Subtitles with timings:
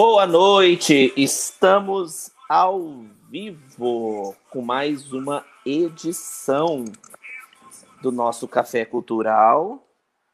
[0.00, 6.84] Boa noite, estamos ao vivo com mais uma edição
[8.00, 9.84] do nosso Café Cultural.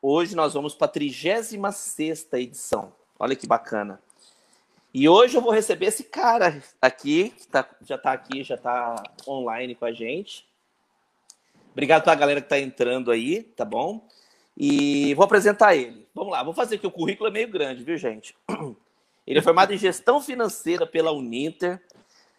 [0.03, 2.93] Hoje nós vamos para a 36 edição.
[3.19, 4.03] Olha que bacana.
[4.93, 9.03] E hoje eu vou receber esse cara aqui, que tá, já está aqui, já está
[9.27, 10.47] online com a gente.
[11.73, 14.07] Obrigado para a galera que está entrando aí, tá bom?
[14.55, 16.07] E vou apresentar ele.
[16.15, 18.37] Vamos lá, vou fazer aqui o currículo é meio grande, viu, gente?
[19.27, 21.81] Ele é formado em gestão financeira pela Uninter.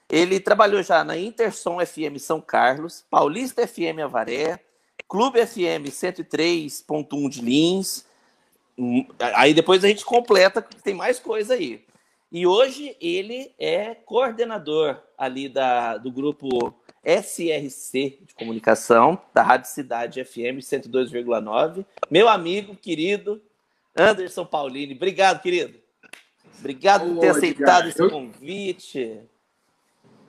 [0.10, 4.60] Ele trabalhou já na Intersom FM São Carlos, Paulista FM Avaré,
[5.08, 8.06] Clube FM 103.1 de Lins.
[8.78, 11.84] Hum, aí depois a gente completa, tem mais coisa aí.
[12.32, 20.24] E hoje ele é coordenador ali da, do grupo SRC de comunicação da Rádio Cidade
[20.24, 21.86] FM 102,9.
[22.10, 23.42] Meu amigo querido
[23.96, 24.96] Anderson Paulini.
[24.96, 25.85] Obrigado, querido.
[26.60, 29.22] Obrigado por ter aceitado esse eu, convite.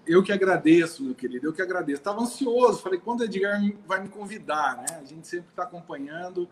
[0.07, 2.01] Eu que agradeço, meu querido, eu que agradeço.
[2.01, 5.01] Estava ansioso, falei, quando o Edgar vai me convidar, né?
[5.01, 6.49] A gente sempre está acompanhando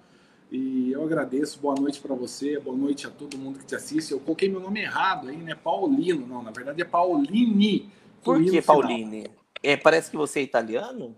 [0.50, 1.60] e eu agradeço.
[1.60, 4.12] Boa noite para você, boa noite a todo mundo que te assiste.
[4.12, 5.54] Eu coloquei meu nome errado aí, né?
[5.54, 7.90] Paulino, não, na verdade é Paulini.
[8.22, 9.30] Por que Paulini?
[9.62, 11.14] É, parece que você é italiano?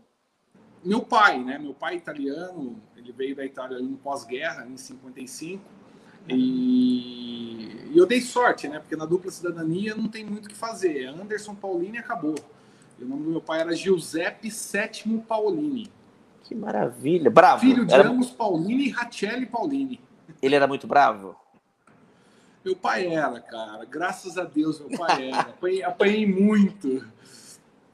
[0.84, 1.58] Meu pai, né?
[1.58, 5.62] Meu pai é italiano, ele veio da Itália no pós-guerra, em 55
[6.28, 8.78] e, e, eu dei sorte, né?
[8.78, 11.05] Porque na dupla cidadania não tem muito o que fazer.
[11.05, 12.34] É Anderson Paulini acabou.
[12.98, 15.91] E o nome do meu pai era Giuseppe Sétimo Paulini.
[16.42, 17.30] Que maravilha.
[17.30, 17.60] Bravo.
[17.60, 18.10] Filho de era...
[18.36, 20.00] Paulini e Rachele Paulini.
[20.41, 21.36] Ele era muito bravo?
[22.64, 23.84] Meu pai era, cara.
[23.84, 25.40] Graças a Deus, meu pai era.
[25.40, 27.06] apanhei, apanhei muito.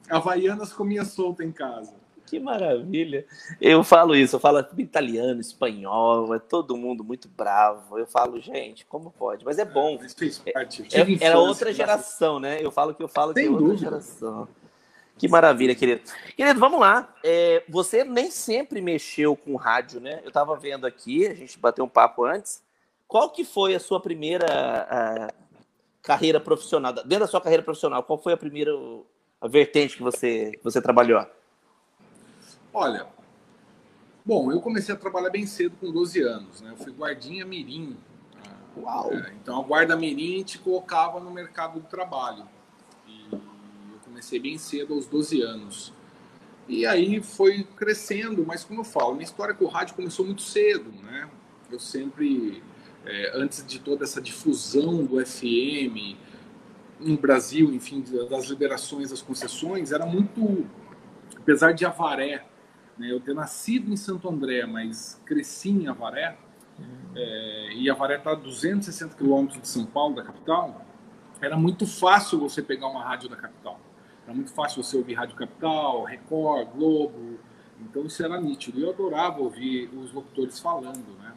[0.09, 1.93] Havaianas comia solta em casa.
[2.33, 3.27] Que maravilha.
[3.61, 7.99] Eu falo isso, eu falo italiano, espanhol, é todo mundo muito bravo.
[7.99, 9.45] Eu falo, gente, como pode?
[9.45, 9.99] Mas é bom.
[10.47, 12.57] É, é, era outra geração, né?
[12.59, 13.83] Eu falo que eu falo Sem de outra dúvida.
[13.83, 14.47] geração.
[15.15, 16.01] Que maravilha, querido.
[16.35, 17.13] Querido, vamos lá.
[17.23, 20.19] É, você nem sempre mexeu com rádio, né?
[20.23, 22.63] Eu estava vendo aqui, a gente bateu um papo antes.
[23.07, 25.33] Qual que foi a sua primeira a,
[26.01, 26.93] carreira profissional?
[26.93, 28.71] Dentro da sua carreira profissional, qual foi a primeira
[29.39, 31.23] a vertente que você, que você trabalhou?
[32.73, 33.05] Olha,
[34.25, 36.71] bom, eu comecei a trabalhar bem cedo com 12 anos, né?
[36.71, 37.95] Eu fui guardinha mirim.
[38.75, 39.13] Uau!
[39.13, 42.47] É, então a guarda mirim te colocava no mercado de trabalho.
[43.07, 43.39] E eu
[44.03, 45.93] comecei bem cedo, aos 12 anos.
[46.67, 50.41] E aí foi crescendo, mas como eu falo, minha história com o rádio começou muito
[50.41, 51.29] cedo, né?
[51.71, 52.63] Eu sempre,
[53.05, 56.17] é, antes de toda essa difusão do FM
[56.99, 60.65] no Brasil, enfim, das liberações das concessões, era muito,
[61.37, 62.45] apesar de Avaré
[62.97, 63.11] né?
[63.11, 66.37] Eu ter nascido em Santo André, mas cresci em Avaré,
[66.79, 67.11] uhum.
[67.15, 70.85] é, e Avaré está a 260 quilômetros de São Paulo, da capital,
[71.41, 73.77] era muito fácil você pegar uma rádio da capital.
[74.25, 77.37] Era muito fácil você ouvir Rádio Capital, Record, Globo.
[77.81, 78.79] Então isso era nítido.
[78.79, 81.33] Eu adorava ouvir os locutores falando, né?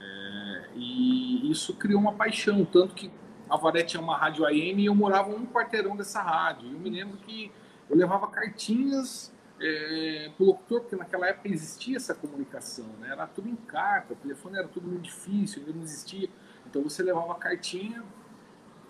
[0.00, 3.10] É, e isso criou uma paixão, tanto que
[3.50, 6.72] Avaré tinha uma rádio AM e eu morava um quarteirão dessa rádio.
[6.72, 7.52] Eu me lembro que
[7.90, 13.10] eu levava cartinhas é, para o locutor, porque naquela época existia essa comunicação, né?
[13.10, 16.28] era tudo em carta, o telefone era tudo muito difícil, ainda não existia.
[16.66, 18.04] Então você levava a cartinha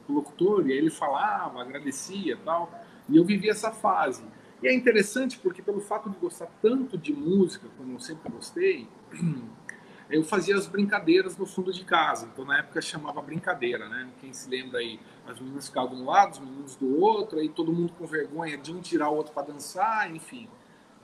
[0.05, 2.71] para o locutor e aí ele falava, agradecia tal.
[3.09, 4.25] E eu vivi essa fase.
[4.63, 8.89] E é interessante porque, pelo fato de gostar tanto de música, como eu sempre gostei,
[10.11, 12.29] eu fazia as brincadeiras no fundo de casa.
[12.33, 14.09] Então, na época, chamava brincadeira, né?
[14.21, 17.49] Quem se lembra aí, as meninas ficavam de um lado, os meninos do outro, aí
[17.49, 20.49] todo mundo com vergonha de um tirar o outro para dançar, enfim.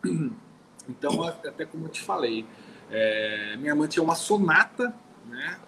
[0.88, 2.44] Então, até como eu te falei,
[2.90, 4.94] é, minha mãe tinha uma sonata,
[5.26, 5.58] né?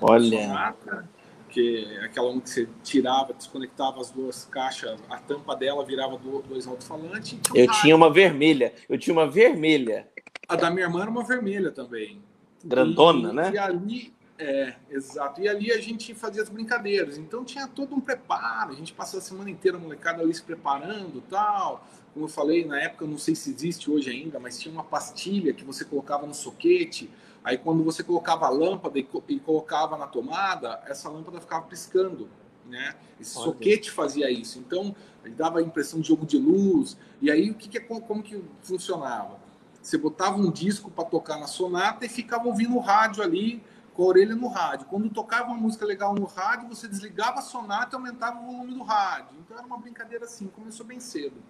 [0.00, 0.42] Olha.
[0.42, 1.08] Sonata,
[1.48, 6.66] que é aquela onde você tirava, desconectava as duas caixas, a tampa dela virava dois
[6.66, 7.34] alto-falantes.
[7.34, 7.82] Um eu rádio.
[7.82, 10.08] tinha uma vermelha, eu tinha uma vermelha.
[10.48, 12.20] A da minha irmã era uma vermelha também.
[12.64, 13.50] Grandona, e, né?
[13.54, 15.40] E ali, é, exato.
[15.40, 17.16] E ali a gente fazia as brincadeiras.
[17.16, 18.72] Então tinha todo um preparo.
[18.72, 22.64] A gente passava a semana inteira, a molecada ali se preparando tal como eu falei,
[22.64, 26.24] na época, não sei se existe hoje ainda, mas tinha uma pastilha que você colocava
[26.24, 27.10] no soquete.
[27.42, 32.30] Aí, quando você colocava a lâmpada e, e colocava na tomada, essa lâmpada ficava piscando.
[32.66, 32.94] Né?
[33.20, 33.46] Esse Olha.
[33.46, 34.60] soquete fazia isso.
[34.60, 34.94] Então,
[35.24, 36.96] ele dava a impressão de jogo de luz.
[37.20, 39.40] E aí, o que, que como que funcionava?
[39.82, 43.60] Você botava um disco para tocar na sonata e ficava ouvindo o rádio ali,
[43.92, 44.86] com a orelha no rádio.
[44.86, 48.72] Quando tocava uma música legal no rádio, você desligava a sonata e aumentava o volume
[48.72, 49.36] do rádio.
[49.44, 50.46] Então, era uma brincadeira assim.
[50.46, 51.42] Começou bem cedo.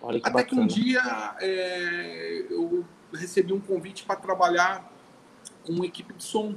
[0.00, 0.44] Que Até bacana.
[0.44, 4.92] que um dia é, eu recebi um convite para trabalhar
[5.64, 6.54] com uma equipe de som.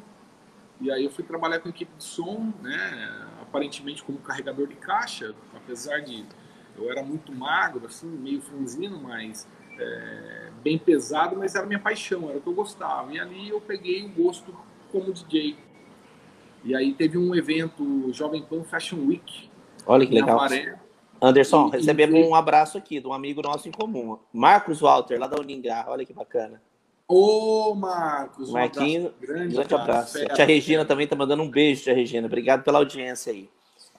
[0.81, 3.27] E aí eu fui trabalhar com a equipe de som, né?
[3.41, 6.25] Aparentemente como carregador de caixa, apesar de
[6.77, 9.47] eu era muito magro, assim, meio franzino, mas
[9.77, 13.12] é, bem pesado, mas era minha paixão, era o que eu gostava.
[13.13, 14.56] E ali eu peguei o gosto
[14.92, 15.57] como DJ.
[16.63, 19.50] E aí teve um evento Jovem Pan Fashion Week.
[19.85, 20.39] Olha que legal.
[21.21, 22.24] Anderson, e, recebemos e...
[22.24, 24.18] um abraço aqui de um amigo nosso em comum.
[24.31, 25.86] Marcos Walter, lá da Uningá.
[25.88, 26.62] Olha que bacana.
[27.07, 30.19] Ô, Marcos, Marquinhos, um grande, grande abraço.
[30.19, 32.27] Fera, tia Regina também tá mandando um beijo, tia Regina.
[32.27, 33.50] Obrigado pela audiência aí.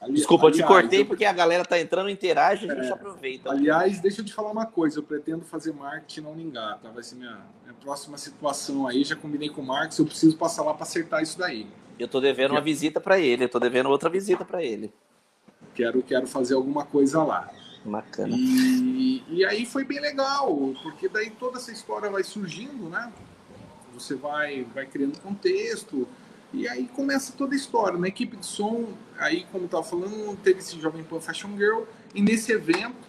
[0.00, 1.06] Ali, Desculpa, aliás, eu te cortei eu...
[1.06, 3.50] porque a galera tá entrando, interage, a gente é, aproveita.
[3.50, 6.90] Aliás, deixa eu te falar uma coisa, eu pretendo fazer marketing na Uningá, tá?
[6.90, 10.62] Vai ser minha, minha próxima situação aí, já combinei com o Marcos, eu preciso passar
[10.62, 11.66] lá para acertar isso daí.
[11.98, 14.90] Eu tô devendo uma visita para ele, eu tô devendo outra visita para ele.
[15.74, 17.50] Quero, quero fazer alguma coisa lá.
[17.84, 18.34] Bacana.
[18.36, 23.10] E, e aí foi bem legal, porque daí toda essa história vai surgindo, né?
[23.94, 26.06] Você vai, vai criando contexto,
[26.52, 27.98] e aí começa toda a história.
[27.98, 31.84] Na equipe de som, aí, como eu estava falando, teve esse Jovem Pan Fashion Girl,
[32.14, 33.08] e nesse evento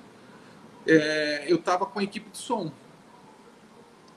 [0.85, 2.71] é, eu estava com a equipe de som.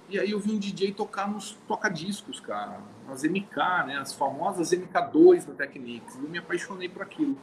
[0.08, 3.56] E aí eu vi um DJ tocar nos toca-discos, cara, as MK,
[3.86, 7.38] né, as famosas MK2 da Technics, eu me apaixonei por aquilo.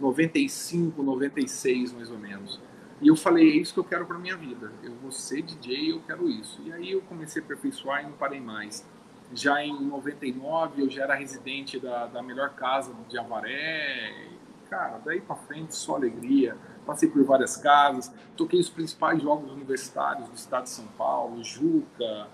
[0.00, 2.60] 95, 96 mais ou menos.
[3.00, 4.72] E eu falei, é isso que eu quero para minha vida.
[4.82, 6.62] Eu vou ser DJ, eu quero isso.
[6.64, 8.86] E aí eu comecei a aperfeiçoar e não parei mais.
[9.34, 14.28] Já em 99 eu já era residente da, da melhor casa de Avaré.
[14.70, 16.56] Cara, daí para frente só alegria.
[16.86, 22.28] Passei por várias casas, toquei os principais jogos universitários do estado de São Paulo, Juca,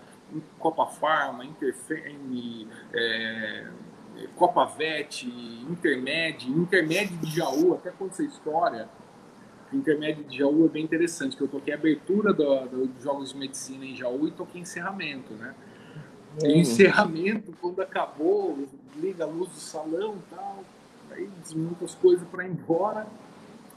[0.59, 3.69] Copa Farma, Interfeme, é,
[4.37, 5.27] Copa Vet,
[5.71, 8.89] Intermédio, Intermédio de Jaú, até conta essa história.
[9.73, 13.33] Intermédio de Jaú é bem interessante, que eu toquei a abertura do, do, dos Jogos
[13.33, 15.55] de Medicina em Jaú e toquei encerramento, né?
[16.43, 16.51] Uhum.
[16.51, 18.67] E encerramento, quando acabou,
[18.97, 20.65] liga a luz do salão e tal,
[21.11, 23.07] aí desmonta as coisas para ir embora,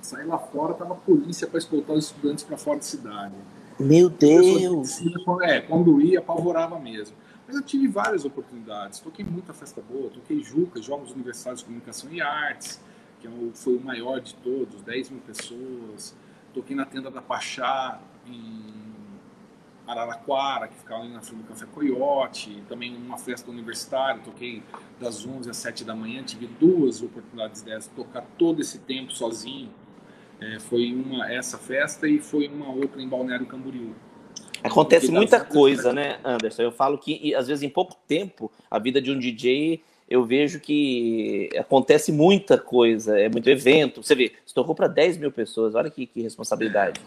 [0.02, 3.36] sai lá fora, tava a polícia para escoltar os estudantes para fora da cidade.
[3.80, 5.02] Meu Deus!
[5.44, 7.16] É, quando ia, apavorava mesmo.
[7.52, 9.02] Mas eu tive várias oportunidades.
[9.02, 12.82] Toquei muita festa boa, toquei Juca, Jogos Universitários de Comunicação e Artes,
[13.20, 16.16] que é foi o maior de todos, 10 mil pessoas.
[16.54, 18.64] Toquei na tenda da Pachá, em
[19.86, 22.64] Araraquara, que ficava ali na frente do Café Coyote.
[22.70, 24.64] Também uma festa universitária, toquei
[24.98, 26.24] das 11 às 7 da manhã.
[26.24, 29.70] Tive duas oportunidades dessas, tocar todo esse tempo sozinho.
[30.40, 33.94] É, foi uma essa festa e foi uma outra em Balneário Camboriú.
[34.64, 36.62] Acontece muita coisa, né, Anderson?
[36.62, 40.60] Eu falo que, às vezes, em pouco tempo, a vida de um DJ, eu vejo
[40.60, 44.04] que acontece muita coisa, é muito evento.
[44.04, 47.02] Você vê, você tocou para 10 mil pessoas, olha que, que responsabilidade.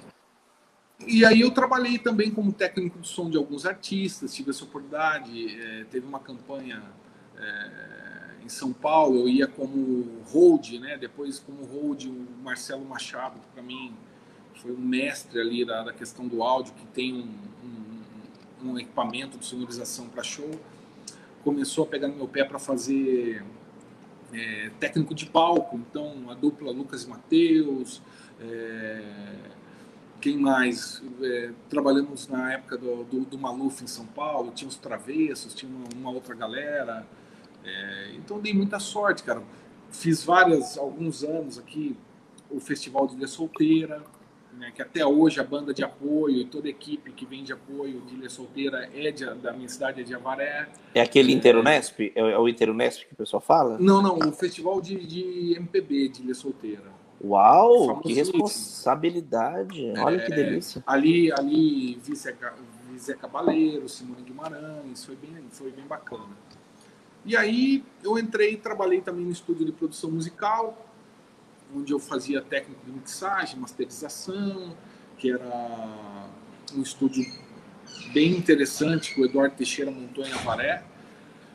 [1.07, 5.61] E aí eu trabalhei também como técnico de som de alguns artistas, tive essa oportunidade,
[5.61, 6.83] é, teve uma campanha
[7.37, 10.97] é, em São Paulo, eu ia como hold, né?
[10.97, 13.93] Depois como hold o Marcelo Machado, para mim
[14.65, 17.29] foi um mestre ali da, da questão do áudio, que tem um,
[18.65, 20.51] um, um equipamento de sonorização para show,
[21.45, 23.45] começou a pegar no meu pé para fazer
[24.33, 28.01] é, técnico de palco, então a dupla Lucas e Matheus,
[28.41, 29.03] é,
[30.19, 31.03] quem mais?
[31.21, 35.71] É, trabalhamos na época do, do, do, Maluf em São Paulo, tinha os Travessos, tinha
[35.71, 37.07] uma, uma outra galera,
[37.63, 39.43] é, então dei muita sorte, cara.
[39.91, 41.95] Fiz várias, alguns anos aqui,
[42.51, 44.03] o Festival de Ilha Solteira,
[44.59, 47.53] né, que até hoje a banda de apoio e toda a equipe que vem de
[47.53, 50.69] apoio de Ilha Solteira é de, da minha cidade, é de Avaré.
[50.95, 52.01] É aquele é, Interunesp?
[52.01, 53.79] É, é o Interunesp que o pessoal fala?
[53.79, 56.95] Não, não, o festival de, de MPB de Ilha Solteira.
[57.23, 59.93] Uau, que responsabilidade!
[59.99, 60.83] Olha é, que delícia.
[60.87, 62.15] Ali, ali vi
[62.99, 66.37] Zé Cabaleiro, Simone Guimarães, foi bem, foi bem bacana.
[67.25, 70.77] E aí eu entrei e trabalhei também no estúdio de produção musical,
[71.75, 74.75] onde eu fazia técnico de mixagem, masterização,
[75.19, 76.29] que era
[76.75, 77.25] um estúdio
[78.13, 80.85] bem interessante que o Eduardo Teixeira montou em Avaré.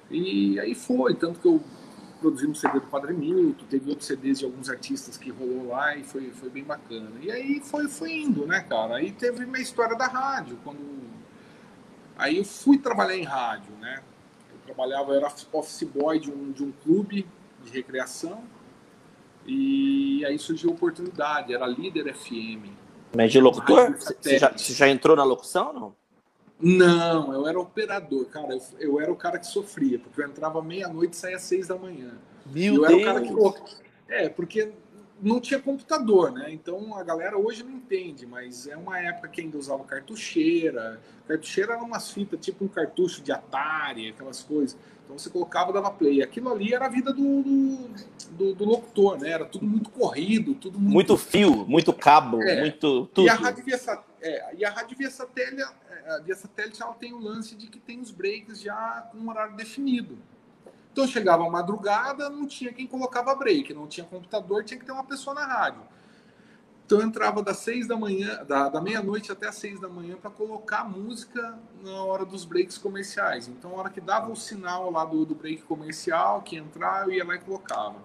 [0.09, 1.63] E aí foi, tanto que eu
[2.19, 5.95] produzi um CD do Padre Milton, teve outros CDs de alguns artistas que rolou lá
[5.95, 7.11] e foi, foi bem bacana.
[7.21, 8.95] E aí foi, foi indo, né, cara?
[8.95, 10.79] Aí teve uma história da rádio, quando...
[12.17, 14.01] Aí eu fui trabalhar em rádio, né?
[14.51, 17.25] Eu trabalhava, eu era office boy de um, de um clube
[17.63, 18.43] de recreação,
[19.49, 22.69] e aí surgiu a oportunidade, era líder FM.
[23.15, 23.97] Mas de locutor?
[23.97, 25.95] Você já, você já entrou na locução não?
[26.61, 28.53] Não, eu era operador, cara.
[28.53, 31.67] Eu, eu era o cara que sofria, porque eu entrava meia-noite e saía às seis
[31.67, 32.17] da manhã.
[32.45, 33.01] Meu eu Deus!
[33.01, 33.73] Era o cara que,
[34.09, 34.73] é, porque
[35.21, 36.51] não tinha computador, né?
[36.51, 40.99] Então a galera hoje não entende, mas é uma época que ainda usava cartucheira.
[41.27, 44.77] Cartucheira era umas fitas, tipo um cartucho de Atari, aquelas coisas.
[45.09, 46.21] Então você colocava, dava play.
[46.21, 47.89] Aquilo ali era a vida do, do,
[48.29, 49.31] do, do locutor, né?
[49.31, 50.93] Era tudo muito corrido, tudo muito.
[50.93, 52.61] Muito fio, muito cabo, é.
[52.61, 53.25] muito tudo.
[53.25, 53.79] E a rádio via,
[54.21, 57.79] é, e a rádio via satélite, é, via satélite ela tem o lance de que
[57.79, 60.15] tem os breaks já com um horário definido.
[60.91, 64.91] Então chegava a madrugada, não tinha quem colocava break, não tinha computador, tinha que ter
[64.91, 65.81] uma pessoa na rádio.
[66.89, 70.15] Então eu entrava das seis da manhã, da, da meia-noite até as seis da manhã
[70.19, 73.47] para colocar música na hora dos breaks comerciais.
[73.47, 77.11] Então, a hora que dava o sinal lá do, do break comercial, que entrava, eu
[77.11, 77.97] ia lá e colocava.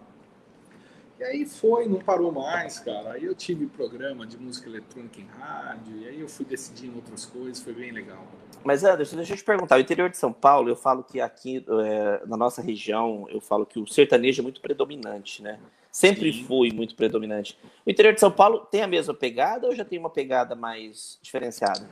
[1.19, 3.13] E aí foi, não parou mais, cara.
[3.13, 7.25] Aí eu tive programa de música eletrônica em rádio, e aí eu fui decidindo outras
[7.25, 8.23] coisas, foi bem legal.
[8.63, 9.79] Mas, Anderson, deixa eu te perguntar.
[9.79, 13.65] O interior de São Paulo, eu falo que aqui é, na nossa região, eu falo
[13.65, 15.59] que o sertanejo é muito predominante, né?
[15.95, 16.45] Sempre Sim.
[16.45, 17.57] foi muito predominante.
[17.87, 21.21] O interior de São Paulo tem a mesma pegada ou já tem uma pegada mais
[21.23, 21.89] diferenciada?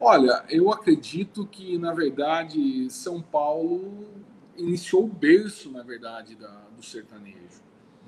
[0.00, 4.08] Olha, eu acredito que, na verdade, São Paulo
[4.56, 7.62] iniciou o berço, na verdade, da, do sertanejo.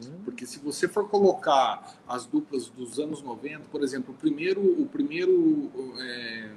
[0.04, 0.18] Hum.
[0.24, 4.86] Porque se você for colocar as duplas dos anos 90, por exemplo, o primeiro, o
[4.86, 5.70] primeiro
[6.00, 6.50] é,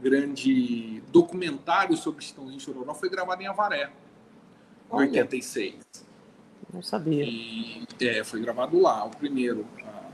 [0.00, 3.92] grande documentário sobre Chitãozinho Chororó foi gravado em Avaré,
[4.94, 6.07] em 86.
[6.72, 7.24] Não sabia.
[7.24, 9.66] E, é, foi gravado lá, o primeiro.
[9.84, 10.08] Ah,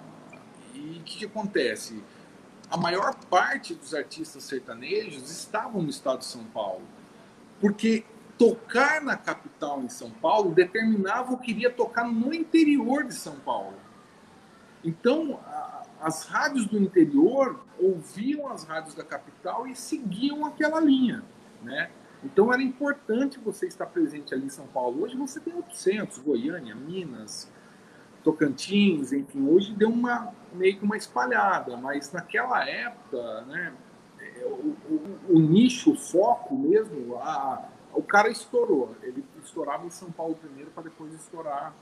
[0.75, 2.03] e o que, que, acontece?
[2.71, 6.83] A maior parte dos artistas sertanejos estavam no estado de São Paulo.
[7.61, 8.05] Porque
[8.39, 13.37] tocar na capital em São Paulo determinava o que iria tocar no interior de São
[13.37, 13.77] Paulo.
[14.83, 15.41] Então,
[16.01, 21.23] as rádios do interior ouviam as rádios da capital e seguiam aquela linha,
[21.63, 21.91] né?
[22.25, 25.03] Então era importante você estar presente ali em São Paulo.
[25.03, 27.53] Hoje você tem 800, Goiânia, Minas,
[28.23, 33.73] Tocantins, enfim, hoje deu uma meio que uma espalhada, mas naquela época, né,
[34.19, 38.95] é, o, o, o nicho, o foco mesmo, a, o cara estourou.
[39.03, 41.75] Ele estourava em São Paulo primeiro para depois estourar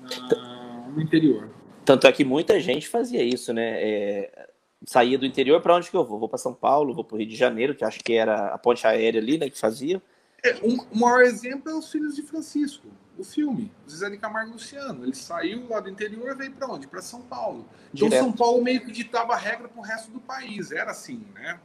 [0.00, 1.48] na, no interior.
[1.84, 3.82] Tanto é que muita gente fazia isso, né?
[3.82, 4.48] É,
[4.86, 6.18] saía do interior para onde que eu vou?
[6.18, 8.56] Vou para São Paulo, vou para o Rio de Janeiro, que acho que era a
[8.56, 9.50] ponte aérea ali, né?
[9.50, 10.00] Que fazia.
[10.42, 12.86] É, um, o maior exemplo é os Filhos de Francisco,
[13.18, 15.04] o filme, Zé de Camargo e Luciano.
[15.04, 16.86] Ele saiu lá do interior e veio para onde?
[16.86, 17.66] Para São Paulo.
[17.92, 18.22] Então Direto.
[18.22, 21.58] São Paulo meio que ditava a regra para o resto do país, era assim, né?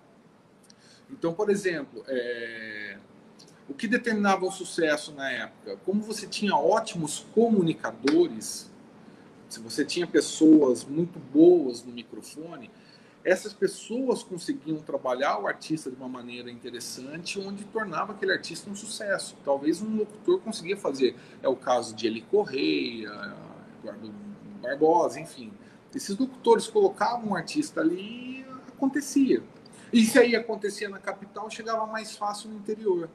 [1.11, 2.97] Então, por exemplo, é...
[3.69, 5.77] o que determinava o sucesso na época?
[5.85, 8.71] Como você tinha ótimos comunicadores
[9.51, 12.71] se você tinha pessoas muito boas no microfone,
[13.23, 18.75] essas pessoas conseguiam trabalhar o artista de uma maneira interessante, onde tornava aquele artista um
[18.75, 19.37] sucesso.
[19.45, 21.15] Talvez um locutor conseguia fazer.
[21.41, 23.11] É o caso de Eli Correia,
[23.79, 24.11] Eduardo
[24.61, 25.53] Barbosa, enfim.
[25.93, 29.43] Esses locutores colocavam um artista ali acontecia.
[29.93, 33.09] E se aí acontecia na capital, chegava mais fácil no interior.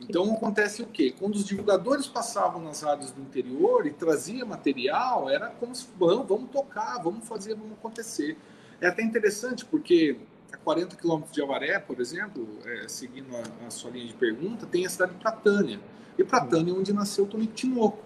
[0.00, 1.14] Então acontece o quê?
[1.16, 6.26] Quando os divulgadores passavam nas rádios do interior e trazia material, era como se vamos,
[6.26, 8.36] vamos tocar, vamos fazer, vamos acontecer.
[8.82, 10.18] É até interessante porque
[10.52, 14.66] a 40 quilômetros de Avaré, por exemplo, é, seguindo a, a, sua linha de pergunta,
[14.66, 15.80] tem a cidade de Pratânia.
[16.18, 18.04] E Pratânia é onde nasceu o Tonico Tinoco.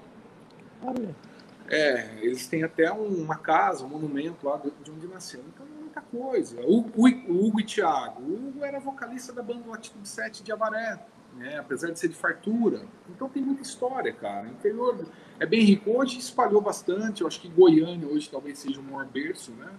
[1.68, 5.42] É, eles têm até uma casa, um monumento lá de onde nasceu.
[5.48, 6.60] Então, é muita coisa.
[6.60, 8.22] O, o, o Hugo e Thiago.
[8.22, 11.00] O Hugo era vocalista da banda Latitude 7 de Avaré
[11.36, 11.58] né?
[11.58, 12.82] apesar de ser de fartura.
[13.10, 14.46] Então tem muita história, cara.
[14.46, 15.06] O interior
[15.38, 15.90] é bem rico.
[15.90, 17.20] Hoje espalhou bastante.
[17.20, 19.70] Eu acho que Goiânia hoje talvez seja o maior berço, né?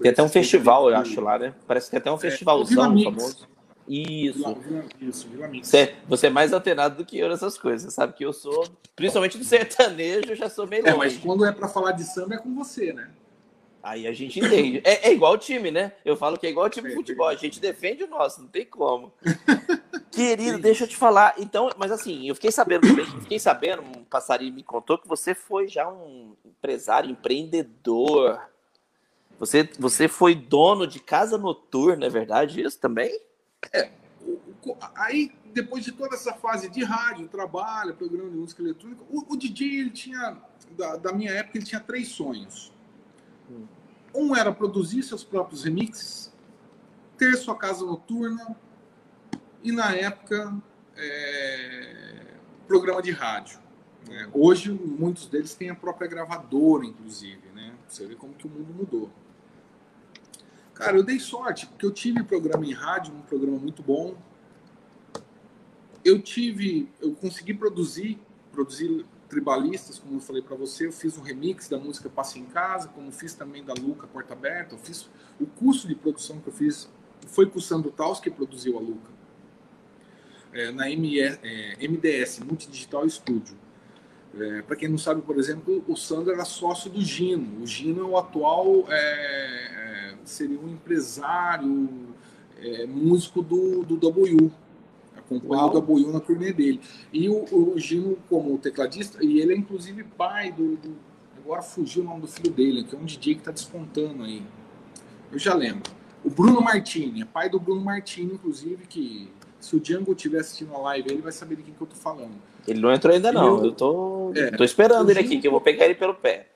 [0.00, 1.54] Tem até um festival, eu acho, lá, né?
[1.66, 3.48] Parece que tem até um é, festivalzão famoso.
[3.88, 4.38] Isso.
[4.38, 5.68] Vila, Vila, isso, Vila Mix.
[5.68, 7.92] Você, você é mais antenado do que eu nessas coisas.
[7.92, 10.98] Sabe que eu sou, principalmente do sertanejo, eu já sou meio É, longe.
[10.98, 13.08] mas quando é para falar de samba é com você, né?
[13.82, 14.82] Aí a gente entende.
[14.84, 15.92] É, é igual o time, né?
[16.04, 17.28] Eu falo que é igual o time de futebol.
[17.28, 19.12] A gente defende o nosso, não tem como.
[20.10, 21.34] Querido, deixa eu te falar.
[21.38, 25.34] Então, mas assim, eu fiquei sabendo também, fiquei sabendo, um passarinho me contou que você
[25.34, 28.40] foi já um empresário, empreendedor.
[29.38, 33.20] Você, você foi dono de casa noturna, é verdade isso também?
[33.72, 33.90] É.
[34.96, 39.36] Aí, depois de toda essa fase de rádio, trabalho, programa de música eletrônica, o, o
[39.36, 40.36] DJ, ele tinha,
[40.76, 42.72] da, da minha época, ele tinha três sonhos
[44.14, 46.32] um era produzir seus próprios remixes,
[47.16, 48.56] ter sua casa noturna
[49.62, 50.54] e, na época,
[50.96, 52.34] é,
[52.66, 53.58] programa de rádio.
[54.08, 54.28] Né?
[54.32, 57.48] Hoje, muitos deles têm a própria gravadora, inclusive.
[57.54, 57.74] Né?
[57.86, 59.10] Você vê como que o mundo mudou.
[60.78, 64.16] Cara, eu dei sorte, porque eu tive programa em rádio, um programa muito bom.
[66.04, 68.16] Eu tive, eu consegui produzir,
[68.52, 72.44] produzir tribalistas, como eu falei para você, eu fiz um remix da música Passe em
[72.44, 76.48] Casa, como fiz também da Luca Porta Aberta, eu fiz o curso de produção que
[76.48, 76.88] eu fiz
[77.26, 79.10] foi com o Sandro Taus que produziu a Luca
[80.52, 83.56] é, na ME, é, MDS Multidigital Studio.
[84.38, 87.62] É, para quem não sabe, por exemplo, o Sandro era sócio do Gino.
[87.62, 89.87] O Gino é o atual é,
[90.28, 91.88] seria um empresário
[92.60, 94.50] é, músico do, do W
[95.28, 96.80] acompanhou o Boiú na turnê dele.
[97.12, 100.96] E o, o, Gino, como tecladista, e ele é inclusive pai do, do,
[101.44, 104.42] Agora fugiu o nome do filho dele, que é um DJ que está despontando aí.
[105.32, 105.90] Eu já lembro.
[106.24, 110.74] O Bruno Martini, é pai do Bruno Martini, inclusive, que se o Django estiver assistindo
[110.74, 112.34] a live, ele vai saber de quem que eu tô falando.
[112.66, 113.58] Ele não entrou ainda, não.
[113.58, 116.48] Eu, eu tô, é, tô esperando ele aqui, que eu vou pegar ele pelo pé.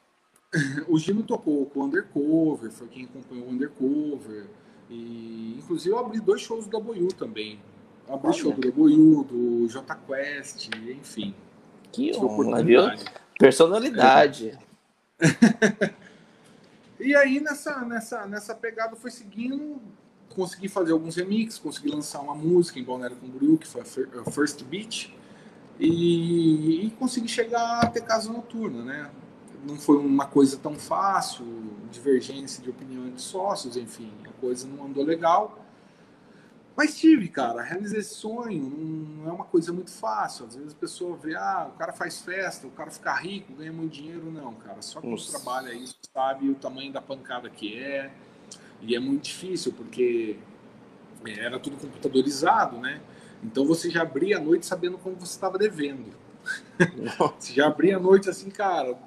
[0.89, 4.47] O Gino tocou com o Undercover, foi quem acompanhou o Undercover.
[4.91, 7.59] E, inclusive, eu abri dois shows do W também.
[8.09, 11.35] Abri show do Boiú, do J Quest, enfim.
[11.91, 12.83] Que honra, viu?
[13.39, 14.59] Personalidade.
[15.19, 15.95] É.
[17.01, 19.81] e aí, nessa, nessa, nessa pegada, foi seguindo.
[20.29, 24.63] Consegui fazer alguns remixes, consegui lançar uma música em Balneário Camboriú, que foi a First
[24.65, 25.11] Beat.
[25.79, 29.11] E, e consegui chegar a ter casa noturna, né?
[29.63, 31.47] Não foi uma coisa tão fácil,
[31.91, 35.63] divergência de opinião de sócios, enfim, a coisa não andou legal.
[36.75, 40.47] Mas tive, cara, realizar esse sonho não é uma coisa muito fácil.
[40.47, 43.73] Às vezes a pessoa vê, ah, o cara faz festa, o cara fica rico, ganha
[43.73, 44.31] muito dinheiro.
[44.33, 45.33] Não, cara, só quem Nossa.
[45.33, 48.11] trabalha isso sabe o tamanho da pancada que é.
[48.81, 50.39] E é muito difícil, porque
[51.25, 53.01] era tudo computadorizado, né?
[53.43, 56.15] Então você já abria a noite sabendo como você estava devendo.
[57.39, 58.99] você já abria a noite assim, cara,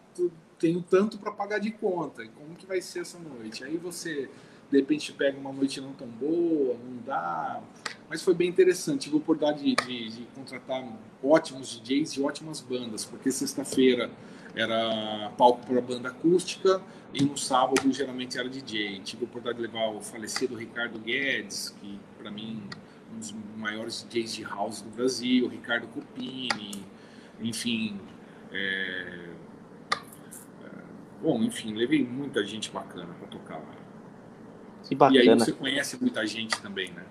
[0.60, 3.64] tenho tanto para pagar de conta, como que vai ser essa noite?
[3.64, 4.30] Aí você
[4.72, 7.62] de repente pega uma noite não tão boa, não dá.
[8.10, 9.04] Mas foi bem interessante.
[9.04, 10.84] Tive a oportunidade de, de, de contratar
[11.24, 14.10] ótimos DJs e ótimas bandas, porque sexta-feira
[14.56, 16.82] era palco para banda acústica
[17.14, 19.02] e no sábado geralmente era DJ.
[19.02, 22.64] Tive a oportunidade de levar o falecido Ricardo Guedes, que para mim
[23.14, 26.84] um dos maiores DJs de house do Brasil, Ricardo Copini,
[27.40, 28.00] enfim.
[28.52, 29.25] É...
[31.20, 33.76] é bom, enfim, levei muita gente bacana para tocar lá.
[34.88, 35.24] Que bacana.
[35.24, 37.04] E aí você conhece muita gente também, né?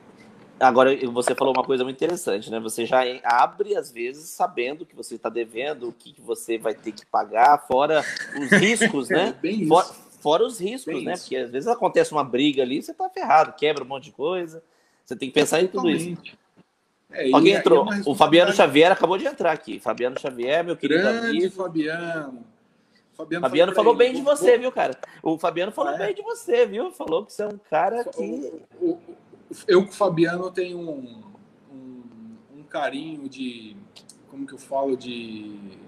[0.61, 2.61] Agora, você falou uma coisa muito interessante, né?
[2.61, 6.93] Você já abre, às vezes, sabendo que você está devendo, o que você vai ter
[6.93, 8.05] que pagar, fora
[8.41, 9.35] os riscos, né?
[9.43, 9.87] É, fora,
[10.21, 11.15] fora, os riscos, bem né?
[11.15, 11.25] Isso.
[11.25, 14.63] Porque às vezes acontece uma briga ali, você está ferrado, quebra um monte de coisa.
[15.05, 16.17] Você tem que pensar em tudo isso.
[17.11, 17.93] É, Alguém entrou.
[17.93, 19.79] É o Fabiano Xavier acabou de entrar aqui.
[19.79, 21.51] Fabiano Xavier, meu querido Grande amigo.
[21.51, 22.54] Fabiano.
[23.17, 24.99] Fabiano, Fabiano falou bem de você, viu, cara?
[25.23, 26.07] O Fabiano falou ah, é?
[26.07, 26.91] bem de você, viu?
[26.91, 28.53] Falou que você é um cara que.
[29.69, 31.23] Eu com o Fabiano tenho um,
[31.71, 32.03] um,
[32.59, 33.77] um, carinho de.
[34.29, 34.97] Como que eu falo?
[34.97, 35.79] De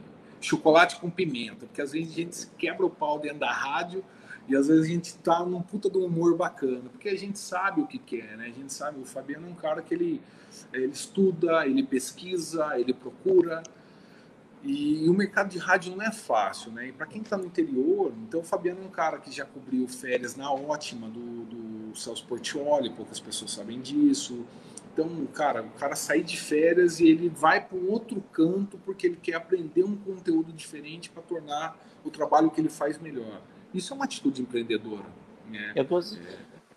[0.41, 1.67] chocolate com pimenta.
[1.67, 4.05] Porque às vezes a gente quebra o pau dentro da rádio
[4.49, 6.89] e às vezes a gente tá num puta do humor bacana.
[6.91, 8.47] Porque a gente sabe o que quer, né?
[8.47, 9.01] A gente sabe.
[9.01, 10.23] O Fabiano é um cara que ele,
[10.73, 13.65] ele estuda, ele pesquisa, ele procura.
[14.67, 16.89] E, o mercado de rádio não é fácil, né?
[16.89, 19.87] E para quem está no interior, então o Fabiano é um cara que já cobriu
[19.87, 24.45] férias na ótima do, do Celso Portioli, poucas pessoas sabem disso.
[24.93, 29.07] Então, cara, o cara sai de férias e ele vai para um outro canto porque
[29.07, 33.43] ele quer aprender um conteúdo diferente para tornar o trabalho que ele faz melhor.
[33.75, 35.05] Isso é uma atitude empreendedora.
[35.51, 35.73] Né?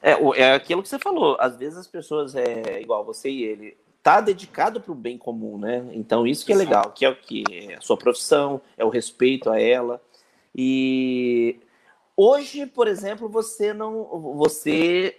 [0.02, 1.38] É, é, é aquilo que você falou.
[1.40, 3.78] Às vezes as pessoas, é igual você e ele,
[4.10, 5.86] tá dedicado para o bem comum, né?
[5.92, 8.90] Então isso que é legal, que é o que é a sua profissão, é o
[8.90, 10.02] respeito a ela.
[10.56, 11.60] E
[12.18, 14.04] hoje, por exemplo, você não,
[14.36, 15.16] você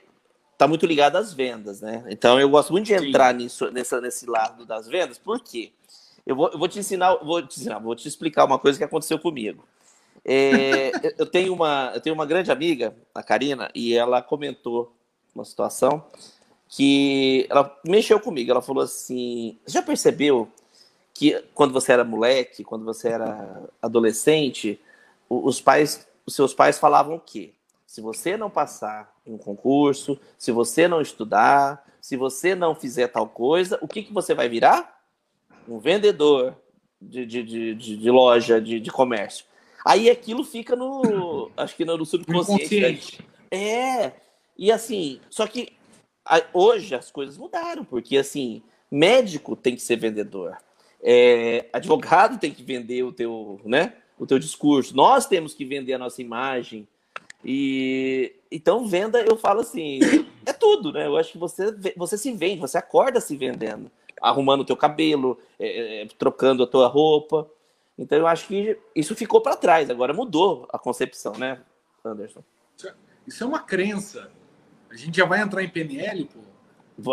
[0.58, 2.04] tá muito ligado às vendas, né?
[2.08, 5.72] Então eu gosto muito de entrar nisso, nessa, nesse lado das vendas, por quê?
[6.26, 8.84] Eu vou, eu vou te ensinar, vou te ensinar, vou te explicar uma coisa que
[8.84, 9.64] aconteceu comigo.
[10.24, 14.92] É, eu tenho uma, eu tenho uma grande amiga, a Karina, e ela comentou
[15.32, 16.04] uma situação
[16.70, 18.50] que ela mexeu comigo.
[18.50, 20.48] Ela falou assim: já percebeu
[21.12, 24.80] que quando você era moleque, quando você era adolescente,
[25.28, 27.52] os pais, os seus pais falavam o quê?
[27.86, 33.08] Se você não passar em um concurso, se você não estudar, se você não fizer
[33.08, 35.02] tal coisa, o que, que você vai virar?
[35.68, 36.56] Um vendedor
[37.02, 39.44] de, de, de, de, loja, de, de comércio.
[39.84, 41.50] Aí aquilo fica no.
[41.56, 43.20] Acho que no, no subconsciente.
[43.50, 44.12] É.
[44.56, 45.72] E assim, só que
[46.52, 50.56] Hoje as coisas mudaram, porque assim, médico tem que ser vendedor,
[51.02, 55.94] é, advogado tem que vender o teu, né, o teu discurso, nós temos que vender
[55.94, 56.86] a nossa imagem.
[57.42, 59.98] E então venda, eu falo assim,
[60.44, 61.06] é tudo, né?
[61.06, 65.38] Eu acho que você você se vende, você acorda se vendendo, arrumando o teu cabelo,
[65.58, 67.48] é, é, trocando a tua roupa.
[67.98, 71.60] Então eu acho que isso ficou para trás, agora mudou a concepção, né,
[72.04, 72.44] Anderson?
[73.26, 74.30] Isso é uma crença.
[74.90, 76.40] A gente já vai entrar em PNL, pô.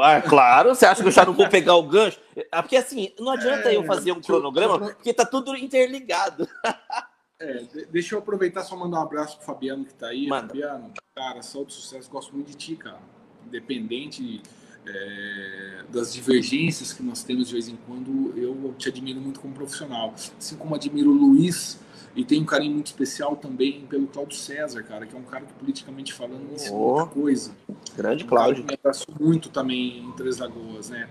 [0.01, 2.19] Ah, claro, você acha que eu já não vou pegar o gancho?
[2.51, 6.47] Ah, porque assim, não adianta é, eu fazer um cronograma, porque tá tudo interligado.
[7.39, 10.25] É, deixa eu aproveitar só mandar um abraço pro Fabiano que tá aí.
[10.25, 10.47] Manda.
[10.47, 12.99] Fabiano, cara, saúde sucesso, gosto muito de ti, cara.
[13.45, 14.41] Independente
[14.87, 19.53] é, das divergências que nós temos de vez em quando, eu te admiro muito como
[19.53, 20.15] profissional.
[20.15, 21.79] Assim como admiro o Luiz
[22.17, 25.45] e tenho um carinho muito especial também pelo Cláudio César, cara, que é um cara
[25.45, 27.51] que politicamente falando ensina oh, muita coisa.
[27.95, 28.65] Grande um Cláudio.
[28.65, 31.07] Me abraço muito também em Três Lagoas, né?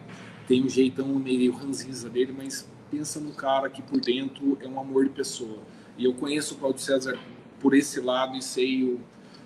[0.49, 4.81] Tem um jeitão meio ranzinza dele, mas pensa no cara que por dentro é um
[4.81, 5.61] amor de pessoa.
[5.97, 7.17] E eu conheço o Cláudio César
[7.61, 9.01] por esse lado e sei o,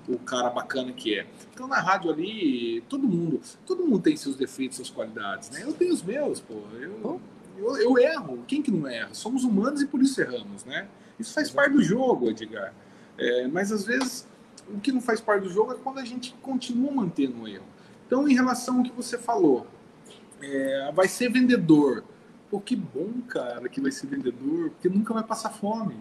[0.09, 1.27] o cara bacana que é.
[1.53, 5.63] Então na rádio ali, todo mundo, todo mundo tem seus defeitos, suas qualidades, né?
[5.63, 6.55] Eu tenho os meus, pô.
[6.81, 7.21] Eu,
[7.59, 8.43] eu, eu erro.
[8.49, 9.13] Quem que não erra?
[9.13, 10.89] Somos humanos e por isso erramos, né?
[11.21, 12.73] Isso faz parte do jogo, Edgar.
[13.19, 14.27] É, mas às vezes
[14.69, 17.65] o que não faz parte do jogo é quando a gente continua mantendo o erro.
[18.07, 19.67] Então, em relação ao que você falou,
[20.43, 22.05] é, vai ser vendedor.
[22.51, 25.97] Pô, que bom, cara, que vai ser vendedor, porque nunca vai passar fome.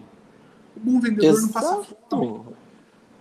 [0.75, 1.45] O bom vendedor Exato.
[1.45, 2.55] não passa fome.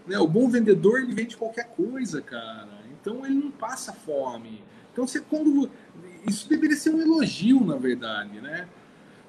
[0.06, 0.18] Né?
[0.18, 2.78] O bom vendedor ele vende qualquer coisa, cara.
[2.92, 4.62] Então ele não passa fome.
[4.92, 5.70] Então você quando
[6.26, 8.66] isso deveria ser um elogio, na verdade, né?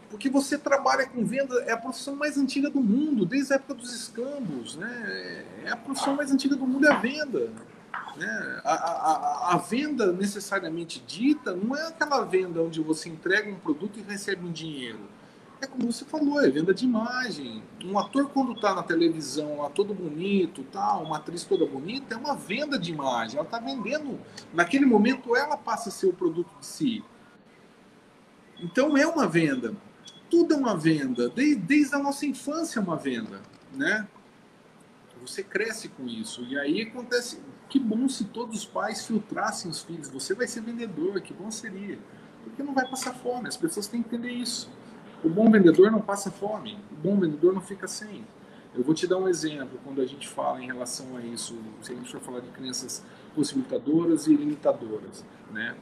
[0.09, 3.75] Porque você trabalha com venda, é a profissão mais antiga do mundo, desde a época
[3.75, 5.45] dos escambos, né?
[5.65, 7.51] É a profissão mais antiga do mundo é a venda.
[8.17, 8.61] Né?
[8.63, 13.99] A, a, a, venda necessariamente dita não é aquela venda onde você entrega um produto
[13.99, 14.99] e recebe um dinheiro
[15.61, 17.61] é como você falou, é venda de imagem.
[17.83, 22.17] Um ator quando está na televisão lá todo bonito, tal, uma atriz toda bonita, é
[22.17, 23.37] uma venda de imagem.
[23.37, 24.19] Ela está vendendo,
[24.53, 27.03] naquele momento ela passa a ser o produto de si.
[28.61, 29.73] Então é uma venda.
[30.29, 31.29] Tudo é uma venda.
[31.29, 33.41] Desde, desde a nossa infância é uma venda,
[33.73, 34.07] né?
[35.21, 36.43] Você cresce com isso.
[36.45, 40.09] E aí acontece, que bom se todos os pais filtrassem os filhos.
[40.09, 41.99] Você vai ser vendedor, que bom seria.
[42.43, 43.47] Porque não vai passar fome.
[43.47, 44.69] As pessoas têm que entender isso.
[45.23, 48.25] O bom vendedor não passa fome, o bom vendedor não fica sem.
[48.73, 51.91] Eu vou te dar um exemplo quando a gente fala em relação a isso, se
[51.91, 53.03] a gente for falar de crenças
[53.35, 55.25] possibilitadoras e limitadoras.
[55.51, 55.75] Né?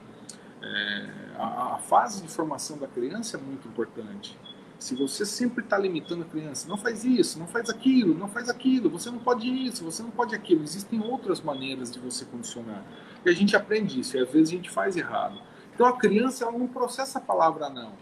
[0.62, 4.38] É, a, a, fase de formação da criança é muito importante.
[4.80, 8.48] Se você sempre está limitando a criança, não faz isso, não faz aquilo, não faz
[8.50, 10.64] aquilo, você não pode isso, você não pode aquilo.
[10.64, 12.84] Existem outras maneiras de você condicionar.
[13.26, 15.40] E a gente aprende isso, e às vezes a gente faz errado.
[15.74, 17.94] Então a criança ela não processa a palavra não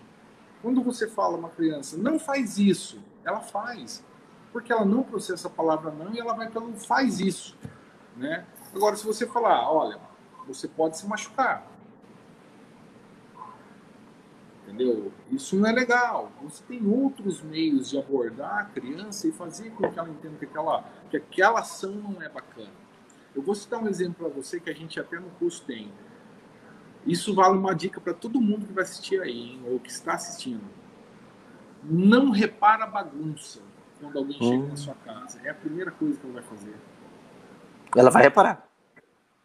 [0.66, 4.04] quando você fala uma criança, não faz isso, ela faz.
[4.52, 7.56] Porque ela não processa a palavra não e ela vai pelo faz isso.
[8.18, 8.44] Né?
[8.74, 10.00] Agora, se você falar, olha,
[10.48, 11.68] você pode se machucar.
[14.66, 15.12] Entendeu?
[15.30, 16.32] Isso não é legal.
[16.42, 20.46] Você tem outros meios de abordar a criança e fazer com que ela entenda que
[20.46, 22.74] aquela, que aquela ação não é bacana.
[23.36, 25.94] Eu vou citar um exemplo para você que a gente até no curso tem.
[27.06, 30.16] Isso vale uma dica para todo mundo que vai assistir aí, hein, ou que está
[30.16, 30.64] assistindo.
[31.84, 33.62] Não repara bagunça
[34.00, 34.50] quando alguém hum.
[34.50, 35.40] chega na sua casa.
[35.44, 36.76] É a primeira coisa que ela vai fazer.
[37.96, 38.68] Ela vai reparar.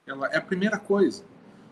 [0.06, 1.24] Ela é a primeira coisa.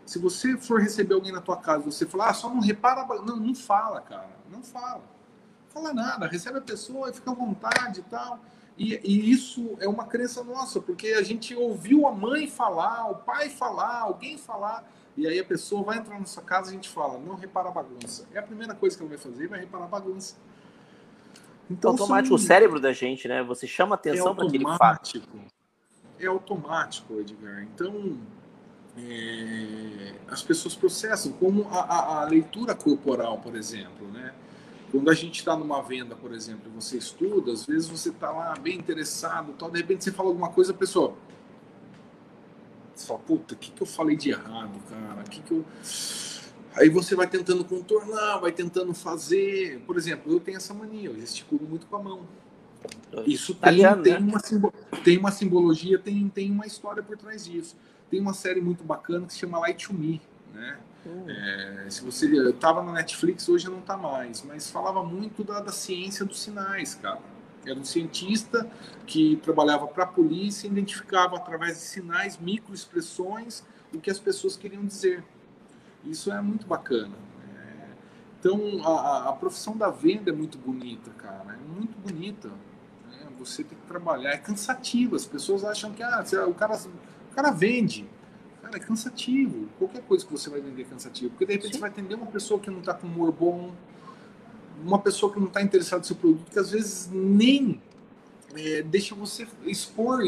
[0.08, 3.36] Se você for receber alguém na tua casa, você falar, ah, só não repara, não,
[3.36, 6.26] não fala, cara, não fala, não fala nada.
[6.26, 8.38] Recebe a pessoa, fica à vontade e tal.
[8.78, 13.16] E, e, isso é uma crença nossa, porque a gente ouviu a mãe falar, o
[13.16, 16.76] pai falar, alguém falar, e aí a pessoa vai entrar na sua casa e a
[16.76, 18.26] gente fala, não repara a bagunça.
[18.32, 20.36] É a primeira coisa que ela vai fazer, vai reparar a bagunça.
[21.70, 22.46] Então, automático, são...
[22.46, 23.42] o cérebro da gente, né?
[23.42, 25.22] Você chama atenção é para aquele fato.
[26.18, 27.62] É automático, Edgar.
[27.64, 28.16] Então,
[29.06, 30.14] é...
[30.28, 34.34] as pessoas processam, como a, a, a, leitura corporal, por exemplo, né?
[34.90, 38.54] Quando a gente está numa venda, por exemplo, você estuda, às vezes você está lá
[38.54, 41.14] bem interessado, tal, de repente você fala alguma coisa, a pessoa
[42.98, 45.22] você fala, puta, o que, que eu falei de errado, cara?
[45.22, 45.64] Que que eu...
[46.74, 49.80] Aí você vai tentando contornar, vai tentando fazer.
[49.86, 52.22] Por exemplo, eu tenho essa mania, eu gesticulo muito com a mão.
[53.26, 54.18] Isso tem, tem, né?
[54.18, 54.40] uma,
[55.02, 57.76] tem uma simbologia, tem, tem uma história por trás disso.
[58.10, 60.20] Tem uma série muito bacana que se chama Light to Me,
[60.54, 60.78] né?
[61.06, 61.24] Hum.
[61.28, 65.72] É, se você estava na Netflix, hoje não está mais, mas falava muito da, da
[65.72, 67.20] ciência dos sinais, cara
[67.70, 68.68] era um cientista
[69.06, 74.56] que trabalhava para a polícia e identificava através de sinais, microexpressões, o que as pessoas
[74.56, 75.24] queriam dizer.
[76.04, 77.14] Isso é muito bacana.
[77.56, 77.86] É...
[78.38, 81.54] Então, a, a, profissão da venda é muito bonita, cara.
[81.54, 82.48] É muito bonita.
[82.48, 83.26] Né?
[83.38, 84.30] Você tem que trabalhar.
[84.30, 85.16] É cansativo.
[85.16, 86.78] As pessoas acham que ah, o, cara,
[87.38, 88.04] cara vende.
[88.60, 89.68] Cara, é cansativo.
[89.78, 91.30] Qualquer coisa que você vai vender é cansativo.
[91.30, 91.74] Porque, de repente, Sim.
[91.74, 93.72] você vai atender uma pessoa que não está com humor bom,
[94.82, 97.80] uma pessoa que não está interessada no seu produto, que às vezes nem
[98.56, 100.20] é, deixa você expor,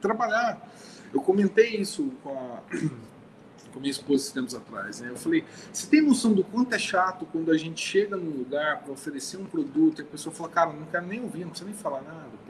[0.00, 0.72] trabalhar.
[1.12, 2.62] Eu comentei isso com a,
[3.72, 5.00] com a minha esposa tempos atrás.
[5.00, 5.10] Né?
[5.10, 8.82] Eu falei: você tem noção do quanto é chato quando a gente chega num lugar
[8.82, 11.68] para oferecer um produto e a pessoa fala, cara, não quero nem ouvir, não precisa
[11.68, 12.44] nem falar nada.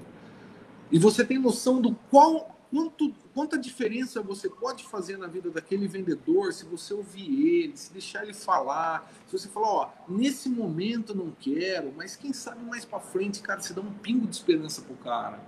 [0.92, 5.86] E você tem noção do qual, quanto, quanta diferença você pode fazer na vida daquele
[5.86, 11.14] vendedor se você ouvir ele, se deixar ele falar, se você falar, ó, nesse momento
[11.14, 14.82] não quero, mas quem sabe mais para frente, cara, você dá um pingo de esperança
[14.82, 15.40] pro cara.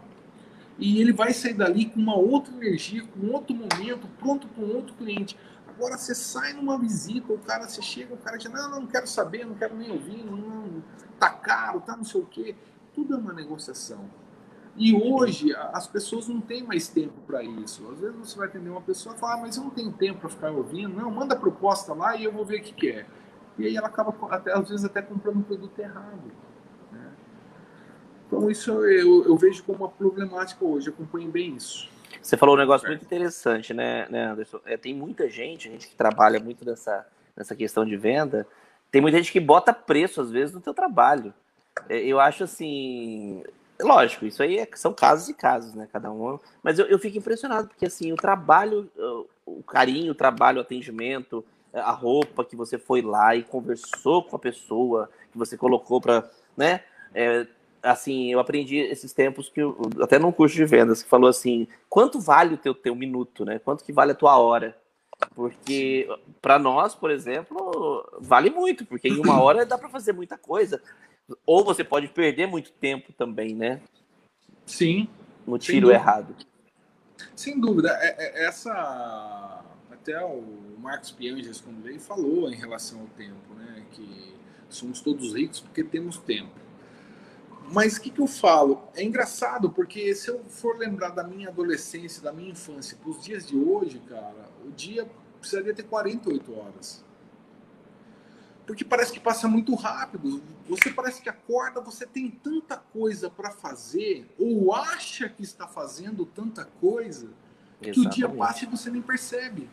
[0.79, 4.77] E ele vai sair dali com uma outra energia, com outro momento, pronto para um
[4.77, 5.37] outro cliente.
[5.67, 9.09] Agora você sai numa visita, o cara, você chega, o cara diz, não, não, quero
[9.09, 10.81] saber, não quero nem ouvir, não,
[11.19, 12.55] tá caro, tá não sei o quê.
[12.95, 14.09] Tudo é uma negociação.
[14.77, 17.89] E hoje as pessoas não têm mais tempo para isso.
[17.91, 20.21] Às vezes você vai atender uma pessoa e fala, ah, mas eu não tenho tempo
[20.21, 20.95] para ficar ouvindo.
[20.95, 23.07] Não, manda a proposta lá e eu vou ver o que, que é.
[23.59, 26.31] E aí ela acaba, até, às vezes, até comprando um produto errado.
[26.93, 27.11] Né?
[28.27, 30.91] Então isso eu, eu vejo como uma problemática hoje.
[30.91, 31.89] Acompanho bem isso.
[32.21, 34.61] Você falou um negócio muito interessante, né, né Anderson?
[34.67, 38.47] É, tem muita gente, gente que trabalha muito nessa, nessa questão de venda,
[38.91, 41.33] tem muita gente que bota preço, às vezes, no teu trabalho.
[41.89, 43.45] É, eu acho assim.
[43.81, 45.89] Lógico, isso aí é, são casos e casos, né?
[45.93, 46.39] Cada um.
[46.63, 48.91] Mas eu, eu fico impressionado, porque assim, o trabalho,
[49.45, 54.37] o carinho, o trabalho, o atendimento, a roupa que você foi lá e conversou com
[54.37, 56.83] a pessoa, que você colocou para, né?
[57.15, 57.47] É,
[57.83, 61.69] assim, eu aprendi esses tempos que eu, até num curso de vendas que falou assim,
[61.89, 63.59] quanto vale o teu teu minuto, né?
[63.59, 64.77] Quanto que vale a tua hora?
[65.35, 66.09] Porque
[66.43, 70.83] para nós, por exemplo, vale muito, porque em uma hora dá para fazer muita coisa.
[71.45, 73.81] Ou você pode perder muito tempo também, né?
[74.65, 75.09] Sim.
[75.47, 76.35] No tiro errado.
[77.35, 77.91] Sem dúvida.
[78.01, 80.43] É, é, essa até o
[80.79, 83.85] Marcos Pianges quando veio falou em relação ao tempo, né?
[83.93, 84.35] Que
[84.69, 86.67] somos todos ricos porque temos tempo.
[87.73, 88.89] Mas o que, que eu falo?
[88.95, 93.21] É engraçado, porque se eu for lembrar da minha adolescência, da minha infância, para os
[93.21, 95.09] dias de hoje, cara, o dia
[95.41, 97.05] precisaria ter 48 horas.
[98.67, 100.43] Porque parece que passa muito rápido.
[100.69, 106.27] Você parece que acorda, você tem tanta coisa para fazer, ou acha que está fazendo
[106.27, 107.29] tanta coisa,
[107.81, 107.93] Exatamente.
[107.93, 109.71] que o dia passa e você nem percebe.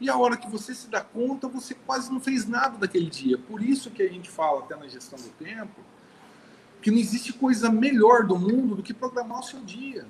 [0.00, 3.36] E a hora que você se dá conta, você quase não fez nada daquele dia.
[3.36, 5.80] Por isso que a gente fala até na gestão do tempo,
[6.80, 10.06] que não existe coisa melhor do mundo do que programar o seu dia.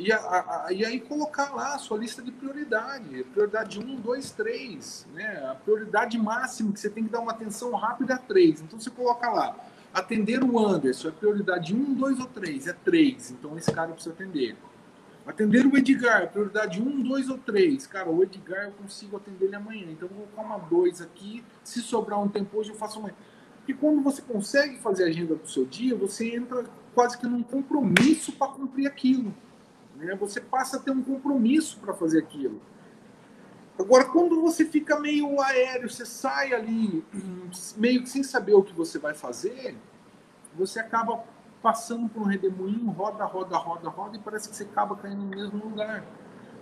[0.00, 3.22] E, a, a, e aí colocar lá a sua lista de prioridade.
[3.24, 5.06] Prioridade 1, 2, 3.
[5.12, 5.46] Né?
[5.50, 8.62] A prioridade máxima que você tem que dar uma atenção rápida é 3.
[8.62, 9.54] Então você coloca lá.
[9.92, 12.66] Atender o Anderson é prioridade 1, 2 ou 3?
[12.68, 13.32] É 3.
[13.32, 14.56] Então esse cara precisa atender.
[15.26, 17.86] Atender o Edgar, prioridade 1, 2 ou 3.
[17.86, 19.86] Cara, o Edgar eu consigo atender ele amanhã.
[19.90, 21.44] Então eu vou colocar uma 2 aqui.
[21.62, 23.14] Se sobrar um tempo hoje, eu faço amanhã.
[23.68, 27.42] E quando você consegue fazer a agenda do seu dia, você entra quase que num
[27.42, 29.34] compromisso para cumprir aquilo.
[30.00, 30.14] Né?
[30.16, 32.60] Você passa a ter um compromisso para fazer aquilo.
[33.78, 37.04] Agora, quando você fica meio aéreo, você sai ali
[37.76, 39.76] meio que sem saber o que você vai fazer,
[40.54, 41.22] você acaba
[41.62, 45.28] passando por um redemoinho, roda, roda, roda, roda, e parece que você acaba caindo no
[45.28, 46.04] mesmo lugar.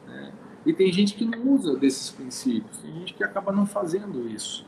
[0.07, 0.33] Né?
[0.67, 4.67] E tem gente que não usa desses princípios, tem gente que acaba não fazendo isso.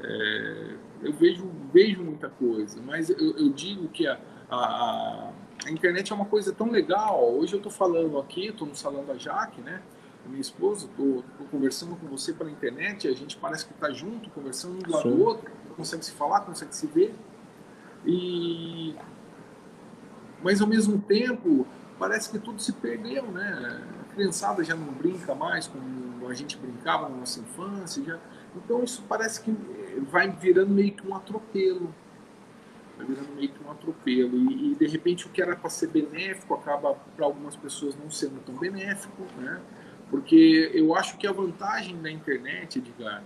[0.00, 4.18] É, eu vejo, vejo muita coisa, mas eu, eu digo que a,
[4.50, 5.32] a, a,
[5.66, 7.32] internet é uma coisa tão legal.
[7.34, 9.82] Hoje eu estou falando aqui, estou no salão da Jaque, né?
[10.28, 14.74] minha esposa, estou conversando com você pela internet, a gente parece que está junto, conversando
[14.74, 17.14] um do lado do outro, consegue se falar, consegue se ver.
[18.06, 18.94] E
[20.42, 21.66] mas ao mesmo tempo
[21.98, 23.82] parece que tudo se perdeu, né?
[24.02, 28.18] A criançada já não brinca mais como a gente brincava na nossa infância, já
[28.54, 29.50] então isso parece que
[30.10, 31.92] vai virando meio que um atropelo.
[32.98, 34.36] Vai virando meio que um atropelo.
[34.36, 38.10] E, e de repente o que era para ser benéfico acaba para algumas pessoas não
[38.10, 39.62] sendo tão benéfico, né?
[40.10, 43.22] Porque eu acho que a vantagem da internet, Edgar,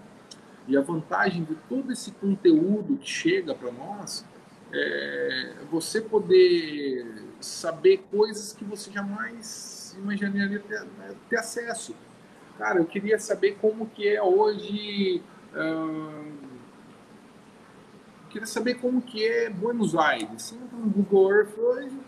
[0.68, 4.24] e a vantagem de todo esse conteúdo que chega para nós
[4.72, 10.86] é você poder saber coisas que você jamais imaginaria ter,
[11.28, 11.94] ter acesso.
[12.58, 15.22] Cara, eu queria saber como que é hoje.
[15.52, 16.51] Uh,
[18.32, 20.52] queria saber como que é Buenos Aires.
[20.52, 21.98] Entra no Google Earth hoje,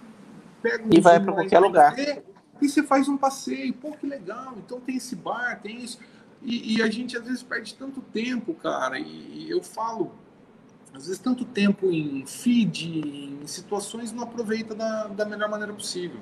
[0.63, 1.95] pega um E vai para qualquer lugar.
[1.99, 3.75] E você faz um passeio.
[3.75, 4.55] Pô, que legal.
[4.57, 5.99] Então tem esse bar, tem isso.
[6.43, 8.99] E, e a gente às vezes perde tanto tempo, cara.
[8.99, 10.13] E, e eu falo,
[10.95, 16.21] às vezes tanto tempo em feed, em situações, não aproveita da, da melhor maneira possível.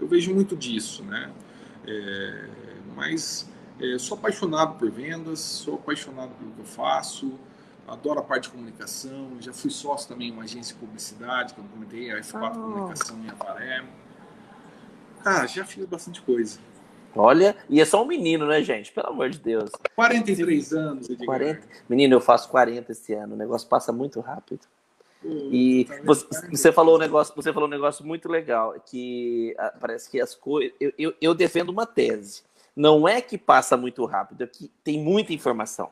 [0.00, 1.30] Eu vejo muito disso, né?
[1.86, 2.48] É,
[2.94, 3.48] mas
[3.80, 7.38] é, sou apaixonado por vendas, sou apaixonado pelo que eu faço.
[7.86, 11.60] Adoro a parte de comunicação, já fui sócio também em uma agência de publicidade, que
[11.60, 12.60] eu comentei, a F4 oh.
[12.60, 13.84] Comunicação em Avaré.
[15.22, 16.58] Cara, já fiz bastante coisa.
[17.14, 18.92] Olha, e é só um menino, né, gente?
[18.92, 19.70] Pelo amor de Deus.
[19.94, 21.26] 43 anos, Edgar.
[21.26, 21.62] 40...
[21.88, 24.60] Menino, eu faço 40 esse ano, o negócio passa muito rápido.
[25.24, 29.72] e tá você, você, falou um negócio, você falou um negócio muito legal, que ah,
[29.80, 30.74] parece que as coisas.
[30.78, 32.42] Eu, eu, eu defendo uma tese.
[32.76, 35.90] Não é que passa muito rápido, é que tem muita informação.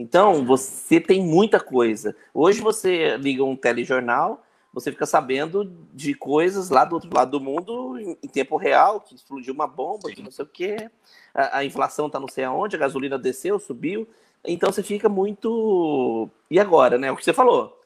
[0.00, 2.16] Então, você tem muita coisa.
[2.32, 7.40] Hoje você liga um telejornal, você fica sabendo de coisas lá do outro lado do
[7.44, 10.14] mundo em, em tempo real, que explodiu uma bomba, Sim.
[10.14, 10.90] que não sei o quê,
[11.34, 14.08] a, a inflação está não sei aonde, a gasolina desceu, subiu.
[14.42, 16.30] Então você fica muito.
[16.50, 17.12] E agora, né?
[17.12, 17.78] O que você falou.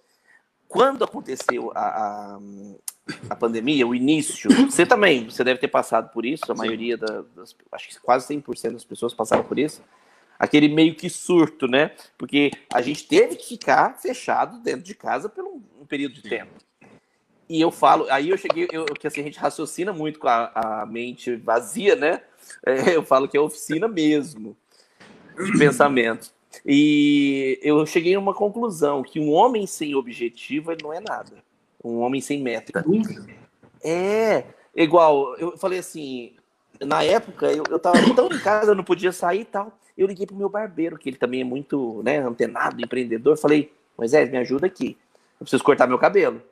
[0.69, 2.39] Quando aconteceu a, a,
[3.31, 6.59] a pandemia, o início, você também, você deve ter passado por isso, a Sim.
[6.61, 7.57] maioria das.
[7.73, 9.83] Acho que quase 100% das pessoas passaram por isso
[10.39, 11.93] aquele meio que surto, né?
[12.19, 16.53] Porque a gente teve que ficar fechado dentro de casa por um, período de tempo.
[17.49, 20.51] E eu falo, aí eu cheguei, eu, que assim, a gente raciocina muito com a,
[20.83, 22.23] a mente vazia, né?
[22.65, 24.57] É, eu falo que é oficina mesmo
[25.37, 26.33] de pensamento.
[26.65, 31.43] E eu cheguei a uma conclusão que um homem sem objetivo ele não é nada.
[31.83, 32.73] Um homem sem meta.
[33.83, 34.45] É
[34.75, 36.35] igual, eu falei assim,
[36.81, 39.79] na época eu, eu tava tão em casa, eu não podia sair e tal.
[39.97, 43.37] Eu liguei pro meu barbeiro, que ele também é muito né, antenado, empreendedor.
[43.37, 44.99] Falei, Moisés, me ajuda aqui.
[45.39, 46.43] Eu preciso cortar meu cabelo.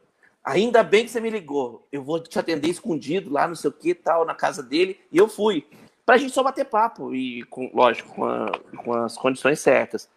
[0.45, 1.87] Ainda bem que você me ligou.
[1.91, 4.99] Eu vou te atender escondido lá, não sei o que, tal, na casa dele.
[5.11, 5.67] E eu fui.
[6.05, 7.15] Pra gente só bater papo.
[7.15, 8.53] E, com, lógico, com, a,
[8.85, 10.09] com as condições certas.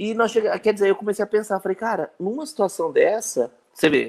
[0.00, 3.88] E nós chegamos, quer dizer, eu comecei a pensar, falei, cara, numa situação dessa, você
[3.90, 4.08] vê,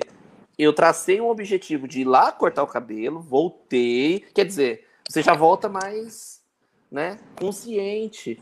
[0.58, 5.34] eu tracei um objetivo de ir lá cortar o cabelo, voltei, quer dizer, você já
[5.34, 6.42] volta mais,
[6.90, 8.42] né, consciente.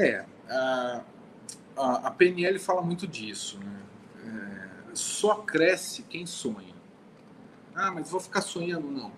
[0.00, 1.02] É, a,
[1.76, 3.80] a, a PNL fala muito disso, né?
[4.24, 6.74] É, só cresce quem sonha.
[7.74, 8.90] Ah, mas vou ficar sonhando?
[8.90, 9.12] Não.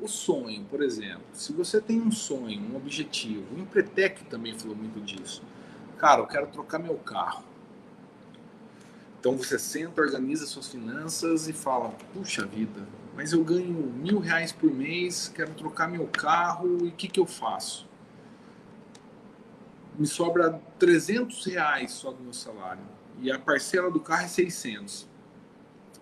[0.00, 4.76] O sonho, por exemplo, se você tem um sonho, um objetivo, o Empretec também falou
[4.76, 5.42] muito disso.
[5.98, 7.42] Cara, eu quero trocar meu carro.
[9.18, 14.52] Então você senta, organiza suas finanças e fala: puxa vida, mas eu ganho mil reais
[14.52, 17.92] por mês, quero trocar meu carro e o que, que eu faço?
[19.98, 22.82] Me sobra 300 reais só do meu salário
[23.20, 25.06] e a parcela do carro é 600.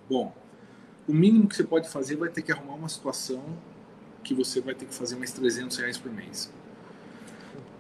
[0.09, 0.35] Bom,
[1.07, 3.45] o mínimo que você pode fazer vai ter que arrumar uma situação
[4.25, 6.51] que você vai ter que fazer mais 300 reais por mês.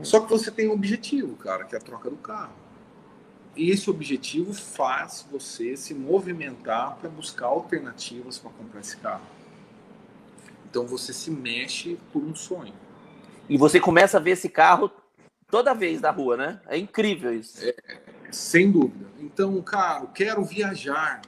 [0.02, 2.54] Só que você tem um objetivo, cara, que é a troca do carro.
[3.54, 9.26] E esse objetivo faz você se movimentar para buscar alternativas para comprar esse carro.
[10.68, 12.74] Então você se mexe por um sonho.
[13.48, 14.90] E você começa a ver esse carro
[15.52, 16.60] toda vez da rua, né?
[16.66, 17.62] É incrível isso.
[17.62, 17.74] É,
[18.30, 19.06] sem dúvida.
[19.20, 21.20] Então, cara, quero viajar,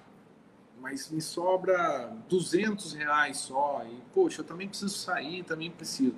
[0.80, 3.84] mas me sobra 200 reais só.
[3.86, 6.14] E, poxa, eu também preciso sair, também preciso.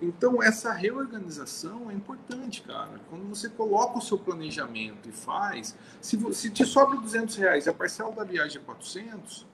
[0.00, 2.98] Então, essa reorganização é importante, cara.
[3.10, 7.68] Quando você coloca o seu planejamento e faz, se, se te sobra 200 reais e
[7.68, 9.46] a parcela da viagem é 400,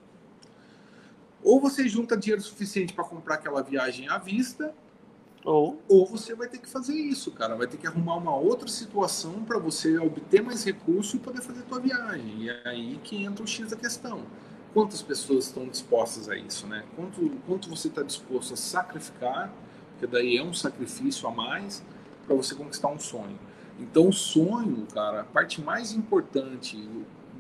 [1.43, 4.73] ou você junta dinheiro suficiente para comprar aquela viagem à vista,
[5.45, 7.55] ou, ou você vai ter que fazer isso, cara.
[7.55, 11.63] Vai ter que arrumar uma outra situação para você obter mais recurso e poder fazer
[11.63, 12.43] tua viagem.
[12.43, 14.23] E é aí que entra o X da questão.
[14.75, 16.85] Quantas pessoas estão dispostas a isso, né?
[16.95, 19.53] Quanto, quanto você está disposto a sacrificar,
[19.93, 21.83] porque daí é um sacrifício a mais,
[22.27, 23.39] para você conquistar um sonho.
[23.79, 26.77] Então, o sonho, cara, a parte mais importante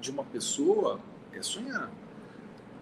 [0.00, 1.00] de uma pessoa
[1.32, 1.90] é sonhar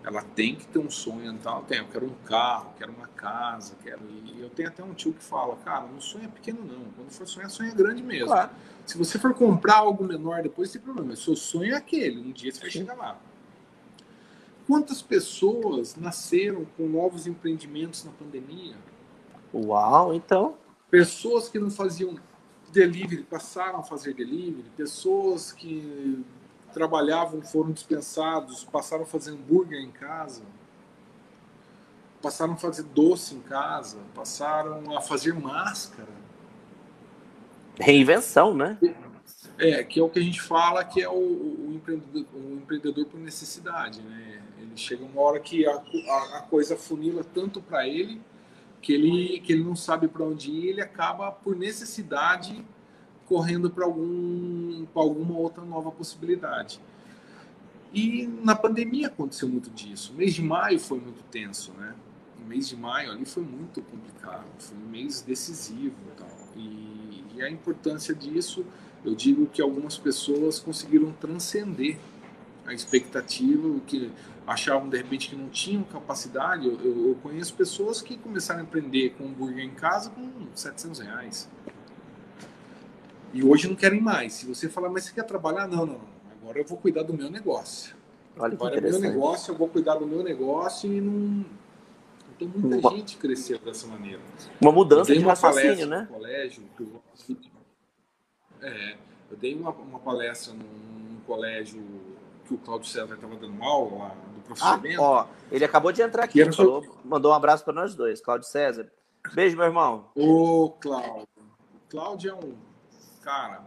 [0.07, 3.75] ela tem que ter um sonho, então tem, eu quero um carro, quero uma casa,
[3.83, 4.03] quero.
[4.09, 6.85] E eu tenho até um tio que fala, cara, não sonha pequeno não.
[6.95, 8.29] Quando for sonhar, sonha grande mesmo.
[8.29, 8.51] Claro.
[8.87, 11.13] Se você for comprar algo menor depois, tem problema.
[11.13, 13.19] O seu sonho é aquele, um dia você vai chegar lá.
[14.65, 18.77] Quantas pessoas nasceram com novos empreendimentos na pandemia?
[19.53, 20.57] Uau, então.
[20.89, 22.17] Pessoas que não faziam
[22.71, 26.25] delivery passaram a fazer delivery, pessoas que
[26.77, 30.43] trabalhavam foram dispensados, passaram a fazer hambúrguer em casa,
[32.21, 36.11] passaram a fazer doce em casa, passaram a fazer máscara.
[37.81, 38.77] Reinvenção, né?
[39.57, 43.07] É, que é o que a gente fala que é o, o, empreendedor, o empreendedor
[43.07, 44.43] por necessidade, né?
[44.59, 48.21] Ele chega uma hora que a, a, a coisa funila tanto para ele
[48.83, 52.63] que ele que ele não sabe para onde ir, ele acaba por necessidade
[53.27, 56.81] correndo para algum, alguma outra nova possibilidade.
[57.93, 60.13] E na pandemia aconteceu muito disso.
[60.13, 61.95] O mês de maio foi muito tenso, né?
[62.43, 66.29] O mês de maio ali foi muito complicado, foi um mês decisivo e, tal.
[66.57, 68.65] e, e a importância disso
[69.05, 71.97] Eu digo que algumas pessoas conseguiram transcender
[72.67, 74.11] a expectativa, que
[74.47, 76.67] achavam de repente que não tinham capacidade.
[76.67, 81.49] Eu, eu, conheço pessoas que começaram a empreender com hambúrguer em casa com 700 reais.
[83.33, 84.35] E hoje não querem mais.
[84.35, 85.67] Se você falar, mas você quer trabalhar?
[85.67, 86.01] Não, não.
[86.41, 87.95] Agora eu vou cuidar do meu negócio.
[88.39, 91.45] Olha Agora é meu negócio, eu vou cuidar do meu negócio e não.
[92.37, 92.97] Então muita uma...
[92.97, 94.21] gente cresceu dessa maneira.
[94.61, 96.07] Uma mudança de raciocínio, né?
[96.11, 97.03] No colégio, eu...
[98.61, 98.97] É,
[99.31, 101.83] eu dei uma, uma palestra num, num colégio
[102.47, 106.03] que o Claudio César estava dando aula lá do professor ah, Ó, ele acabou de
[106.03, 108.91] entrar aqui, falou, mandou um abraço para nós dois, Claudio César.
[109.35, 110.11] Beijo, meu irmão.
[110.15, 111.23] Ô, Cláudio.
[111.37, 112.55] O Cláudio é um
[113.27, 113.65] cara.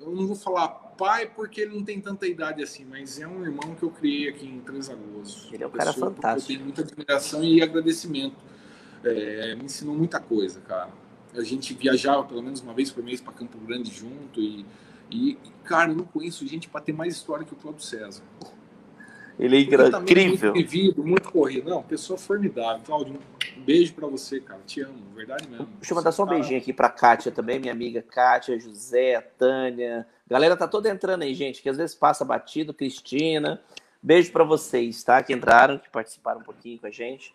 [0.00, 3.44] Eu não vou falar pai porque ele não tem tanta idade assim, mas é um
[3.44, 5.48] irmão que eu criei aqui em Três Lagoas.
[5.52, 6.50] Ele é um cara fantástico.
[6.50, 8.36] Eu tenho muita admiração e agradecimento.
[9.04, 10.90] É, me ensinou muita coisa, cara.
[11.34, 14.64] A gente viajava pelo menos uma vez por mês para Campo Grande junto e
[15.10, 18.22] e, cara, eu não conheço gente para ter mais história que o Cláudio César.
[19.38, 20.52] Ele é incrível.
[20.52, 21.70] Muito vivido, muito corrido.
[21.70, 22.82] Não, pessoa formidável.
[22.84, 23.18] Cláudio,
[23.58, 24.60] beijo para você, cara.
[24.66, 25.66] Te amo, verdade mesmo.
[25.80, 30.06] Deixa eu mandar só um beijinho aqui para Kátia também, minha amiga Kátia, José, Tânia.
[30.26, 32.74] Galera tá toda entrando aí, gente, que às vezes passa batido.
[32.74, 33.60] Cristina.
[34.02, 35.22] Beijo para vocês, tá?
[35.22, 37.34] Que entraram, que participaram um pouquinho com a gente.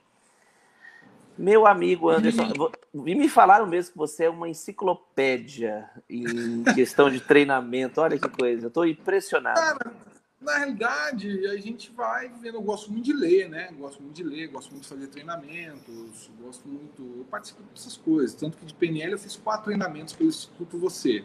[1.37, 2.53] Meu amigo Anderson,
[2.93, 7.99] me falaram mesmo que você é uma enciclopédia em questão de treinamento.
[7.99, 9.59] Olha que coisa, eu estou impressionado.
[9.59, 9.93] Cara,
[10.43, 12.55] na realidade, a gente vai vendo.
[12.55, 13.71] Eu gosto muito de ler, né?
[13.77, 17.01] Gosto muito de ler, gosto muito de fazer treinamentos, gosto muito.
[17.17, 18.33] Eu participo dessas coisas.
[18.35, 21.23] Tanto que de PNL eu fiz quatro treinamentos pelo Instituto Você.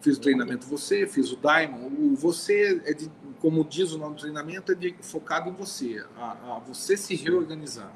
[0.00, 1.94] Fiz o treinamento Você, fiz o Diamond.
[2.00, 3.10] O Você, é de,
[3.40, 7.16] como diz o nome do treinamento, é de, focado em você, a, a você se
[7.16, 7.92] reorganizar.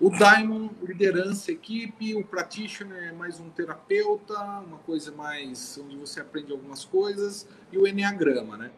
[0.00, 6.20] O Diamond, liderança, equipe, o Practitioner é mais um terapeuta, uma coisa mais onde você
[6.20, 8.70] aprende algumas coisas, e o Enneagrama, né?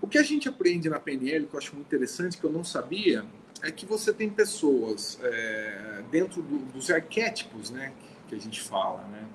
[0.00, 2.64] O que a gente aprende na PNL, que eu acho muito interessante, que eu não
[2.64, 3.24] sabia,
[3.62, 7.92] é que você tem pessoas é, dentro do, dos arquétipos, né,
[8.28, 9.26] que a gente fala, né?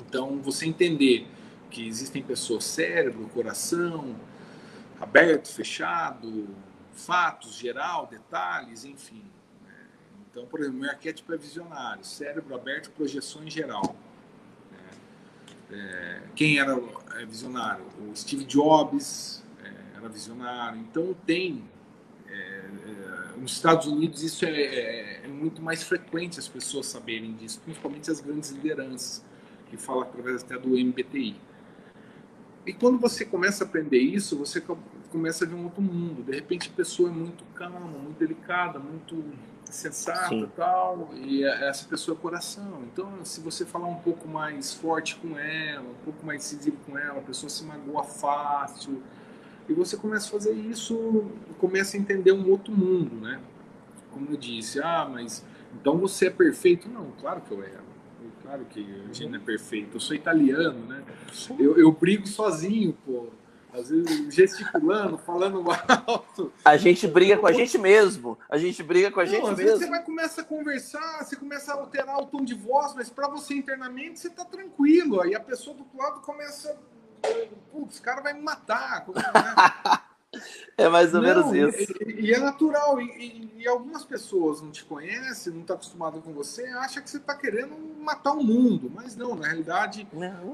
[0.00, 1.26] Então, você entender
[1.70, 4.16] que existem pessoas cérebro, coração,
[5.00, 6.48] aberto, fechado,
[6.92, 9.22] fatos, geral, detalhes, enfim.
[10.34, 13.94] Então, por exemplo, meu arquétipo é visionário, cérebro aberto, projeção em geral.
[15.70, 16.76] É, é, quem era
[17.14, 17.84] é, visionário?
[18.00, 19.43] O Steve Jobs
[20.04, 20.78] era visionário.
[20.80, 21.64] Então, tem.
[22.28, 28.10] É, é, nos Estados Unidos, isso é, muito mais frequente as pessoas saberem disso, principalmente
[28.10, 29.24] as grandes lideranças,
[29.68, 31.36] que falam através até do MBTI.
[32.66, 34.62] E quando você começa a aprender isso, você
[35.10, 36.22] começa a ver um outro mundo.
[36.22, 39.22] De repente, a pessoa é muito calma, muito delicada, muito
[39.70, 42.82] sensata e tal, e essa pessoa é coração.
[42.90, 46.96] Então, se você falar um pouco mais forte com ela, um pouco mais decisivo com
[46.96, 49.02] ela, a pessoa se magoa fácil,
[49.68, 51.24] e você começa a fazer isso,
[51.58, 53.40] começa a entender um outro mundo, né?
[54.10, 55.44] Como eu disse, ah, mas
[55.80, 56.88] então você é perfeito?
[56.88, 57.84] Não, claro que eu erro.
[58.42, 59.96] Claro que a gente não é perfeito.
[59.96, 61.02] Eu sou italiano, né?
[61.58, 63.28] Eu, eu brigo sozinho, pô
[63.74, 65.64] às vezes gesticulando, falando
[66.06, 66.52] alto.
[66.64, 68.38] A gente briga com a gente mesmo.
[68.48, 69.72] A gente briga com a gente Não, às mesmo.
[69.72, 73.10] Vezes você vai começar a conversar, você começa a alterar o tom de voz, mas
[73.10, 75.20] para você internamente você tá tranquilo.
[75.20, 76.78] Aí a pessoa do outro lado começa.
[77.70, 79.06] Putz, esse cara vai me matar.
[79.08, 79.22] Né?
[80.76, 81.92] É mais ou não, menos isso.
[82.04, 83.00] E, e é natural.
[83.00, 87.00] E, e, e, algumas pessoas não te conhecem, não estão tá acostumadas com você, acha
[87.00, 88.90] que você está querendo matar o mundo.
[88.92, 90.06] Mas não, na realidade,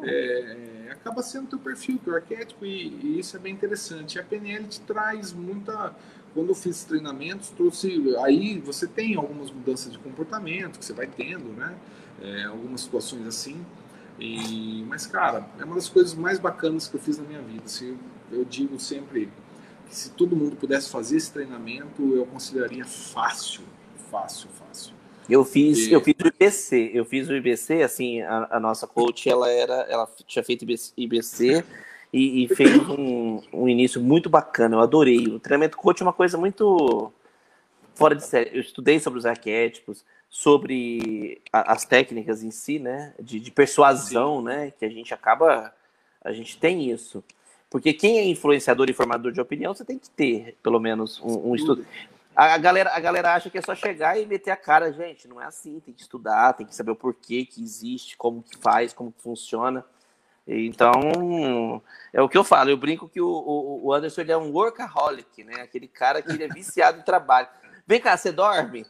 [0.04, 4.18] é, é, acaba sendo teu perfil, teu arquétipo, e, isso é bem interessante.
[4.18, 5.94] A PNL te traz muita.
[6.32, 8.14] Quando eu fiz treinamentos, trouxe.
[8.22, 11.74] Aí você tem algumas mudanças de comportamento que você vai tendo, né?
[12.22, 13.64] É, algumas situações assim.
[14.20, 17.62] E, mas, cara, é uma das coisas mais bacanas que eu fiz na minha vida.
[17.64, 17.98] Assim,
[18.30, 19.30] eu digo sempre
[19.88, 23.62] que se todo mundo pudesse fazer esse treinamento, eu consideraria fácil,
[24.10, 24.94] fácil, fácil.
[25.28, 25.92] Eu fiz, e...
[25.92, 29.86] eu fiz o IBC, eu fiz o IBC, assim, a, a, nossa coach, ela era,
[29.88, 30.66] ela tinha feito
[30.96, 31.64] IBC
[32.12, 35.28] e, e fez um, um, início muito bacana, eu adorei.
[35.28, 37.12] O treinamento coach é uma coisa muito
[37.94, 38.50] fora de série.
[38.56, 44.38] Eu estudei sobre os arquétipos, sobre a, as técnicas em si, né, de, de persuasão,
[44.38, 44.44] Sim.
[44.44, 45.74] né, que a gente acaba,
[46.24, 47.22] a gente tem isso.
[47.68, 51.50] Porque quem é influenciador e formador de opinião, você tem que ter, pelo menos, um,
[51.50, 51.84] um estudo.
[52.34, 55.28] A, a, galera, a galera acha que é só chegar e meter a cara, gente.
[55.28, 58.56] Não é assim, tem que estudar, tem que saber o porquê que existe, como que
[58.56, 59.84] faz, como que funciona.
[60.46, 61.80] Então,
[62.12, 62.70] é o que eu falo.
[62.70, 65.62] Eu brinco que o, o, o Anderson é um workaholic, né?
[65.62, 67.46] Aquele cara que ele é viciado em trabalho.
[67.86, 68.84] Vem cá, você dorme?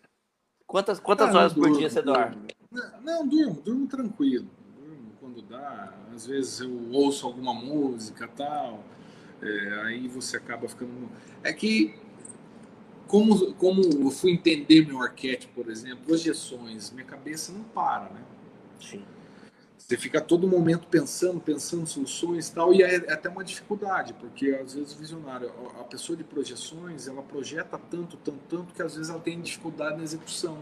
[0.70, 2.36] Quantas, quantas ah, horas por dia você dorme?
[2.70, 4.46] Não, não, durmo, durmo tranquilo.
[4.78, 5.98] Durmo quando mudar.
[6.14, 8.84] Às vezes eu ouço alguma música tal,
[9.42, 11.10] é, aí você acaba ficando.
[11.42, 11.92] É que
[13.08, 18.22] como, como eu fui entender meu arquétipo, por exemplo, projeções, minha cabeça não para, né?
[18.80, 19.02] Sim.
[19.80, 24.12] Você fica todo momento pensando, pensando soluções e tal, e é, é até uma dificuldade,
[24.12, 25.50] porque às vezes o visionário,
[25.80, 29.96] a pessoa de projeções, ela projeta tanto, tanto, tanto, que às vezes ela tem dificuldade
[29.96, 30.58] na execução.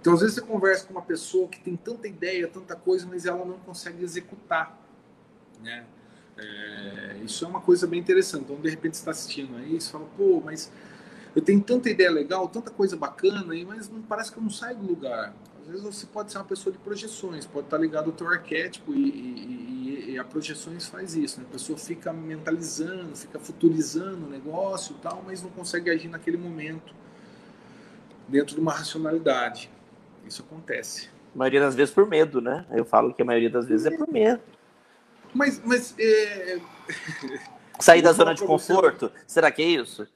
[0.00, 3.24] Então, às vezes você conversa com uma pessoa que tem tanta ideia, tanta coisa, mas
[3.24, 4.78] ela não consegue executar,
[5.62, 5.86] né?
[6.36, 8.44] É, isso é uma coisa bem interessante.
[8.44, 10.70] Então, de repente, você está assistindo aí, você fala, pô, mas
[11.34, 14.76] eu tenho tanta ideia legal, tanta coisa bacana, mas não parece que eu não saio
[14.76, 15.34] do lugar.
[15.64, 18.92] Às vezes você pode ser uma pessoa de projeções, pode estar ligado ao teu arquétipo
[18.92, 21.40] e, e, e a projeções faz isso.
[21.40, 21.46] Né?
[21.48, 26.36] A pessoa fica mentalizando, fica futurizando o negócio e tal, mas não consegue agir naquele
[26.36, 26.94] momento
[28.28, 29.70] dentro de uma racionalidade.
[30.26, 31.08] Isso acontece.
[31.34, 32.66] A maioria das vezes por medo, né?
[32.70, 34.42] Eu falo que a maioria das vezes é por medo.
[35.32, 36.60] Mas, mas é...
[37.80, 39.24] sair da zona de conforto, você...
[39.26, 40.06] será que é isso?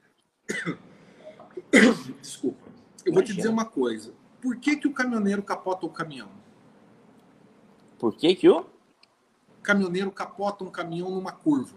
[2.21, 2.69] Desculpa.
[3.05, 3.15] Eu Imagina.
[3.15, 4.13] vou te dizer uma coisa.
[4.49, 6.31] Por que, que o caminhoneiro capota o caminhão?
[7.99, 8.65] Por que, que o?
[9.63, 11.77] caminhoneiro capota um caminhão numa curva.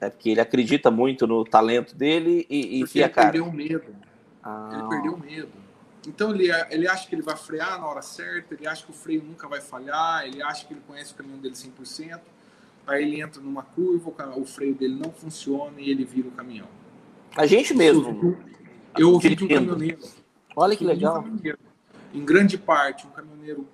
[0.00, 3.36] É porque ele acredita muito no talento dele e, e a cara.
[3.36, 3.96] Ele perdeu o medo.
[4.42, 4.70] Ah.
[4.72, 5.52] Ele perdeu o medo.
[6.08, 8.94] Então ele, ele acha que ele vai frear na hora certa, ele acha que o
[8.94, 12.20] freio nunca vai falhar, ele acha que ele conhece o caminhão dele 100%.
[12.86, 16.68] Aí ele entra numa curva, o freio dele não funciona e ele vira o caminhão.
[17.36, 18.38] A gente mesmo.
[18.96, 20.23] Eu ouvi de um caminhoneiro.
[20.56, 21.24] Olha que legal.
[22.12, 23.66] em grande parte, um caminhoneiro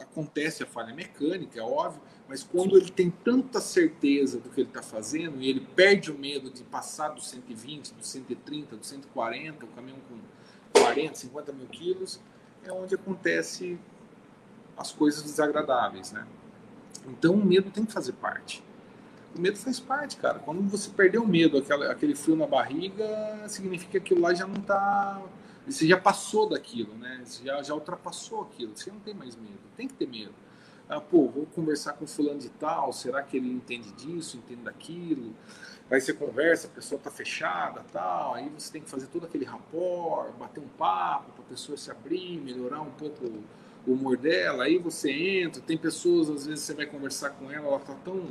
[0.00, 4.68] acontece a falha mecânica, é óbvio, mas quando ele tem tanta certeza do que ele
[4.68, 9.64] está fazendo e ele perde o medo de passar dos 120, dos 130, dos 140,
[9.64, 12.20] o caminhão com 40, 50 mil quilos,
[12.64, 13.78] é onde acontece
[14.76, 16.26] as coisas desagradáveis, né?
[17.06, 18.62] Então o medo tem que fazer parte.
[19.34, 20.38] O medo faz parte, cara.
[20.38, 24.46] Quando você perdeu o medo, aquele, aquele frio na barriga, significa que aquilo lá já
[24.46, 25.20] não está.
[25.66, 27.22] Você já passou daquilo, né?
[27.24, 28.72] Você já, já ultrapassou aquilo.
[28.76, 29.60] Você não tem mais medo.
[29.76, 30.34] Tem que ter medo.
[30.88, 32.92] Ah, pô, vou conversar com fulano de tal.
[32.92, 35.34] Será que ele entende disso, entende daquilo?
[35.90, 38.34] Aí você conversa, a pessoa tá fechada, tal.
[38.34, 41.90] Aí você tem que fazer todo aquele rapport, bater um papo para a pessoa se
[41.90, 43.24] abrir, melhorar um pouco
[43.86, 44.64] o humor dela.
[44.64, 45.62] Aí você entra.
[45.62, 48.28] Tem pessoas, às vezes você vai conversar com ela, ela tá tão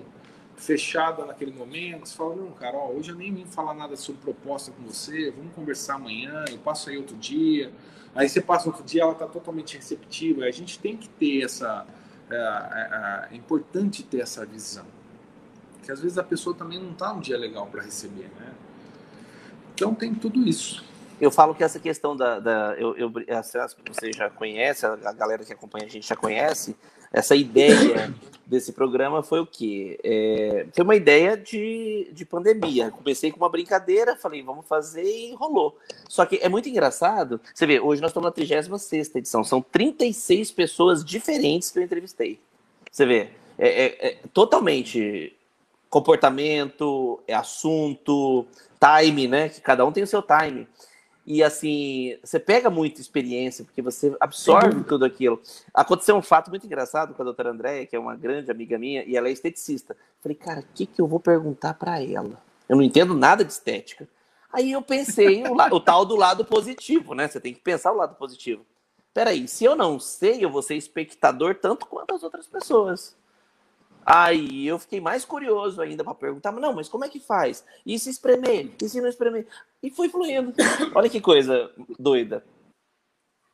[0.62, 4.22] fechada naquele momento, você fala, não, cara, ó, hoje eu nem vim falar nada sobre
[4.22, 7.72] proposta com você, vamos conversar amanhã, eu passo aí outro dia.
[8.14, 10.43] Aí você passa outro dia, ela está totalmente receptiva.
[10.43, 11.86] A gente tem que ter essa.
[12.30, 14.86] É, é, é, importante ter essa visão.
[15.78, 18.53] Porque às vezes a pessoa também não está um dia legal para receber, né?
[19.74, 20.84] Então tem tudo isso.
[21.20, 22.39] Eu falo que essa questão da.
[22.39, 26.76] da eu, eu, você já conhece, a galera que acompanha a gente já conhece,
[27.12, 28.14] essa ideia
[28.45, 29.99] desse programa foi o quê?
[30.03, 32.91] É, foi uma ideia de, de pandemia.
[32.91, 35.78] Comecei com uma brincadeira, falei, vamos fazer e rolou.
[36.09, 37.39] Só que é muito engraçado.
[37.53, 39.43] Você vê, hoje nós estamos na 36 edição.
[39.43, 42.39] São 36 pessoas diferentes que eu entrevistei.
[42.91, 45.34] Você vê, é, é, é totalmente
[45.89, 48.45] comportamento, é assunto,
[48.80, 49.49] time, né?
[49.49, 50.68] Que cada um tem o seu time.
[51.26, 55.39] E assim, você pega muita experiência, porque você absorve tudo aquilo.
[55.74, 59.03] Aconteceu um fato muito engraçado com a doutora Andréia, que é uma grande amiga minha,
[59.03, 59.95] e ela é esteticista.
[60.22, 62.41] Falei, cara, o que, que eu vou perguntar para ela?
[62.67, 64.07] Eu não entendo nada de estética.
[64.51, 67.28] Aí eu pensei o, o, tal do lado positivo, né?
[67.28, 68.65] Você tem que pensar o lado positivo.
[69.13, 73.15] Peraí, se eu não sei, eu vou ser espectador tanto quanto as outras pessoas.
[74.05, 77.63] Aí eu fiquei mais curioso ainda para perguntar, mas não, mas como é que faz?
[77.85, 78.71] E se espremer?
[78.81, 79.47] E se não espremer?
[79.81, 80.53] E foi fluindo.
[80.95, 82.43] Olha que coisa doida.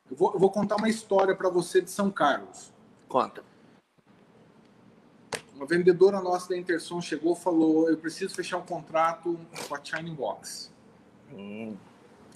[0.09, 2.71] Eu vou, eu vou contar uma história para você de São Carlos.
[3.07, 3.43] Conta.
[5.53, 9.37] Uma vendedora nossa da Interson chegou e falou: Eu preciso fechar um contrato
[9.67, 10.71] com a Shining Box.
[11.33, 11.75] Hum.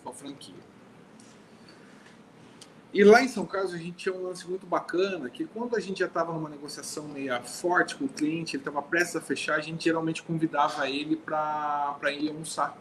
[0.03, 0.70] Com a franquia.
[2.93, 5.79] E lá em São Carlos a gente tinha um lance muito bacana, que quando a
[5.79, 9.55] gente já estava numa negociação meio forte com o cliente, ele estava prestes a fechar,
[9.55, 12.77] a gente geralmente convidava ele para ir almoçar.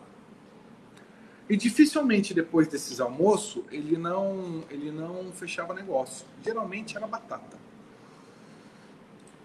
[1.49, 6.27] E dificilmente depois desses almoços ele não ele não fechava negócio.
[6.45, 7.57] Geralmente era batata.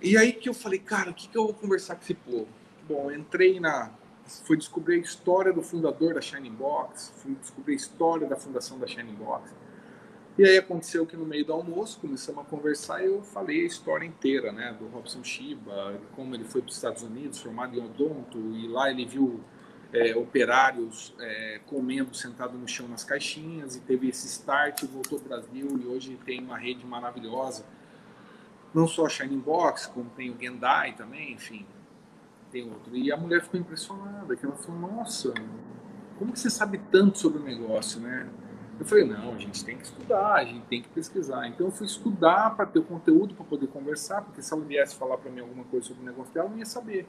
[0.01, 2.47] E aí que eu falei, cara, o que, que eu vou conversar com esse povo?
[2.87, 3.91] Bom, entrei na.
[4.45, 8.79] Fui descobrir a história do fundador da Shining Box, fui descobrir a história da fundação
[8.79, 9.51] da Shining Box
[10.37, 13.65] e aí aconteceu que no meio do almoço começamos a conversar e eu falei a
[13.65, 17.83] história inteira, né, do Robson Shiba, como ele foi para os Estados Unidos, formado em
[17.83, 19.39] odonto, e lá ele viu
[19.93, 25.37] é, operários é, comendo sentado no chão nas caixinhas e teve esse start, voltou para
[25.37, 27.65] o Brasil e hoje tem uma rede maravilhosa.
[28.73, 31.65] não só a Shining Box, como tem o Gendai também, enfim,
[32.51, 32.93] tem outro.
[32.93, 35.33] E a mulher ficou impressionada, que ela falou, nossa,
[36.19, 38.27] como que você sabe tanto sobre o negócio, né?
[38.77, 41.47] Eu falei, não, a gente tem que estudar, a gente tem que pesquisar.
[41.47, 44.95] Então eu fui estudar para ter o conteúdo para poder conversar, porque se ela viesse
[44.95, 47.07] falar para mim alguma coisa sobre o negócio dela, eu não ia saber.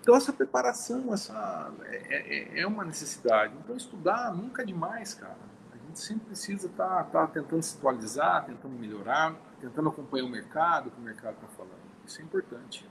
[0.00, 3.54] Então essa preparação, essa é, é, é uma necessidade.
[3.64, 5.38] Então estudar nunca é demais, cara.
[5.72, 10.28] A gente sempre precisa estar tá, tá tentando se atualizar, tentando melhorar, tentando acompanhar o
[10.28, 11.80] mercado, o que o mercado está falando.
[12.06, 12.86] Isso é importante.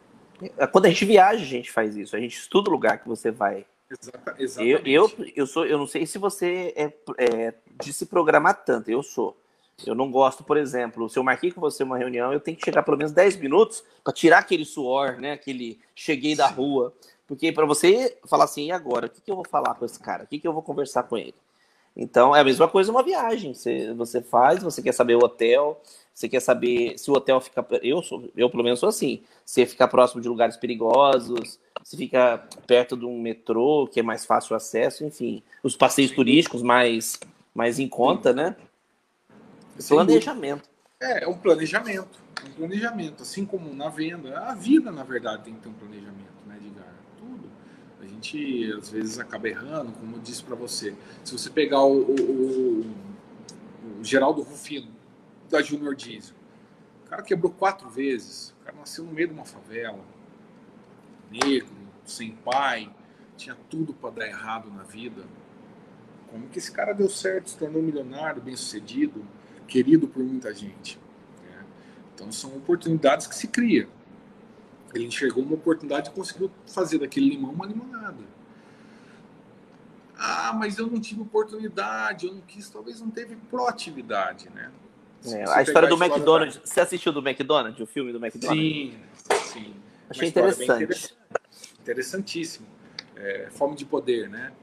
[0.57, 2.15] É, quando a gente viaja, a gente faz isso.
[2.15, 3.65] A gente estuda o lugar que você vai.
[3.89, 4.89] Exata, exatamente.
[4.89, 8.89] Eu, eu, eu, sou, eu não sei se você é, é, de se programar tanto.
[8.89, 9.37] Eu sou.
[9.85, 12.63] Eu não gosto, por exemplo, se eu marquei com você uma reunião, eu tenho que
[12.63, 15.33] chegar pelo menos 10 minutos para tirar aquele suor, né?
[15.33, 16.93] Aquele cheguei da rua.
[17.27, 19.07] Porque para você falar assim, e agora?
[19.07, 20.23] O que, que eu vou falar com esse cara?
[20.23, 21.35] O que, que eu vou conversar com ele?
[21.95, 23.53] Então é a mesma coisa uma viagem.
[23.53, 25.81] Você, você faz, você quer saber o hotel,
[26.13, 27.65] você quer saber se o hotel fica.
[27.81, 29.21] Eu, sou, eu pelo menos sou assim.
[29.45, 34.25] Se fica próximo de lugares perigosos, se fica perto de um metrô, que é mais
[34.25, 35.43] fácil o acesso, enfim.
[35.61, 37.19] Os passeios turísticos mais,
[37.53, 38.55] mais em conta, né?
[39.87, 40.69] Planejamento.
[40.99, 42.19] É, é um planejamento.
[42.47, 43.23] Um planejamento.
[43.23, 44.39] Assim como na venda.
[44.39, 46.93] A vida, na verdade, tem que ter um planejamento, né, Edgar?
[47.17, 47.49] Tudo.
[48.01, 50.95] A gente, às vezes, acaba errando, como eu disse para você.
[51.23, 54.91] Se você pegar o, o, o, Geraldo Rufino,
[55.49, 56.35] da Junior Diesel.
[57.05, 58.53] O cara quebrou quatro vezes.
[58.61, 60.03] O cara nasceu no meio de uma favela.
[61.29, 61.69] Negro,
[62.03, 62.91] sem pai.
[63.37, 65.23] Tinha tudo para dar errado na vida.
[66.31, 69.23] Como que esse cara deu certo, se tornou milionário, bem sucedido,
[69.67, 70.99] querido por muita gente?
[71.43, 71.63] Né?
[72.13, 73.87] Então são oportunidades que se cria.
[74.95, 78.23] Ele enxergou uma oportunidade e conseguiu fazer daquele limão uma limonada.
[80.17, 84.71] Ah, mas eu não tive oportunidade, eu não quis, talvez não teve proatividade, né?
[85.25, 86.55] É, a história do McDonald's.
[86.55, 86.65] Da...
[86.65, 88.63] Você assistiu do McDonald's, o filme do McDonald's?
[88.63, 88.93] Sim,
[89.51, 89.75] sim.
[90.09, 90.83] Achei interessante.
[90.83, 91.15] interessante.
[91.81, 92.67] Interessantíssimo.
[93.15, 94.53] É, Fome de Poder, né?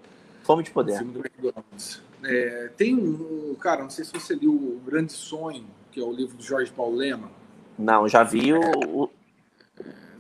[0.42, 0.94] Fome de Poder.
[0.94, 2.02] O filme do McDonald's.
[2.24, 6.12] É, tem um, cara, não sei se você leu O Grande Sonho, que é o
[6.12, 7.30] livro do Jorge Paulo Lema.
[7.78, 9.10] Não, já vi o.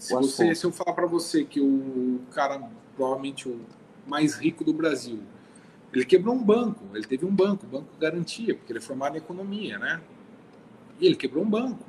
[0.02, 2.60] se, você, se eu falar para você que o cara,
[2.96, 3.60] provavelmente o
[4.04, 5.20] mais rico do Brasil,
[5.92, 9.18] ele quebrou um banco, ele teve um banco, banco garantia, porque ele é formado em
[9.18, 10.00] economia, né?
[10.98, 11.84] E ele quebrou um banco.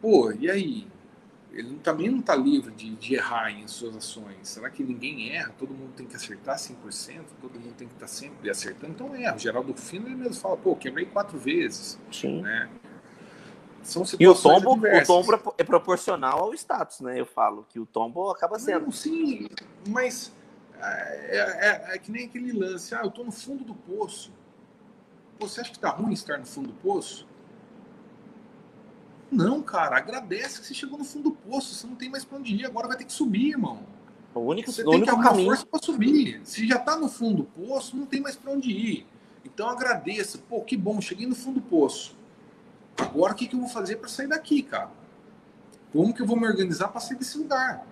[0.00, 0.86] Pô, e aí?
[1.52, 4.48] Ele também não está livre de, de, errar em suas ações.
[4.48, 5.52] Será que ninguém erra?
[5.58, 7.24] Todo mundo tem que acertar 100%?
[7.40, 8.92] Todo mundo tem que estar tá sempre acertando?
[8.92, 9.36] Então erra.
[9.36, 11.98] O Geraldo Fino ele mesmo fala, pô, quebrei quatro vezes.
[12.10, 12.42] Sim.
[12.42, 12.68] Né?
[13.86, 17.20] São e o tombo, o tombo é proporcional ao status, né?
[17.20, 18.86] Eu falo que o tombo acaba sendo.
[18.86, 19.48] Não, sim,
[19.86, 20.32] mas
[20.80, 22.92] é, é, é, que nem aquele lance.
[22.96, 24.32] Ah, eu estou no fundo do poço.
[25.38, 27.28] Você acha que tá ruim estar no fundo do poço?
[29.30, 31.72] Não, cara, agradece que você chegou no fundo do poço.
[31.72, 33.86] Você não tem mais para onde ir, agora vai ter que subir, irmão.
[34.34, 35.46] O único, você o tem que caminho.
[35.46, 36.40] força para subir.
[36.44, 39.06] Se já tá no fundo do poço, não tem mais para onde ir.
[39.44, 40.38] Então agradeça.
[40.48, 42.16] Pô, que bom, cheguei no fundo do poço.
[42.98, 44.90] Agora o que, que eu vou fazer para sair daqui, cara?
[45.92, 47.86] Como que eu vou me organizar para sair desse lugar?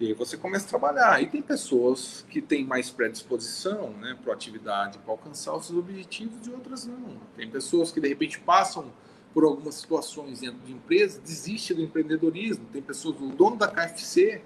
[0.00, 1.22] E aí você começa a trabalhar.
[1.22, 6.50] E tem pessoas que têm mais predisposição, né, proatividade para alcançar os seus objetivos e
[6.50, 7.18] outras não.
[7.36, 8.90] Tem pessoas que de repente passam
[9.34, 12.64] por algumas situações dentro de empresa, desistem do empreendedorismo.
[12.72, 14.40] Tem pessoas, o dono da KFC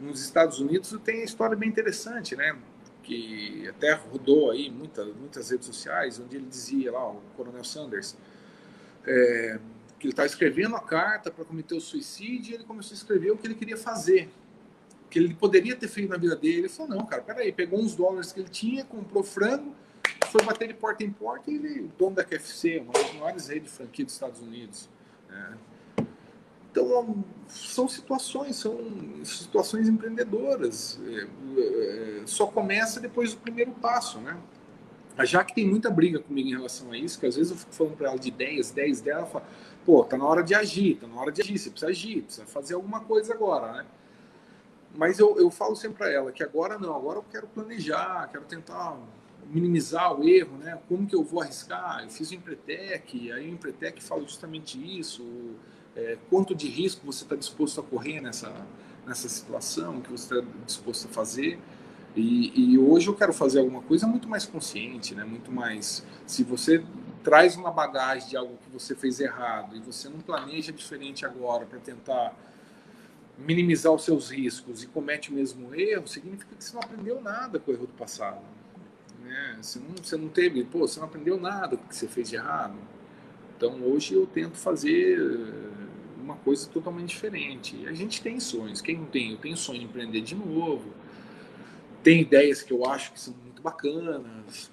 [0.00, 2.56] nos Estados Unidos tem uma história bem interessante, né?
[3.02, 8.16] Que até rodou aí muitas, muitas redes sociais, onde ele dizia lá, o Coronel Sanders,
[9.06, 9.58] é,
[9.98, 13.30] que ele estava escrevendo a carta para cometer o suicídio e ele começou a escrever
[13.30, 14.30] o que ele queria fazer
[15.10, 16.58] que ele poderia ter feito na vida dele.
[16.58, 19.74] Ele falou, não, cara, peraí, pegou uns dólares que ele tinha, comprou frango,
[20.30, 23.48] foi bater de porta em porta e ele, o dono da KFC, uma das maiores
[23.48, 24.88] redes de franquia dos Estados Unidos.
[25.28, 25.58] Né?
[26.70, 28.78] Então, são situações, são
[29.24, 31.00] situações empreendedoras.
[31.06, 34.36] É, é, só começa depois do primeiro passo, né?
[35.18, 37.74] A Jaque tem muita briga comigo em relação a isso, que às vezes eu fico
[37.74, 39.44] falando para ela de ideias, ideias dela, ela fala,
[39.84, 42.46] pô, tá na hora de agir, tá na hora de agir, você precisa agir, precisa
[42.46, 43.86] fazer alguma coisa agora, né?
[44.94, 48.44] Mas eu, eu falo sempre para ela que agora não, agora eu quero planejar, quero
[48.44, 48.96] tentar
[49.50, 50.78] minimizar o erro, né?
[50.88, 52.04] Como que eu vou arriscar?
[52.04, 55.24] Eu fiz o Empretec, aí o Empretec fala justamente isso,
[55.96, 58.52] é, quanto de risco você está disposto a correr nessa,
[59.04, 61.58] nessa situação, o que você está disposto a fazer.
[62.18, 65.24] E, e, hoje eu quero fazer alguma coisa muito mais consciente, né?
[65.24, 66.04] Muito mais.
[66.26, 66.84] Se você
[67.22, 71.64] traz uma bagagem de algo que você fez errado e você não planeja diferente agora
[71.64, 72.34] para tentar
[73.38, 77.60] minimizar os seus riscos e comete o mesmo erro, significa que você não aprendeu nada
[77.60, 78.40] com o erro do passado.
[79.22, 79.58] Né?
[79.62, 82.28] Você, não, você não teve, pô, você não aprendeu nada com o que você fez
[82.28, 82.74] de errado.
[83.56, 87.86] Então hoje eu tento fazer eh, uma coisa totalmente diferente.
[87.86, 88.80] A gente tem sonhos.
[88.80, 89.32] Quem não tem?
[89.32, 90.92] Eu tenho sonho de empreender de novo.
[92.08, 94.70] Tem ideias que eu acho que são muito bacanas.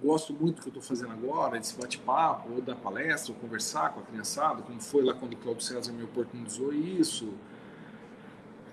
[0.00, 3.92] Gosto muito do que eu estou fazendo agora, desse bate-papo, ou da palestra, ou conversar
[3.92, 7.34] com a criançada, como foi lá quando o Claudio César me oportunizou isso.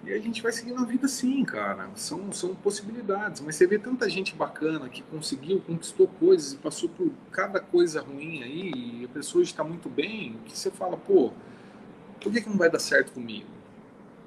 [0.04, 1.90] E a gente vai seguindo a vida assim, cara.
[1.96, 3.42] São, são possibilidades.
[3.42, 8.00] Mas você vê tanta gente bacana que conseguiu, conquistou coisas e passou por cada coisa
[8.00, 11.34] ruim aí, e a pessoa está muito bem, que você fala, pô,
[12.22, 13.61] por que, que não vai dar certo comigo?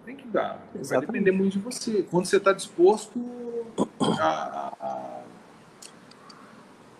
[0.04, 0.60] Tem que dar.
[0.74, 0.88] Exatamente.
[0.88, 2.02] Vai depender muito de você.
[2.10, 3.18] Quando você está disposto
[4.00, 5.22] a, a,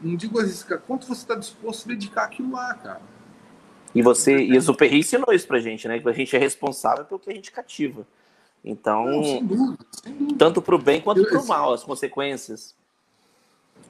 [0.01, 3.01] Não digo arriscar, quanto você está disposto a dedicar aquilo lá, cara.
[3.95, 6.01] E você, e o Superri ensinou isso pra gente, né?
[6.01, 8.07] Que a gente é responsável pelo que a gente cativa.
[8.65, 10.39] Então, Não, sem dúvida, sem dúvida.
[10.39, 12.75] tanto para o bem quanto para o mal, as consequências.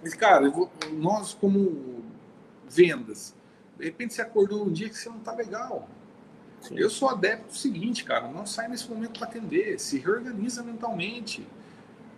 [0.03, 2.03] Mas, cara, vou, nós como
[2.69, 3.35] vendas,
[3.79, 5.89] de repente você acordou um dia que você não tá legal.
[6.65, 6.79] Sim.
[6.79, 11.47] Eu sou adepto do seguinte, cara, não sai nesse momento para atender, se reorganiza mentalmente,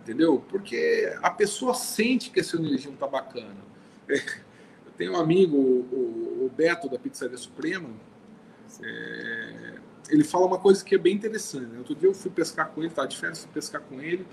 [0.01, 0.43] entendeu?
[0.47, 3.57] Porque a pessoa sente que essa energia não tá bacana.
[4.07, 7.89] Eu tenho um amigo, o, Beto da Pizzaria Suprema,
[8.81, 9.73] é,
[10.09, 11.65] ele fala uma coisa que é bem interessante.
[11.65, 11.77] Né?
[11.77, 14.25] Outro dia eu fui pescar com ele, tá de férias, fui pescar com ele.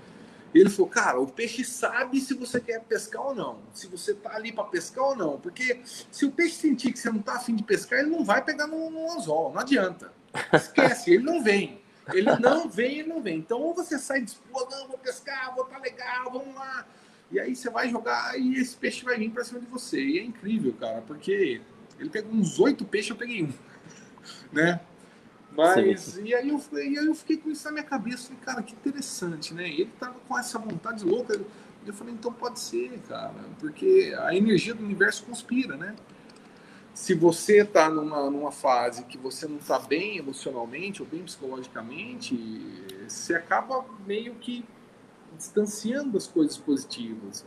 [0.55, 4.35] Ele falou, cara, o peixe sabe se você quer pescar ou não, se você tá
[4.35, 7.57] ali para pescar ou não, porque se o peixe sentir que você não tá afim
[7.57, 10.13] de pescar, ele não vai pegar no, no anzol, não adianta.
[10.53, 11.81] Esquece, ele não vem.
[12.13, 13.37] Ele não vem, ele não vem.
[13.37, 16.87] Então, ou você sai disposto, não, vou pescar, vou tá legal, vamos lá.
[17.29, 20.01] E aí você vai jogar e esse peixe vai vir para cima de você.
[20.01, 21.61] E é incrível, cara, porque
[21.99, 23.51] ele pegou uns oito peixes, eu peguei um.
[24.51, 24.79] Né?
[25.55, 28.27] Mas, e aí, eu, e aí eu fiquei com isso na minha cabeça.
[28.27, 29.67] Falei, cara, que interessante, né?
[29.67, 31.39] E ele tava com essa vontade louca.
[31.85, 35.95] Eu falei, então pode ser, cara, porque a energia do universo conspira, né?
[36.93, 42.35] Se você tá numa, numa fase que você não tá bem emocionalmente ou bem psicologicamente,
[43.07, 44.65] você acaba meio que
[45.37, 47.45] distanciando as coisas positivas.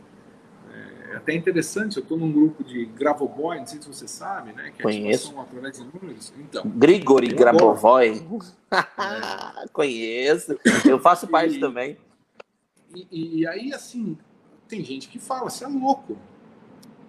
[1.09, 4.71] É até interessante, eu estou num grupo de Gravoboy, não sei se você sabe, né?
[4.75, 5.39] Que é Conheço.
[5.39, 6.31] através de números.
[6.37, 8.23] Então, Grigori Grabovoi.
[8.71, 9.67] É.
[9.73, 10.59] Conheço.
[10.87, 11.97] Eu faço parte e, também.
[12.93, 14.15] E, e, aí, assim,
[14.67, 16.15] tem gente que fala, você é louco.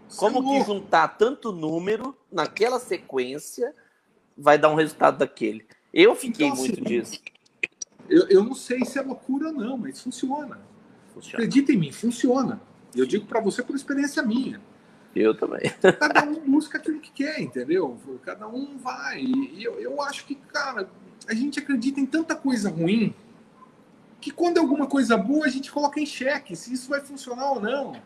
[0.09, 0.59] Você Como é louco.
[0.59, 3.75] que juntar tanto número naquela sequência
[4.37, 5.67] vai dar um resultado daquele?
[5.93, 7.21] Eu fiquei então, muito assim, disso.
[8.09, 10.59] Eu, eu não sei se é loucura ou não, mas funciona.
[11.13, 11.37] funciona.
[11.37, 12.61] Acredita em mim, funciona.
[12.95, 14.61] Eu digo para você por experiência minha.
[15.15, 15.71] Eu também.
[15.99, 17.97] Cada um busca aquilo que quer, entendeu?
[18.25, 19.21] Cada um vai.
[19.21, 20.89] E eu, eu acho que, cara,
[21.29, 23.15] a gente acredita em tanta coisa ruim
[24.21, 27.53] que quando é alguma coisa boa a gente coloca em xeque se isso vai funcionar
[27.53, 27.97] ou não.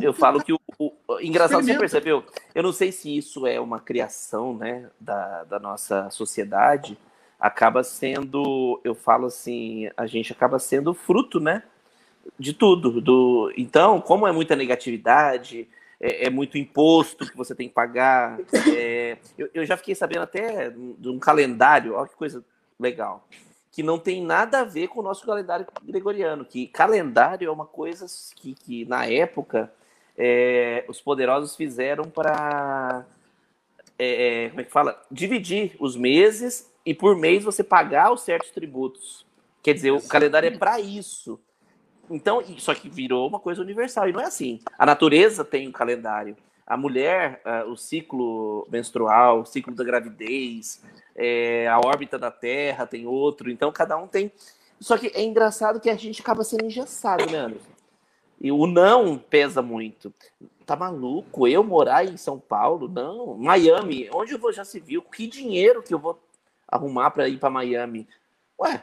[0.00, 2.24] Eu falo que o, o, engraçado você percebeu.
[2.54, 6.96] Eu não sei se isso é uma criação, né, da, da nossa sociedade.
[7.40, 11.64] Acaba sendo, eu falo assim, a gente acaba sendo fruto, né,
[12.38, 13.00] de tudo.
[13.00, 15.68] Do, então, como é muita negatividade,
[16.00, 18.38] é, é muito imposto que você tem que pagar.
[18.76, 22.44] É, eu, eu, já fiquei sabendo até de um calendário, olha que coisa
[22.78, 23.26] legal,
[23.70, 27.66] que não tem nada a ver com o nosso calendário gregoriano, que calendário é uma
[27.66, 28.06] coisa
[28.36, 29.72] que, que na época,
[30.16, 33.04] é, os poderosos fizeram para.
[33.98, 35.00] É, é, como é que fala?
[35.10, 39.24] Dividir os meses e por mês você pagar os certos tributos.
[39.62, 41.40] Quer dizer, o calendário é para isso.
[42.10, 44.08] Então, só que virou uma coisa universal.
[44.08, 44.60] E não é assim.
[44.78, 46.36] A natureza tem um calendário.
[46.66, 50.82] A mulher, uh, o ciclo menstrual, o ciclo da gravidez,
[51.14, 53.50] é, a órbita da Terra tem outro.
[53.50, 54.32] Então, cada um tem.
[54.80, 57.74] Só que é engraçado que a gente acaba sendo engessado, né, Anderson?
[58.40, 60.12] E o não pesa muito.
[60.66, 61.46] Tá maluco?
[61.46, 62.88] Eu morar em São Paulo?
[62.88, 63.36] Não.
[63.36, 65.02] Miami, onde eu vou já se viu?
[65.02, 66.18] Que dinheiro que eu vou
[66.66, 68.08] arrumar para ir para Miami?
[68.58, 68.82] Ué.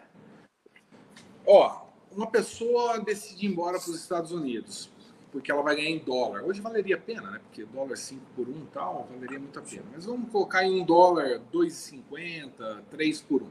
[1.46, 1.82] Ó,
[2.16, 4.90] uma pessoa decide ir embora para os Estados Unidos,
[5.32, 6.44] porque ela vai ganhar em dólar.
[6.44, 7.40] Hoje valeria a pena, né?
[7.40, 9.84] Porque dólar 5 por 1 tal, valeria muito a pena.
[9.94, 13.50] Mas vamos colocar em um dólar 2,50, 3 por 1.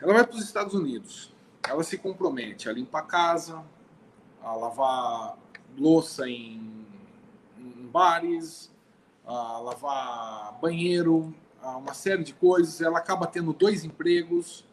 [0.00, 1.32] Ela vai para os Estados Unidos.
[1.68, 3.64] Ela se compromete a limpar a casa,
[4.42, 5.38] a lavar
[5.78, 6.86] louça em,
[7.58, 8.72] em bares,
[9.24, 11.32] a lavar banheiro,
[11.62, 12.80] uma série de coisas.
[12.80, 14.64] Ela acaba tendo dois empregos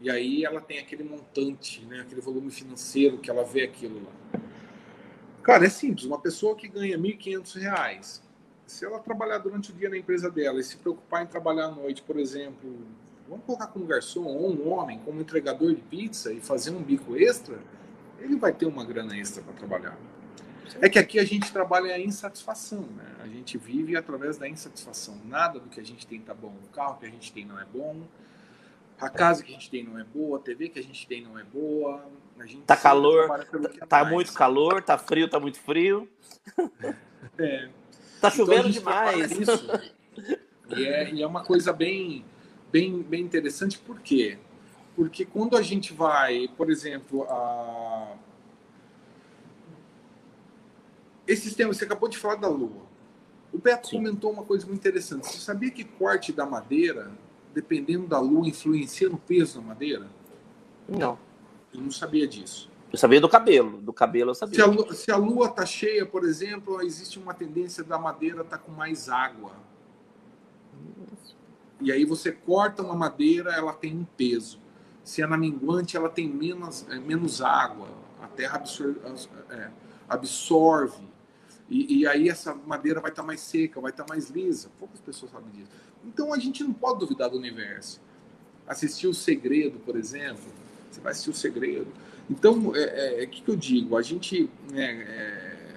[0.00, 4.40] e aí ela tem aquele montante, né, aquele volume financeiro que ela vê aquilo lá.
[5.42, 6.04] Cara, é simples.
[6.04, 8.20] Uma pessoa que ganha R$ 1.500,
[8.66, 11.70] se ela trabalhar durante o dia na empresa dela e se preocupar em trabalhar à
[11.70, 12.84] noite, por exemplo,
[13.28, 17.16] vamos colocar como garçom ou um homem, como entregador de pizza e fazer um bico
[17.16, 17.58] extra,
[18.18, 19.96] ele vai ter uma grana extra para trabalhar.
[20.80, 23.16] É que aqui a gente trabalha a insatisfação, né?
[23.20, 25.16] A gente vive através da insatisfação.
[25.24, 26.54] Nada do que a gente tem tá bom.
[26.64, 28.02] O carro que a gente tem não é bom.
[28.98, 30.38] A casa que a gente tem não é boa.
[30.38, 32.04] A TV que a gente tem não é boa.
[32.38, 33.28] A gente tá calor.
[33.80, 34.12] É tá mais.
[34.12, 34.82] muito calor.
[34.82, 35.28] Tá frio.
[35.28, 36.08] Tá muito frio.
[37.38, 37.68] É.
[38.20, 39.30] Tá então chovendo então demais.
[39.32, 39.68] Isso.
[40.74, 42.24] e, é, e é uma coisa bem,
[42.70, 43.78] bem, bem interessante.
[43.78, 44.38] Por quê?
[44.94, 48.16] Porque quando a gente vai, por exemplo, a
[51.26, 52.86] esse sistema, você acabou de falar da Lua.
[53.52, 53.96] O Beto Sim.
[53.96, 55.26] comentou uma coisa muito interessante.
[55.26, 57.10] Você sabia que corte da madeira,
[57.56, 60.06] dependendo da Lua, influencia no peso da madeira?
[60.86, 61.18] Não.
[61.72, 62.70] Eu não sabia disso.
[62.92, 63.78] Eu sabia do cabelo.
[63.78, 64.56] Do cabelo eu sabia.
[64.56, 68.42] Se a, lua, se a lua tá cheia, por exemplo, existe uma tendência da madeira
[68.42, 69.52] estar tá com mais água.
[71.80, 74.60] E aí você corta uma madeira, ela tem um peso.
[75.02, 77.88] Se é na minguante, ela tem menos, é, menos água.
[78.20, 79.00] A terra absorve,
[79.50, 79.70] é,
[80.06, 81.06] absorve
[81.68, 84.70] e, e, aí essa madeira vai estar tá mais seca, vai estar tá mais lisa.
[84.78, 85.70] Poucas pessoas sabem disso.
[86.06, 88.00] Então a gente não pode duvidar do universo.
[88.66, 90.44] Assistir o Segredo, por exemplo,
[90.90, 91.88] você vai assistir o Segredo.
[92.30, 93.96] Então, é, é, é que, que eu digo?
[93.96, 95.74] A gente, é, é,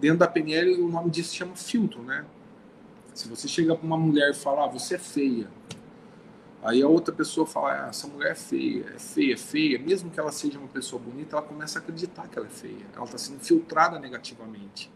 [0.00, 2.24] dentro da PNL, o nome disso chama filtro, né?
[3.14, 5.48] Se você chega para uma mulher e falar, ah, você é feia,
[6.62, 9.78] Aí a outra pessoa fala, ah, essa mulher é feia, é feia, é feia.
[9.78, 12.86] Mesmo que ela seja uma pessoa bonita, ela começa a acreditar que ela é feia.
[12.94, 14.92] Ela está sendo filtrada negativamente.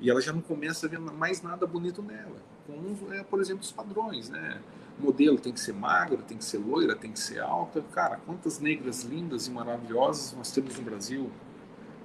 [0.00, 2.36] E ela já não começa a ver mais nada bonito nela.
[2.70, 4.60] Como, é, por exemplo, os padrões, né?
[4.98, 7.82] Modelo tem que ser magra, tem que ser loira, tem que ser alta.
[7.92, 11.30] Cara, quantas negras lindas e maravilhosas nós temos no Brasil?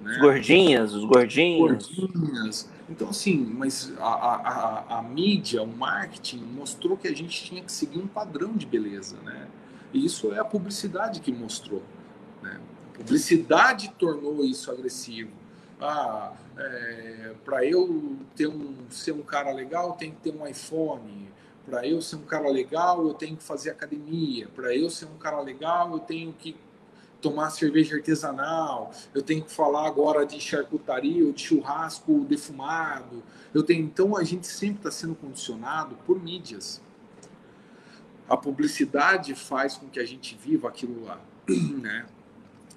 [0.00, 0.12] Né?
[0.12, 1.88] Os gordinhas, os gordinhos.
[1.94, 2.70] Gordinhas.
[2.88, 7.62] Então, assim, mas a, a, a, a, mídia, o marketing mostrou que a gente tinha
[7.62, 9.48] que seguir um padrão de beleza, né?
[9.92, 11.82] E isso é a publicidade que mostrou.
[12.42, 12.60] Né?
[12.94, 15.30] A publicidade tornou isso agressivo.
[15.80, 21.28] Ah, é, para eu ter um, ser um cara legal, tem que ter um iPhone.
[21.64, 24.48] Para eu ser um cara legal, eu tenho que fazer academia.
[24.54, 26.56] Para eu ser um cara legal, eu tenho que
[27.20, 33.22] tomar cerveja artesanal, eu tenho que falar agora de charcutaria ou de churrasco defumado.
[33.52, 36.80] Eu tenho, então a gente sempre está sendo condicionado por mídias.
[38.28, 42.06] A publicidade faz com que a gente viva aquilo lá, né?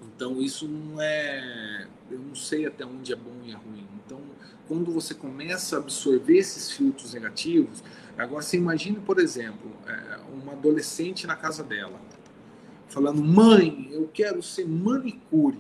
[0.02, 3.88] Então isso não é, eu não sei até onde é bom e é ruim.
[4.06, 4.20] Então
[4.68, 7.84] quando você começa a absorver esses filtros negativos,
[8.18, 12.00] agora você imagine, por exemplo, é, uma adolescente na casa dela
[12.90, 15.60] falando: mãe, eu quero ser manicure.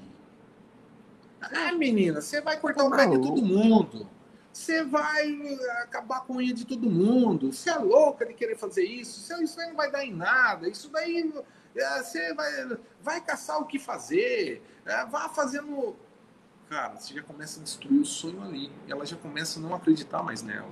[1.41, 4.07] Ah, menina, você vai cortar o pé de todo mundo.
[4.51, 7.53] Você vai acabar com a unha de todo mundo.
[7.53, 9.33] Você é louca de querer fazer isso.
[9.41, 10.67] Isso aí não vai dar em nada.
[10.67, 11.31] Isso daí
[11.73, 14.61] você vai, vai caçar o que fazer.
[14.85, 15.95] É, vá fazendo.
[16.69, 18.71] Cara, você já começa a destruir o sonho ali.
[18.87, 20.69] Ela já começa a não acreditar mais nela.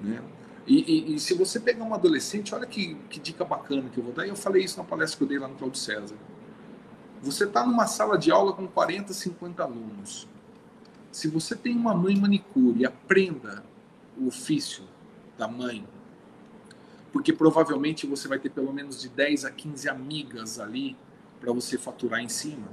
[0.00, 0.22] Né?
[0.66, 4.04] E, e, e, se você pegar um adolescente, olha que, que, dica bacana que eu
[4.04, 4.26] vou dar.
[4.26, 6.16] Eu falei isso na palestra que eu dei lá no Claudio César.
[7.22, 10.28] Você está numa sala de aula com 40, 50 alunos.
[11.12, 13.64] Se você tem uma mãe manicure, aprenda
[14.18, 14.84] o ofício
[15.38, 15.86] da mãe.
[17.16, 20.94] Porque provavelmente você vai ter pelo menos de 10 a 15 amigas ali
[21.40, 22.68] para você faturar em cima.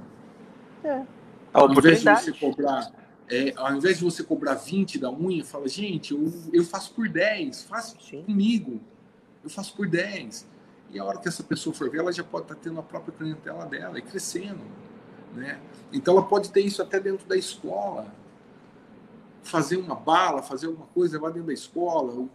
[0.84, 1.02] É.
[1.50, 2.92] Ao invés de você cobrar
[3.26, 7.08] é, ao invés de você cobrar 20 da unha, fala, gente, eu, eu faço por
[7.08, 8.82] 10, faça comigo.
[9.42, 10.46] Eu faço por 10.
[10.90, 13.14] E a hora que essa pessoa for ver, ela já pode estar tendo a própria
[13.16, 14.60] clientela dela e crescendo.
[15.34, 15.58] Né?
[15.90, 18.12] Então ela pode ter isso até dentro da escola.
[19.42, 22.28] Fazer uma bala, fazer alguma coisa, levar dentro da escola,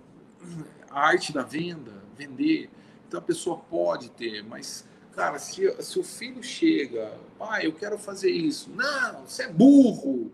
[0.91, 2.69] a arte da venda, vender.
[3.07, 7.97] Então a pessoa pode ter, mas, cara, se, se o filho chega, pai, eu quero
[7.97, 8.69] fazer isso.
[8.69, 10.31] Não, você é burro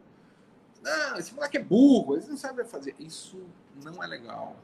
[0.86, 2.94] não, esse moleque é burro, eles não sabem fazer.
[3.00, 3.42] Isso
[3.84, 4.56] não é legal.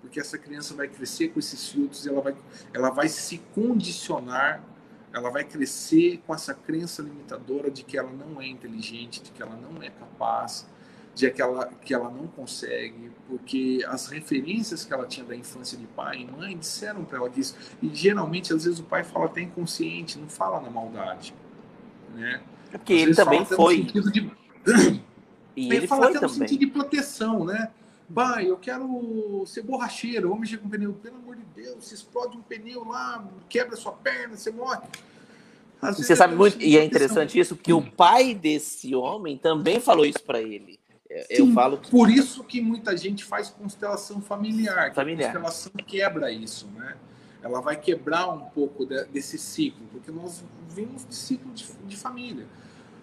[0.00, 2.34] Porque essa criança vai crescer com esses filtros e ela vai,
[2.72, 4.64] ela vai se condicionar,
[5.12, 9.42] ela vai crescer com essa crença limitadora de que ela não é inteligente, de que
[9.42, 10.66] ela não é capaz,
[11.16, 15.76] de que ela, que ela não consegue, porque as referências que ela tinha da infância
[15.78, 17.56] de pai e mãe disseram para ela isso.
[17.82, 21.34] E geralmente, às vezes, o pai fala até inconsciente, não fala na maldade.
[22.14, 22.42] Né?
[22.70, 23.82] É porque ele também foi.
[23.82, 24.30] De...
[25.56, 27.70] E ele fala até no sentido de proteção, né?
[28.14, 30.92] Pai, eu quero ser borracheiro, vamos mexer com pneu.
[30.92, 34.86] Pelo amor de Deus, se explode um pneu lá, quebra sua perna, você morre.
[35.80, 40.04] Às você sabe muito, e é interessante isso, porque o pai desse homem também falou
[40.04, 40.78] isso para ele.
[41.30, 41.90] Eu Sim, falo que...
[41.90, 44.92] Por isso que muita gente faz constelação familiar.
[44.94, 45.30] familiar.
[45.30, 46.96] A constelação quebra isso, né?
[47.42, 51.96] Ela vai quebrar um pouco de, desse ciclo, porque nós vimos de ciclo de, de
[51.96, 52.46] família.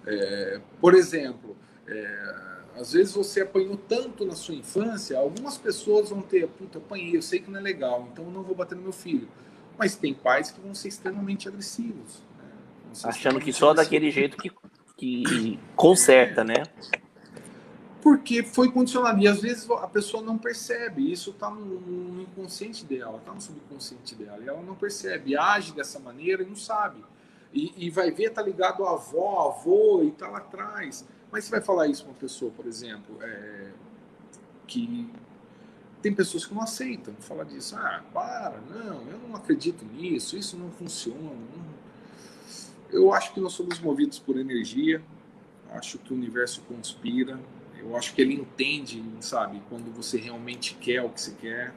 [0.06, 1.56] É, por exemplo,
[1.86, 7.16] É, às vezes você apanhou tanto na sua infância, algumas pessoas vão ter, puta, apanhei,
[7.16, 9.28] eu sei que não é legal, então eu não vou bater no meu filho.
[9.78, 12.24] Mas tem pais que vão ser extremamente agressivos.
[12.38, 12.46] Né?
[13.04, 13.76] Achando que só agressivos.
[13.76, 14.50] daquele jeito que,
[14.98, 16.64] que conserta, né?
[18.04, 19.22] Porque foi condicionado.
[19.22, 21.10] E às vezes a pessoa não percebe.
[21.10, 24.44] Isso está no, no, inconsciente dela, está no subconsciente dela.
[24.44, 27.02] E ela não percebe, age dessa maneira e não sabe.
[27.54, 31.06] E, e vai ver, tá ligado à avó, avô, e tá lá atrás.
[31.32, 33.72] Mas você vai falar isso para uma pessoa, por exemplo, é,
[34.68, 35.10] que
[36.02, 37.78] tem pessoas que não aceitam falar disso.
[37.78, 41.32] Ah, para, não, eu não acredito nisso, isso não funciona.
[42.92, 45.02] Eu acho que nós somos movidos por energia,
[45.72, 47.40] acho que o universo conspira,
[47.84, 51.74] eu acho que ele entende, sabe, quando você realmente quer o que você quer.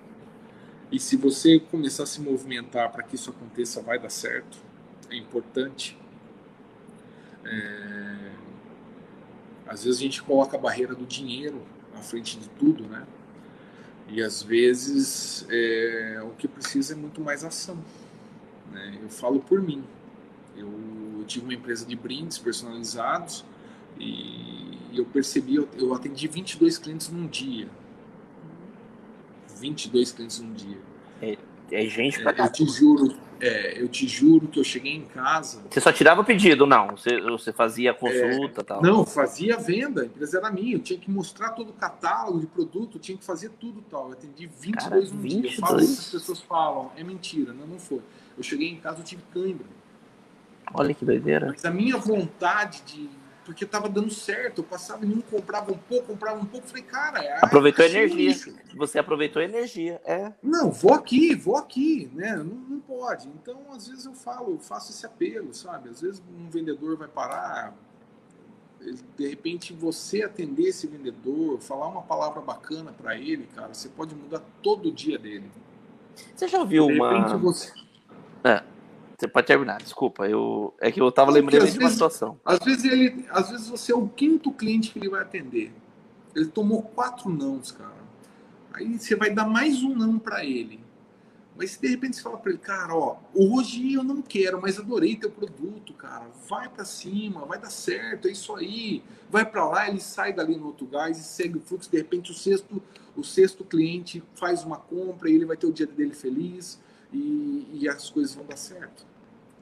[0.91, 4.57] E se você começar a se movimentar para que isso aconteça, vai dar certo.
[5.11, 5.99] É importante.
[7.45, 8.31] É...
[9.67, 11.61] Às vezes a gente coloca a barreira do dinheiro
[11.93, 13.05] à frente de tudo, né?
[14.09, 16.23] E às vezes é...
[16.23, 17.83] o que precisa é muito mais ação.
[18.71, 19.01] Né?
[19.03, 19.85] Eu falo por mim.
[20.57, 23.45] Eu tive uma empresa de brindes personalizados
[23.99, 27.69] e eu percebi, eu, eu atendi 22 clientes num dia.
[29.59, 30.79] 22 clientes num dia.
[31.21, 31.39] É,
[31.71, 35.05] é gente pra é, Eu te juro, é, eu te juro que eu cheguei em
[35.05, 35.63] casa.
[35.71, 36.97] Você só tirava o pedido, não?
[36.97, 38.83] Você, você fazia a consulta é, tal?
[38.83, 40.77] Não, fazia venda, a empresa era minha.
[40.77, 44.09] Eu tinha que mostrar todo o catálogo de produto, tinha que fazer tudo tal.
[44.09, 45.43] Eu atendi 22 Cara, num 22?
[45.43, 45.51] dia.
[45.51, 48.01] Eu falo as pessoas falam, é mentira, não, não foi.
[48.37, 49.67] Eu cheguei em casa, eu tive cãibra.
[50.75, 51.47] Olha que doideira.
[51.49, 53.09] Mas a minha vontade de
[53.47, 54.59] porque estava dando certo.
[54.59, 56.67] Eu passava em um, comprava um pouco, comprava um pouco.
[56.67, 57.23] Falei, cara.
[57.25, 58.29] É, aproveitou a energia.
[58.29, 58.55] Lixo.
[58.75, 60.33] Você aproveitou a energia, é.
[60.43, 62.37] Não, vou aqui, vou aqui, né?
[62.37, 63.29] Não, não pode.
[63.29, 65.89] Então, às vezes eu falo, eu faço esse apelo, sabe?
[65.89, 67.73] Às vezes um vendedor vai parar.
[69.17, 74.15] De repente, você atender esse vendedor, falar uma palavra bacana para ele, cara, você pode
[74.15, 75.51] mudar todo o dia dele.
[76.35, 77.37] Você já ouviu de uma.
[77.39, 77.73] Você...
[78.45, 78.76] É
[79.17, 80.29] você pode terminar, desculpa.
[80.29, 82.39] Eu, é que eu estava lembrando de uma situação.
[82.45, 85.73] Às vezes, ele, às vezes você é o quinto cliente que ele vai atender.
[86.35, 88.05] Ele tomou quatro nãos, cara.
[88.75, 90.85] Aí você vai dar mais um não para ele.
[91.57, 94.79] Mas se de repente você fala para ele, cara, ó, hoje eu não quero, mas
[94.79, 96.27] adorei teu produto, cara.
[96.47, 99.03] Vai para cima, vai dar certo, é isso aí.
[99.31, 101.91] Vai para lá, ele sai dali no outro gás e segue o fluxo.
[101.91, 102.83] De repente o sexto,
[103.17, 106.79] o sexto cliente faz uma compra e ele vai ter o dia dele feliz
[107.13, 109.07] e, e as coisas vão dar certo.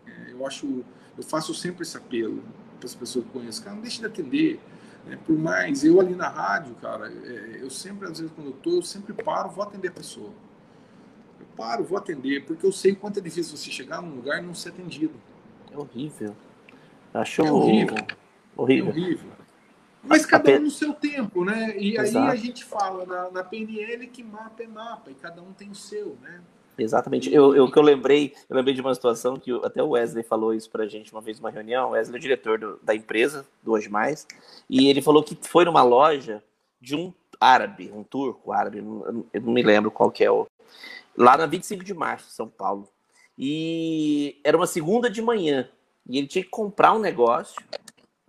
[0.07, 0.85] É, eu acho,
[1.17, 2.43] eu faço sempre esse apelo
[2.79, 4.61] para as pessoas que conhecem, cara, não deixe de atender.
[5.07, 5.19] Né?
[5.27, 8.71] Por mais, eu ali na rádio, cara, é, eu sempre, às vezes, quando eu tô,
[8.77, 10.31] eu sempre paro, vou atender a pessoa.
[11.39, 14.47] Eu paro, vou atender, porque eu sei quanto é difícil você chegar num lugar e
[14.47, 15.15] não ser atendido.
[15.71, 16.35] É horrível.
[17.13, 17.97] Acho é horrível.
[18.57, 18.87] Horrível.
[18.87, 19.31] É horrível.
[20.07, 21.75] Mas cada um no seu tempo, né?
[21.79, 22.27] E Exato.
[22.27, 25.71] aí a gente fala na, na PNL que mapa é mapa, e cada um tem
[25.71, 26.41] o seu, né?
[26.77, 27.33] Exatamente.
[27.33, 30.53] Eu, eu que eu lembrei, eu lembrei de uma situação que até o Wesley falou
[30.53, 31.91] isso pra gente uma vez numa reunião.
[31.91, 34.27] O Wesley é o diretor do, da empresa, do Hoje Mais,
[34.69, 36.43] e ele falou que foi numa loja
[36.81, 40.47] de um árabe, um turco árabe, eu não me lembro qual que é o.
[41.17, 42.89] Lá na 25 de março, São Paulo.
[43.39, 45.69] E era uma segunda de manhã.
[46.09, 47.61] E ele tinha que comprar um negócio.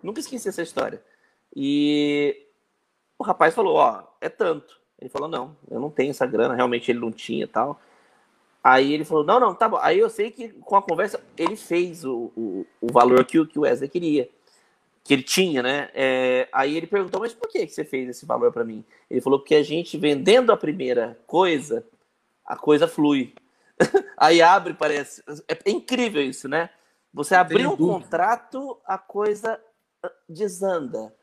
[0.02, 1.02] Nunca esqueci essa história.
[1.56, 2.46] E
[3.18, 4.80] o rapaz falou: Ó, é tanto.
[5.00, 6.56] Ele falou: Não, eu não tenho essa grana.
[6.56, 7.80] Realmente ele não tinha tal.
[8.66, 9.78] Aí ele falou: não, não, tá bom.
[9.80, 13.46] Aí eu sei que com a conversa ele fez o, o, o valor que, o,
[13.46, 14.28] que o Wesley queria,
[15.04, 15.92] que ele tinha, né?
[15.94, 18.84] É, aí ele perguntou: mas por que, que você fez esse valor para mim?
[19.08, 21.86] Ele falou: porque a gente vendendo a primeira coisa,
[22.44, 23.36] a coisa flui.
[24.18, 25.22] aí abre, parece.
[25.48, 26.72] É, é, incrível isso, né?
[27.14, 29.62] Você abrir um contrato, a coisa
[30.02, 31.14] ah, desanda.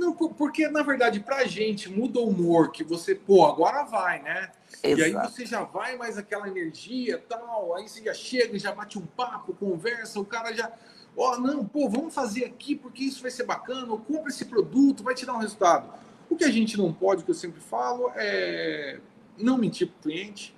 [0.00, 4.50] Não, porque na verdade, pra gente muda o humor, que você, pô, agora vai, né?
[4.82, 4.98] Exato.
[4.98, 8.98] E aí você já vai mais aquela energia tal, aí você já chega, já bate
[8.98, 10.72] um papo, conversa, o cara já.
[11.14, 14.46] Ó, oh, não, pô, vamos fazer aqui porque isso vai ser bacana, ou compra esse
[14.46, 15.92] produto, vai te dar um resultado.
[16.30, 18.98] O que a gente não pode, que eu sempre falo, é
[19.36, 20.56] não mentir para o cliente,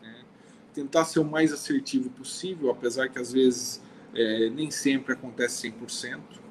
[0.00, 0.24] né?
[0.72, 3.82] tentar ser o mais assertivo possível, apesar que às vezes
[4.14, 6.45] é, nem sempre acontece 100%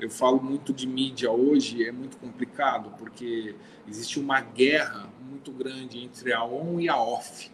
[0.00, 3.54] eu falo muito de mídia hoje, é muito complicado, porque
[3.86, 7.50] existe uma guerra muito grande entre a on e a off.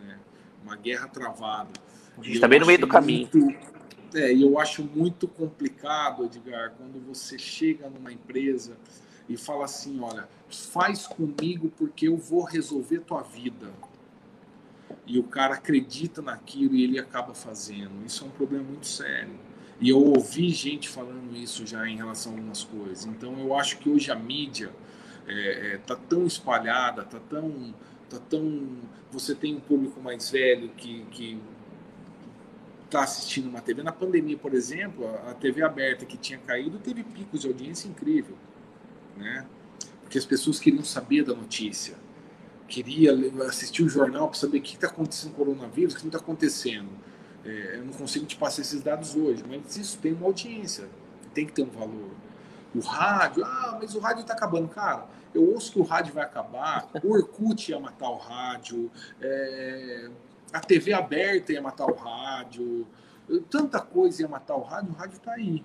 [0.00, 0.18] Né?
[0.64, 1.70] Uma guerra travada.
[2.16, 3.28] A gente está bem no meio do caminho.
[4.14, 8.76] é, e eu acho muito complicado, Edgar, quando você chega numa empresa
[9.28, 13.70] e fala assim, olha, faz comigo porque eu vou resolver tua vida.
[15.06, 18.04] E o cara acredita naquilo e ele acaba fazendo.
[18.06, 19.49] Isso é um problema muito sério
[19.80, 23.06] E eu ouvi gente falando isso já em relação a algumas coisas.
[23.06, 24.70] Então eu acho que hoje a mídia
[25.26, 27.74] está é, é, tá tão espalhada, está tão,
[28.08, 28.68] tá tão.
[29.10, 31.40] Você tem um público mais velho que, que
[32.84, 33.82] está assistindo uma TV.
[33.82, 38.36] Na pandemia, por exemplo, a TV aberta que tinha caído teve picos de audiência incrível,
[39.16, 39.46] né?
[40.02, 41.94] Porque as pessoas queriam saber da notícia,
[42.68, 43.12] queria
[43.46, 46.18] assistir o jornal para saber o que está acontecendo com o coronavírus, o que está
[46.18, 46.90] acontecendo.
[47.44, 50.88] É, eu não consigo te passar esses dados hoje, mas isso tem uma audiência,
[51.34, 52.10] tem que ter um valor.
[52.74, 55.06] O rádio, ah, mas o rádio está acabando, cara.
[55.34, 60.10] Eu ouço que o rádio vai acabar, o Orkut ia matar o rádio, é,
[60.52, 62.86] a TV aberta ia matar o rádio,
[63.48, 65.64] tanta coisa ia matar o rádio, o rádio está aí.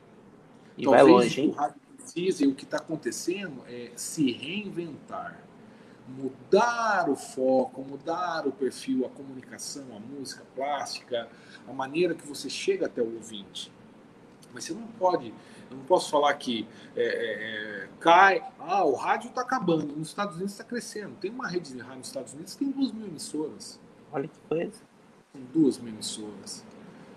[0.77, 1.49] E Talvez vai longe, hein?
[1.49, 5.39] o rádio precisa e o que está acontecendo é se reinventar,
[6.07, 11.27] mudar o foco, mudar o perfil, a comunicação, a música, a plástica,
[11.67, 13.71] a maneira que você chega até o ouvinte.
[14.53, 15.33] Mas você não pode,
[15.69, 20.09] eu não posso falar que é, é, é cai, ah, o rádio está acabando, nos
[20.09, 21.15] Estados Unidos está crescendo.
[21.15, 23.79] Tem uma rede de rádio nos Estados Unidos que tem duas mil emissoras.
[24.11, 24.81] Olha que coisa.
[25.31, 26.63] São duas mil emissoras.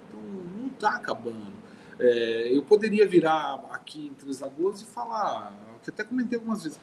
[0.09, 1.53] Então não está acabando.
[1.99, 6.80] É, eu poderia virar aqui em Três Lagoas e falar, que até comentei algumas vezes.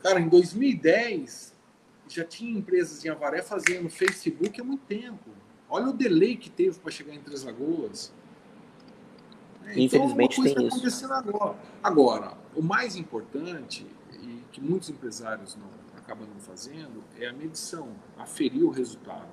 [0.00, 1.52] Cara, em 2010
[2.08, 5.30] já tinha empresas em Avaré fazendo Facebook há muito tempo.
[5.72, 8.12] Olha o delay que teve para chegar em Três Lagoas.
[9.64, 11.56] É, Infelizmente então, tem tá acontecendo agora.
[11.82, 15.66] Agora, o mais importante e que muitos empresários não
[15.96, 19.30] acaba não fazendo é a medição, aferir o resultado.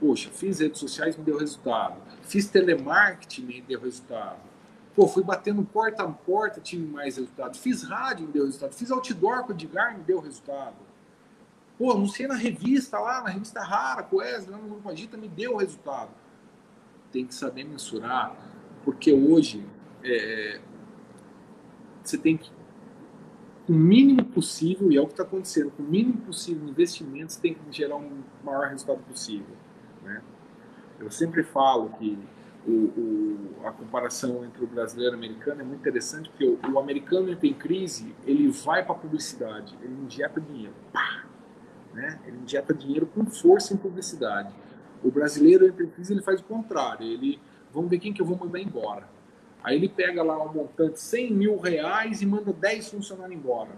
[0.00, 2.00] Poxa, fiz redes sociais, me deu resultado.
[2.22, 4.40] Fiz telemarketing, me deu resultado.
[4.96, 7.58] Pô, fui batendo porta a porta, tive mais resultado.
[7.58, 8.72] Fiz rádio, me deu resultado.
[8.72, 10.76] Fiz outdoor com o Edgar, me deu resultado.
[11.80, 15.56] Pô, anunciei na revista lá, na revista Rara, o lá no Grupo Agita, me deu
[15.56, 16.10] resultado.
[17.10, 18.36] Tem que saber mensurar,
[18.84, 19.66] porque hoje
[20.04, 20.60] é,
[22.04, 22.52] você tem que
[23.66, 27.54] o mínimo possível, e é o que está acontecendo, com o mínimo possível investimentos tem
[27.54, 29.56] que gerar um maior resultado possível.
[30.02, 30.20] Né?
[30.98, 32.18] Eu sempre falo que
[32.66, 36.58] o, o, a comparação entre o brasileiro e o americano é muito interessante, porque o,
[36.74, 40.74] o americano em crise, ele vai para a publicidade, ele injeta dinheiro.
[40.92, 41.29] Pá!
[41.92, 42.20] Né?
[42.26, 44.52] Ele injeta dinheiro com força em publicidade.
[45.02, 47.06] O brasileiro crise, ele faz o contrário.
[47.06, 47.40] Ele,
[47.72, 49.08] vamos ver quem que eu vou mandar embora
[49.62, 53.70] Aí ele pega lá um montante 100 mil reais e manda 10 funcionários embora.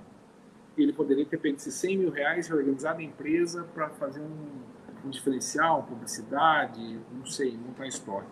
[0.77, 5.07] Ele poderia ter pego esses 100 mil reais e organizado a empresa para fazer um,
[5.07, 8.29] um diferencial, publicidade, não sei, montar história.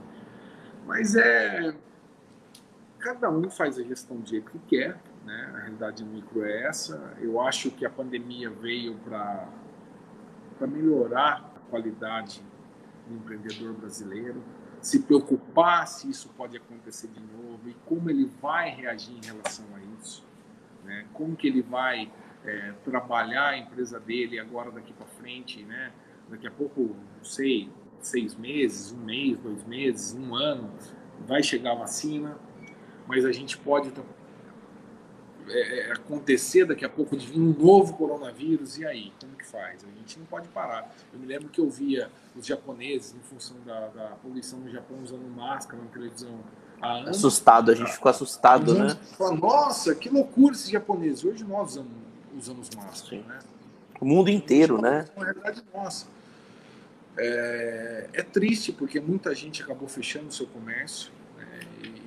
[0.87, 1.75] Mas é.
[2.99, 5.53] Cada um faz a gestão do jeito que quer, né?
[5.55, 7.17] A realidade micro é essa.
[7.19, 9.49] Eu acho que a pandemia veio para
[10.67, 12.43] melhorar a qualidade
[13.07, 14.43] do empreendedor brasileiro
[14.81, 19.67] se preocupar se isso pode acontecer de novo e como ele vai reagir em relação
[19.75, 20.25] a isso,
[20.85, 21.07] né?
[21.13, 22.11] como que ele vai
[22.45, 25.93] é, trabalhar a empresa dele agora daqui para frente, né?
[26.31, 30.73] daqui a pouco, não sei, seis meses, um mês, dois meses, um ano,
[31.27, 32.39] vai chegar a vacina,
[33.07, 33.93] mas a gente pode
[35.53, 39.13] é, acontecer daqui a pouco de vir um novo coronavírus, e aí?
[39.21, 39.85] Como que faz?
[39.85, 40.95] A gente não pode parar.
[41.13, 44.99] Eu me lembro que eu via os japoneses, em função da, da poluição no Japão,
[45.03, 46.41] usando máscara na televisão.
[46.81, 48.97] Anos, assustado, a gente ficou assustado, né?
[49.19, 51.25] Fala, Nossa, que loucura esses japoneses.
[51.25, 51.93] Hoje nós usamos,
[52.37, 53.39] usamos máscara, né?
[54.01, 55.05] O mundo inteiro, né?
[55.15, 56.07] É uma realidade nossa.
[57.19, 61.13] É, é triste porque muita gente acabou fechando o seu comércio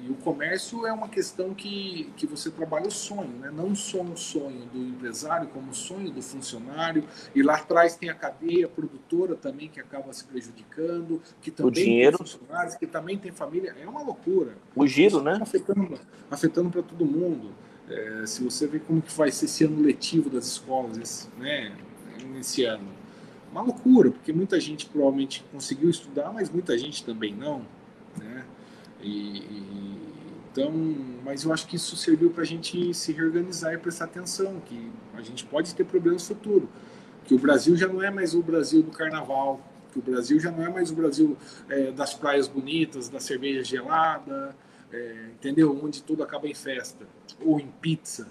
[0.05, 3.49] e o comércio é uma questão que, que você trabalha o sonho, né?
[3.49, 7.05] não só o sonho do empresário, como o sonho do funcionário.
[7.33, 11.71] E lá atrás tem a cadeia produtora também que acaba se prejudicando, que também o
[11.73, 12.17] dinheiro.
[12.17, 13.73] tem funcionários, que também tem família.
[13.81, 14.57] É uma loucura.
[14.75, 15.39] O giro, né?
[15.41, 15.97] Afetando,
[16.29, 17.51] afetando para todo mundo.
[17.89, 21.73] É, se você vê como que vai ser esse ano letivo das escolas esse, né,
[22.27, 22.89] nesse ano.
[23.51, 27.65] Uma loucura, porque muita gente provavelmente conseguiu estudar, mas muita gente também não.
[29.03, 29.43] E,
[30.51, 30.71] então,
[31.25, 34.91] mas eu acho que isso serviu para a gente se reorganizar e prestar atenção que
[35.13, 36.69] a gente pode ter problemas no futuro,
[37.25, 39.59] que o Brasil já não é mais o Brasil do Carnaval,
[39.91, 41.37] que o Brasil já não é mais o Brasil
[41.69, 44.55] é, das praias bonitas, da cerveja gelada,
[44.91, 45.79] é, entendeu?
[45.83, 47.05] Onde tudo acaba em festa
[47.41, 48.27] ou em pizza,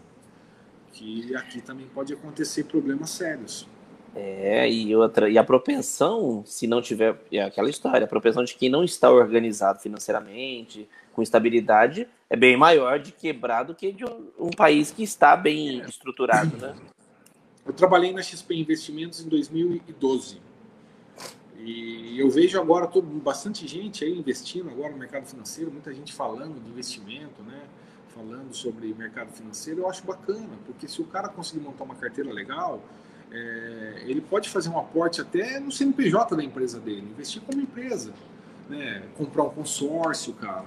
[0.93, 3.69] que aqui também pode acontecer problemas sérios.
[4.15, 8.55] É, e outra, e a propensão, se não tiver, é aquela história, a propensão de
[8.55, 14.05] quem não está organizado financeiramente, com estabilidade, é bem maior de quebrar do que de
[14.05, 16.75] um, um país que está bem estruturado, né?
[17.65, 20.41] Eu trabalhei na XP Investimentos em 2012.
[21.59, 26.13] E eu vejo agora todo, bastante gente aí investindo agora no mercado financeiro, muita gente
[26.13, 27.63] falando de investimento, né?
[28.09, 32.33] Falando sobre mercado financeiro, eu acho bacana, porque se o cara conseguir montar uma carteira
[32.33, 32.83] legal,
[33.33, 38.13] é, ele pode fazer um aporte até no CNPJ da empresa dele, investir como empresa,
[38.69, 39.03] né?
[39.17, 40.67] Comprar um consórcio, cara.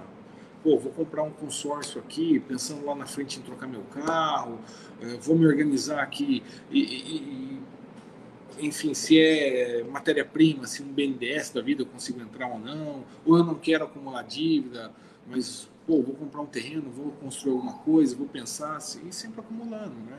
[0.64, 4.60] Pô, vou comprar um consórcio aqui, pensando lá na frente em trocar meu carro,
[5.00, 7.62] é, vou me organizar aqui e, e,
[8.58, 13.38] enfim, se é matéria-prima, se um BNDES da vida eu consigo entrar ou não, ou
[13.38, 14.92] eu não quero acumular dívida,
[15.28, 19.42] mas, pô, vou comprar um terreno, vou construir alguma coisa, vou pensar, assim, e sempre
[19.42, 20.18] acumulando, né?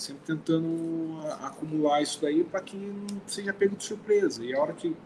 [0.00, 4.42] Sempre tentando acumular isso daí para que não seja pego de surpresa.
[4.42, 4.96] E a hora que,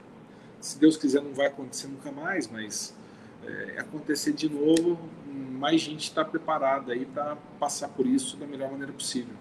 [0.60, 2.94] se Deus quiser, não vai acontecer nunca mais, mas
[3.44, 4.96] é, acontecer de novo,
[5.26, 9.34] mais gente está preparada aí para passar por isso da melhor maneira possível.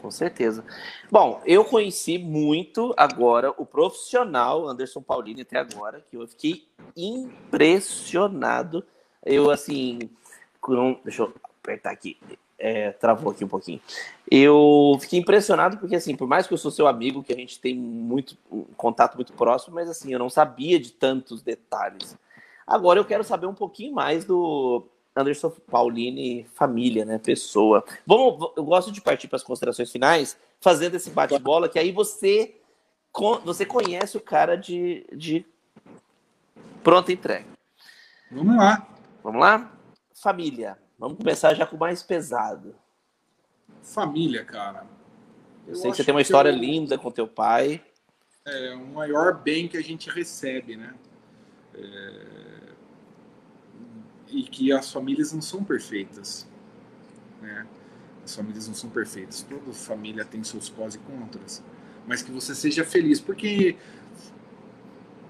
[0.00, 0.64] Com certeza.
[1.08, 8.84] Bom, eu conheci muito agora o profissional Anderson Paulini até agora, que eu fiquei impressionado.
[9.24, 10.10] Eu, assim,
[10.60, 11.00] com...
[11.04, 11.32] deixa eu
[11.62, 12.18] apertar aqui.
[12.64, 13.80] É, travou aqui um pouquinho.
[14.30, 17.58] Eu fiquei impressionado porque, assim, por mais que eu sou seu amigo, que a gente
[17.58, 22.16] tem muito um contato muito próximo, mas, assim, eu não sabia de tantos detalhes.
[22.64, 24.86] Agora eu quero saber um pouquinho mais do
[25.16, 27.18] Anderson Paulini, família, né?
[27.18, 27.84] Pessoa.
[28.06, 32.54] Vamos, eu gosto de partir para as considerações finais, fazendo esse bate-bola, que aí você,
[33.44, 35.44] você conhece o cara de, de
[36.84, 37.46] pronta entrega.
[38.30, 38.86] Vamos lá.
[39.24, 39.72] Vamos lá?
[40.14, 40.78] Família.
[41.02, 42.76] Vamos começar já com o mais pesado.
[43.82, 44.86] Família, cara.
[45.66, 46.56] Eu, eu sei que você tem uma história eu...
[46.56, 47.84] linda com teu pai.
[48.46, 50.94] É o maior bem que a gente recebe, né?
[51.74, 52.42] É
[54.32, 56.48] e que as famílias não são perfeitas.
[57.40, 57.66] Né?
[58.24, 59.42] As famílias não são perfeitas.
[59.42, 61.62] Toda família tem seus pós e contras.
[62.06, 63.20] Mas que você seja feliz.
[63.20, 63.76] Porque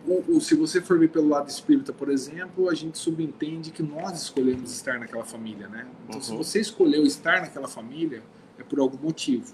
[0.06, 3.82] o, o, se você for ver pelo lado espírita, por exemplo, a gente subentende que
[3.82, 5.68] nós escolhemos estar naquela família.
[5.68, 5.86] Né?
[6.04, 6.22] Então, uhum.
[6.22, 8.22] se você escolheu estar naquela família,
[8.58, 9.52] é por algum motivo.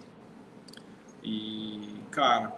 [1.23, 2.57] E, cara,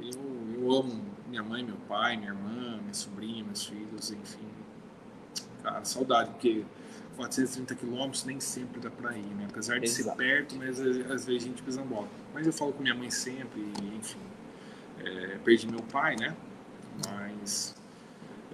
[0.00, 4.48] eu, eu amo minha mãe, meu pai, minha irmã, minha sobrinha, meus filhos, enfim
[5.62, 6.64] cara, saudade, porque
[7.16, 9.46] 430 quilômetros nem sempre dá para ir, né?
[9.50, 10.10] Apesar de Exato.
[10.10, 12.08] ser perto, mas às vezes a gente pisa bola.
[12.32, 14.20] Mas eu falo com minha mãe sempre, e, enfim.
[15.04, 16.34] É, perdi meu pai, né?
[17.06, 17.74] Mas.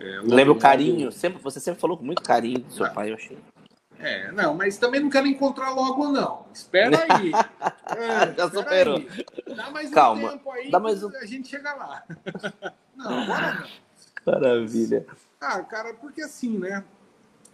[0.01, 1.11] É, Lembra o carinho?
[1.13, 3.39] Sempre, você sempre falou com muito carinho do seu ah, pai, eu achei.
[3.99, 6.47] É, não, mas também não quero encontrar logo, não.
[6.53, 7.33] Espera aí.
[7.97, 8.97] É, Já superou.
[8.97, 9.55] Aí.
[9.55, 10.29] Dá mais Calma.
[10.29, 11.15] um tempo aí, Dá mais um...
[11.17, 12.03] a gente chega lá.
[12.97, 13.69] não, agora
[14.27, 14.33] não.
[14.33, 15.07] Maravilha.
[15.39, 16.83] Ah, cara, porque assim, né?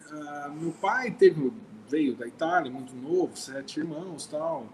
[0.08, 1.52] Uh, meu pai teve,
[1.88, 4.66] veio da Itália muito novo, sete irmãos tal.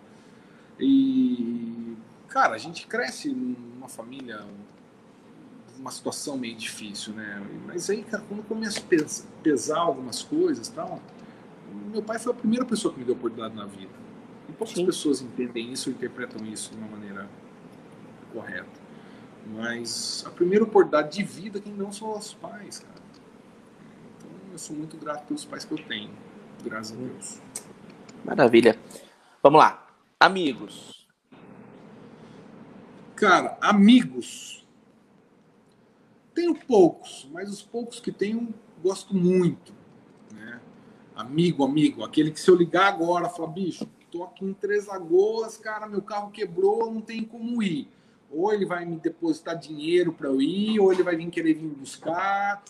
[0.79, 1.97] E,
[2.29, 4.45] cara, a gente cresce numa família,
[5.79, 7.43] uma situação meio difícil, né?
[7.67, 11.01] Mas aí, cara, quando eu começo a pesar algumas coisas tal,
[11.91, 13.93] meu pai foi a primeira pessoa que me deu oportunidade na vida.
[14.49, 14.87] E poucas Sim.
[14.87, 17.29] pessoas entendem isso ou interpretam isso de uma maneira
[18.33, 18.87] correta.
[19.55, 23.07] Mas a primeira oportunidade de vida quem não são os pais, cara
[24.57, 26.11] eu sou muito grato pelos pais que eu tenho.
[26.65, 27.43] Graças a Deus.
[28.25, 28.79] Maravilha.
[29.43, 29.87] Vamos lá.
[30.19, 31.07] Amigos.
[33.15, 34.66] Cara, amigos.
[36.37, 39.75] Tenho poucos, mas os poucos que tenho, gosto muito.
[40.33, 40.61] Né?
[41.17, 42.05] Amigo, amigo.
[42.05, 46.03] Aquele que se eu ligar agora, falar, bicho, tô aqui em Três Lagoas, cara, meu
[46.03, 47.89] carro quebrou, não tem como ir.
[48.31, 51.69] Ou ele vai me depositar dinheiro para eu ir, ou ele vai vir querer vir
[51.69, 52.63] buscar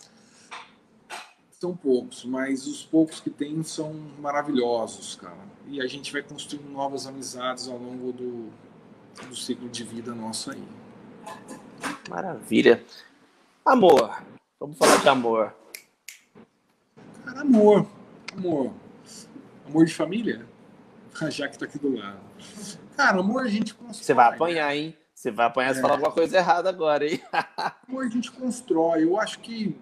[1.59, 5.39] são poucos, mas os poucos que tem são maravilhosos, cara.
[5.67, 8.51] E a gente vai construindo novas amizades ao longo do,
[9.27, 10.63] do ciclo de vida nosso aí.
[12.11, 12.85] Maravilha.
[13.67, 14.23] Amor.
[14.61, 15.53] Vamos falar de amor.
[17.25, 17.85] Cara, amor.
[18.33, 18.73] Amor.
[19.67, 20.47] Amor de família?
[21.31, 22.21] Já que tá aqui do lado.
[22.97, 24.05] Cara, amor a gente constrói.
[24.05, 24.97] Você vai apanhar, hein?
[25.13, 25.83] Você vai apanhar se é.
[25.83, 27.21] falar alguma coisa errada agora, hein?
[27.89, 29.03] amor a gente constrói.
[29.03, 29.77] Eu acho que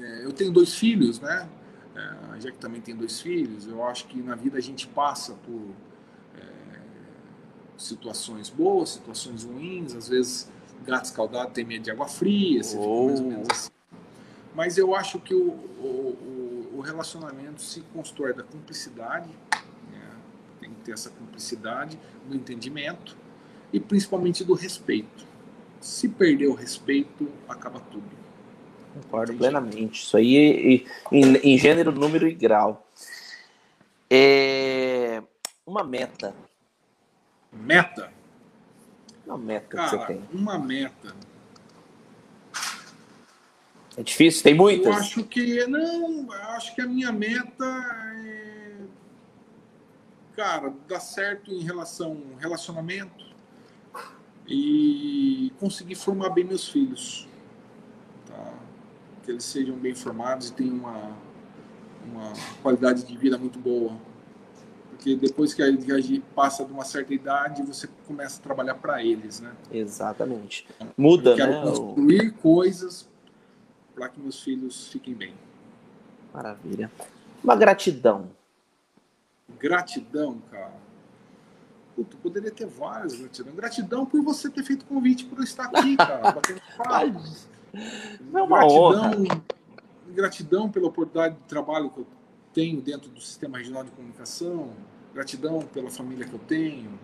[0.00, 1.48] é, eu tenho dois filhos, né?
[1.96, 3.66] É, a Jack também tem dois filhos.
[3.66, 5.60] Eu acho que na vida a gente passa por
[6.36, 6.78] é,
[7.76, 9.92] situações boas, situações ruins.
[9.92, 13.06] Às vezes, gato escaldado tem medo de água fria, você oh.
[13.06, 13.70] mais ou menos assim.
[14.54, 19.28] Mas eu acho que o, o, o relacionamento se constrói da cumplicidade,
[19.90, 20.10] né?
[20.60, 23.16] tem que ter essa cumplicidade, do entendimento
[23.72, 25.26] e principalmente do respeito.
[25.80, 28.08] Se perder o respeito, acaba tudo.
[28.94, 29.38] Concordo Entendi.
[29.38, 30.02] plenamente.
[30.02, 32.88] Isso aí em, em, gênero, número e grau.
[34.08, 35.22] É
[35.66, 36.34] uma meta.
[37.52, 38.12] Meta?
[39.26, 40.22] Uma meta Cara, que você tem.
[40.32, 41.14] Uma meta.
[43.96, 44.42] É difícil?
[44.42, 44.86] Tem muitas?
[44.86, 48.76] Eu acho que não, acho que a minha meta é,
[50.34, 53.24] cara, dar certo em relação ao relacionamento
[54.46, 57.28] e conseguir formar bem meus filhos,
[58.26, 58.52] tá?
[59.22, 61.16] Que eles sejam bem formados e tenham uma
[62.04, 62.32] uma
[62.62, 63.96] qualidade de vida muito boa.
[64.94, 69.02] Porque depois que a gente passa de uma certa idade, você começa a trabalhar para
[69.02, 69.52] eles, né?
[69.72, 70.66] Exatamente.
[70.96, 71.60] Muda, Eu quero né?
[71.62, 73.08] construir coisas
[73.94, 75.34] para que meus filhos fiquem bem.
[76.32, 76.90] Maravilha.
[77.42, 78.30] Uma gratidão.
[79.58, 80.72] Gratidão, cara.
[81.96, 83.52] Puta, poderia ter várias gratidão.
[83.54, 86.32] Gratidão por você ter feito convite para eu estar aqui, cara.
[86.32, 87.20] batendo papo.
[88.32, 89.42] É uma gratidão, honra.
[90.08, 92.06] gratidão pela oportunidade de trabalho que eu
[92.54, 94.70] tenho dentro do sistema regional de comunicação.
[95.12, 96.98] Gratidão pela família que eu tenho.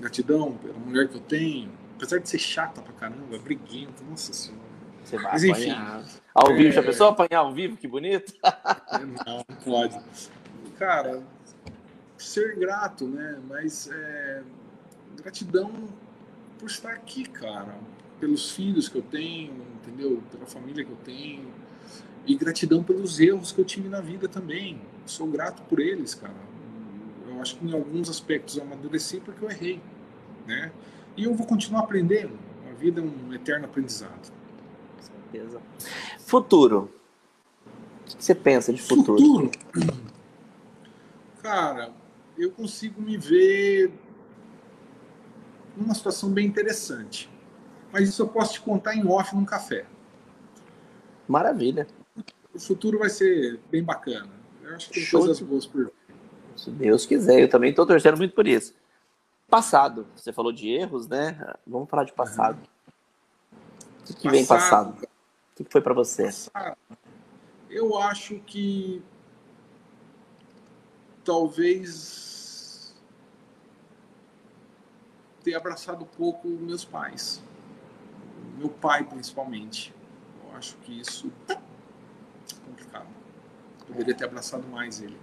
[0.00, 1.70] Gratidão pela mulher que eu tenho.
[1.96, 4.62] Apesar de ser chata pra caramba, briguenta, nossa senhora.
[5.04, 5.70] Você vai Mas, enfim.
[5.70, 6.04] apanhar.
[6.34, 6.84] Ao vivo, já É.
[6.84, 7.76] pensou apanhar ao vivo?
[7.76, 8.32] Que bonito.
[9.26, 9.98] Não, não pode.
[10.78, 11.22] Cara,
[12.16, 13.40] ser grato, né?
[13.48, 14.42] Mas é,
[15.16, 15.70] gratidão
[16.58, 17.74] por estar aqui, cara.
[18.20, 20.22] Pelos filhos que eu tenho, entendeu?
[20.30, 21.52] Pela família que eu tenho.
[22.24, 24.80] E gratidão pelos erros que eu tive na vida também.
[25.06, 26.34] Sou grato por eles, cara.
[27.28, 29.80] Eu acho que em alguns aspectos eu amadureci porque eu errei,
[30.46, 30.72] né?
[31.16, 32.38] E eu vou continuar aprendendo.
[32.70, 34.32] A vida é um eterno aprendizado.
[34.96, 35.60] Com certeza.
[36.20, 36.90] Futuro.
[38.02, 39.18] O que você pensa de futuro?
[39.18, 39.50] Futuro.
[41.42, 41.92] Cara,
[42.38, 43.92] eu consigo me ver
[45.76, 47.28] numa situação bem interessante.
[47.92, 49.84] Mas isso eu posso te contar em off num café.
[51.28, 51.86] Maravilha.
[52.54, 54.41] O futuro vai ser bem bacana.
[54.74, 55.92] Acho que tem Show coisas boas por.
[56.56, 58.74] Se Deus quiser, eu também estou torcendo muito por isso.
[59.48, 60.06] Passado.
[60.16, 61.54] Você falou de erros, né?
[61.66, 62.58] Vamos falar de passado.
[64.00, 64.96] O que, que vem passado?
[65.00, 66.24] O que foi para você?
[66.24, 66.76] Passado.
[67.68, 69.02] Eu acho que
[71.24, 72.94] talvez
[75.42, 77.42] ter abraçado pouco meus pais.
[78.58, 79.94] Meu pai, principalmente.
[80.44, 81.32] Eu acho que isso.
[83.92, 85.18] Poderia ter abraçado mais ele.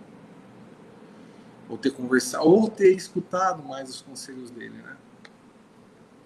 [1.67, 4.95] Ou ter conversado, ou ter escutado mais os conselhos dele, né?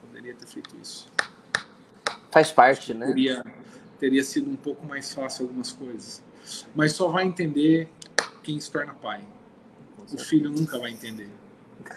[0.02, 1.10] Poderia ter feito isso.
[2.32, 3.08] Faz parte, né?
[3.08, 3.44] Teria,
[4.00, 6.22] teria sido um pouco mais fácil algumas coisas.
[6.76, 7.90] Mas só vai entender
[8.42, 9.24] quem se torna pai.
[10.12, 11.30] O filho nunca vai entender.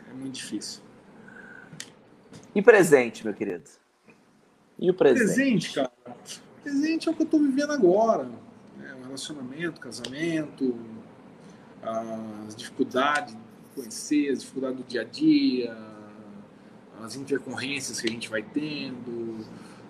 [0.08, 0.80] É muito difícil.
[2.54, 3.68] E presente, meu querido?
[4.78, 5.24] E o presente?
[5.24, 5.92] Presente, cara.
[6.62, 8.28] Presente é o que eu tô vivendo agora.
[9.16, 10.78] Relacionamento, casamento,
[11.82, 13.40] as dificuldades de
[13.74, 15.74] conhecer, as dificuldades do dia a dia,
[17.02, 19.42] as intercorrências que a gente vai tendo.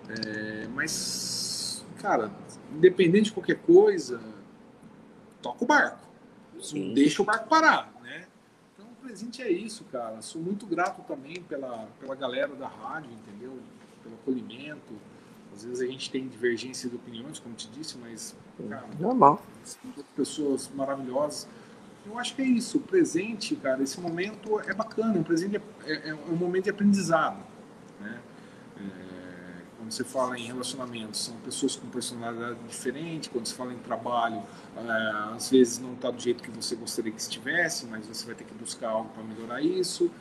[0.07, 2.31] É, mas, cara,
[2.71, 4.21] independente de qualquer coisa,
[5.41, 6.07] toca o barco.
[6.61, 6.87] Sim.
[6.87, 8.27] Não deixa o barco parar, né?
[8.73, 10.21] Então, o presente é isso, cara.
[10.21, 13.59] Sou muito grato também pela, pela galera da rádio, entendeu?
[14.01, 14.93] Pelo acolhimento.
[15.57, 18.35] Às vezes a gente tem divergência de opiniões, como te disse, mas,
[18.69, 19.43] cara, Normal.
[20.15, 21.47] pessoas maravilhosas.
[22.05, 22.77] Eu acho que é isso.
[22.77, 25.19] O presente, cara, esse momento é bacana.
[25.19, 27.43] O presente é, é- é um momento de aprendizado,
[27.99, 28.19] né?
[28.79, 33.27] É, quando você fala em relacionamentos, são pessoas com personalidade diferente.
[33.31, 34.43] Quando se fala em trabalho,
[34.77, 38.35] é, às vezes não está do jeito que você gostaria que estivesse, mas você vai
[38.35, 40.11] ter que buscar algo para melhorar isso.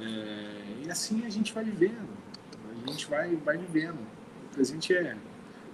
[0.00, 2.08] É, e assim a gente vai vivendo.
[2.82, 4.15] A gente vai, vai vivendo.
[4.56, 5.14] O presente é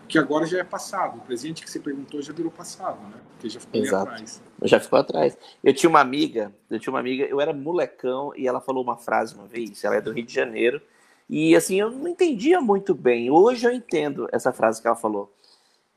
[0.09, 1.19] que agora já é passado.
[1.19, 3.15] O presente que você perguntou já virou passado, né?
[3.31, 4.11] Porque já ficou Exato.
[4.11, 4.43] atrás.
[4.63, 5.39] Já ficou atrás.
[5.63, 8.97] Eu tinha uma amiga, eu tinha uma amiga, eu era molecão e ela falou uma
[8.97, 10.83] frase uma vez, ela é do Rio de Janeiro,
[11.31, 13.31] e assim, eu não entendia muito bem.
[13.31, 15.33] Hoje eu entendo essa frase que ela falou.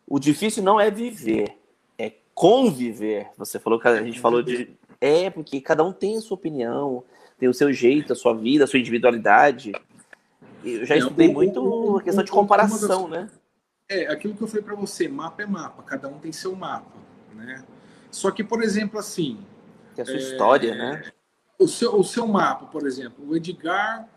[0.07, 1.57] O difícil não é viver,
[1.97, 3.31] é conviver.
[3.39, 4.69] Você falou que a gente falou de.
[5.01, 7.03] É, porque cada um tem a sua opinião,
[7.39, 9.71] tem o seu jeito, a sua vida, a sua individualidade.
[10.65, 13.29] Eu já É, estudei o- muito o- a questão de o- uma comparação, das- né?
[13.87, 16.97] É, aquilo que eu falei para você, mapa é mapa, cada um tem seu mapa,
[17.35, 17.63] né?
[18.09, 19.39] Só que, por exemplo, assim,
[19.95, 21.11] é a sua história, né?
[21.59, 24.09] o seu, o seu mapa, por exemplo, o Edgar,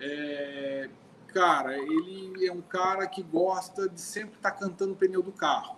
[0.00, 0.90] é,
[1.28, 5.76] cara, ele é um cara que gosta de sempre estar cantando o pneu do carro.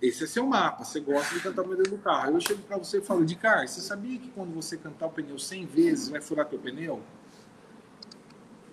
[0.00, 2.32] Esse é seu mapa, você gosta de cantar o pneu do carro.
[2.32, 5.38] Eu chego para você e falo, Edgar, você sabia que quando você cantar o pneu
[5.38, 7.00] 100 vezes vai furar teu pneu?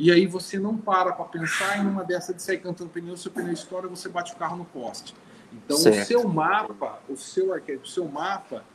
[0.03, 3.31] E aí você não para para pensar em uma dessa de sair cantando pneu, seu
[3.31, 5.15] pneu estoura, você bate o carro no poste.
[5.53, 6.01] Então Certo.
[6.01, 8.65] o seu mapa, o seu arquétipo, o seu mapa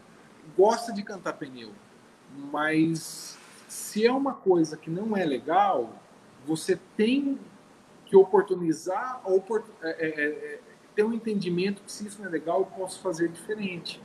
[0.56, 1.70] gosta de cantar pneu,
[2.50, 3.36] mas
[3.68, 5.92] se é uma coisa que não é legal,
[6.46, 7.38] você tem
[8.06, 10.60] que oportunizar, opor, é, é, é, é,
[10.94, 14.00] ter um entendimento que se isso não é legal, eu posso fazer diferente.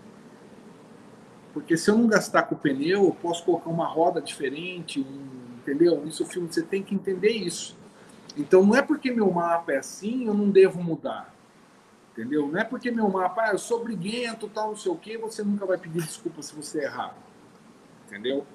[1.53, 5.42] Porque se eu não gastar com o pneu, eu posso colocar uma roda diferente, um,
[5.63, 6.05] entendeu?
[6.05, 7.75] Isso filme, você tem que entender isso.
[8.37, 11.33] Então não é porque meu mapa é assim, eu não devo mudar.
[12.11, 12.47] Entendeu?
[12.47, 15.43] Não é porque meu mapa, ah, eu sou briguento, tal, não sei o quê, você
[15.43, 17.15] nunca vai pedir desculpa se você errar.
[18.05, 18.45] Entendeu?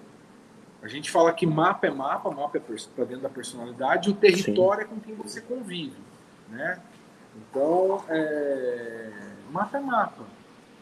[0.81, 4.15] A gente fala que mapa é mapa, mapa é para dentro da personalidade, e o
[4.15, 4.93] território Sim.
[4.93, 5.97] é com quem você convive.
[6.49, 6.81] Né?
[7.37, 9.11] Então, é...
[9.51, 10.23] mapa é mapa,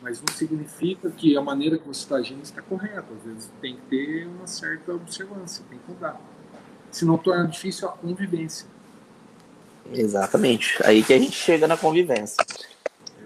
[0.03, 3.07] mas não significa que a maneira que você está agindo está correta.
[3.17, 6.21] Às vezes tem que ter uma certa observância, tem que mudar.
[6.91, 8.67] Senão torna difícil a convivência.
[9.93, 10.79] Exatamente.
[10.85, 12.37] Aí que a gente chega na convivência.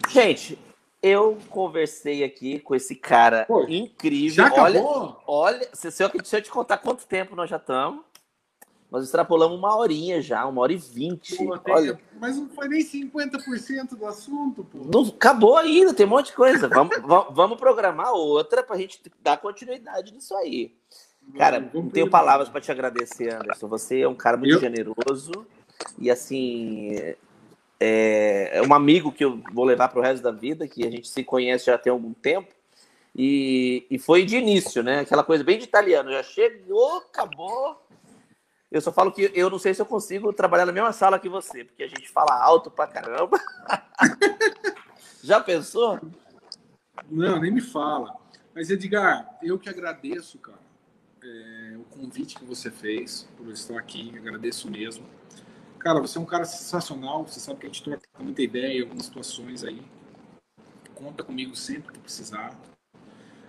[0.08, 0.58] Gente,
[1.02, 4.44] eu conversei aqui com esse cara Pô, incrível.
[4.44, 4.82] Já olha,
[5.26, 8.02] olha, se, se, eu, se eu te contar quanto tempo nós já estamos,
[8.90, 11.36] nós extrapolamos uma horinha já, uma hora e vinte.
[11.68, 14.78] Olha, mas não foi nem 50% do assunto, pô.
[14.92, 16.66] Não, acabou ainda, tem um monte de coisa.
[16.66, 16.96] Vamos,
[17.30, 20.74] vamos programar outra para a gente dar continuidade nisso aí.
[21.36, 23.68] Cara, não tenho palavras para te agradecer, Anderson.
[23.68, 24.60] Você é um cara muito eu?
[24.60, 25.46] generoso.
[25.96, 26.96] E assim,
[27.78, 30.90] é, é um amigo que eu vou levar para o resto da vida, que a
[30.90, 32.52] gente se conhece já tem algum tempo.
[33.14, 35.00] E, e foi de início, né?
[35.00, 36.10] Aquela coisa bem de italiano.
[36.10, 37.80] Já chegou, acabou.
[38.70, 41.28] Eu só falo que eu não sei se eu consigo trabalhar na mesma sala que
[41.28, 43.40] você, porque a gente fala alto pra caramba.
[45.22, 45.98] Já pensou?
[47.10, 48.14] Não, nem me fala.
[48.54, 50.58] Mas, Edgar, eu que agradeço, cara,
[51.22, 54.12] é, o convite que você fez por estar aqui.
[54.16, 55.04] Agradeço mesmo.
[55.78, 57.26] Cara, você é um cara sensacional.
[57.26, 59.82] Você sabe que a gente troca muita ideia algumas situações aí.
[60.94, 62.56] Conta comigo sempre que precisar.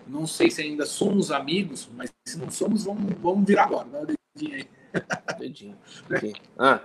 [0.07, 3.87] Não sei se ainda somos amigos, mas se não somos, vamos, vamos virar agora.
[3.87, 4.80] Dá dedinho aí.
[5.39, 5.77] Dedinho.
[6.57, 6.81] Ah.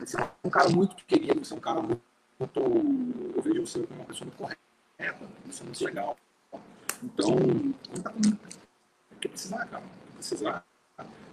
[0.00, 2.02] Você é um cara muito querido, você é um cara muito.
[3.36, 6.16] Eu vejo você como uma pessoa muito correta, você é muito legal.
[7.02, 7.36] Então,
[7.88, 8.38] conta comigo.
[9.12, 9.84] O que precisar, cara.
[9.84, 10.64] O que precisar.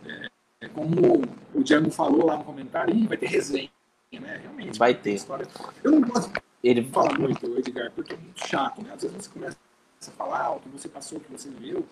[0.05, 0.29] É,
[0.61, 1.21] é como
[1.53, 3.71] o Diego falou lá no comentário, vai ter resenha,
[4.11, 4.37] né?
[4.37, 4.77] Realmente.
[4.77, 5.13] Vai ter.
[5.13, 5.47] História...
[5.83, 6.31] Eu não gosto
[6.63, 6.89] Ele...
[6.89, 8.91] falar muito, Edgar, porque é muito chato, né?
[8.93, 9.57] Às vezes você começa
[10.07, 11.87] a falar o que você passou, o que você viveu,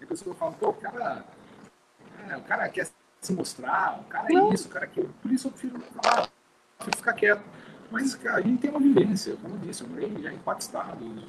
[0.00, 1.24] e a pessoa fala, pô, o cara,
[2.28, 2.88] é, o cara quer
[3.20, 5.14] se mostrar, o cara é isso, o cara é aquilo.
[5.22, 6.28] Por isso eu prefiro falar,
[6.78, 7.42] prefiro ficar quieto.
[7.90, 10.64] Mas, cara, a gente tem uma vivência, como eu disse, eu morei já em quatro
[10.64, 11.24] estados,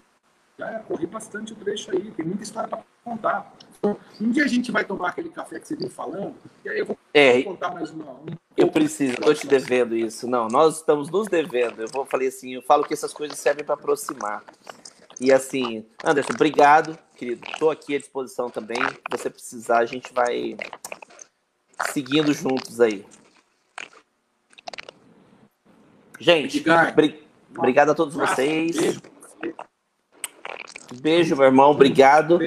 [0.58, 3.54] já corri bastante o trecho aí, tem muita história para contar.
[4.20, 6.86] Um dia a gente vai tomar aquele café que você vem falando, e aí eu
[6.86, 8.12] vou é, contar mais uma.
[8.12, 8.26] Um
[8.58, 10.28] eu preciso, estou te devendo isso.
[10.28, 11.82] Não, nós estamos nos devendo.
[11.82, 14.44] Eu vou falei assim, eu falo que essas coisas servem para aproximar.
[15.20, 17.42] E assim, Anderson, obrigado, querido.
[17.50, 18.78] Estou aqui à disposição também.
[18.78, 20.56] Se você precisar, a gente vai
[21.92, 23.06] seguindo juntos aí.
[26.20, 26.64] Gente,
[27.58, 29.00] obrigado a todos vocês.
[31.02, 31.72] Beijo, meu irmão.
[31.72, 32.40] Obrigado.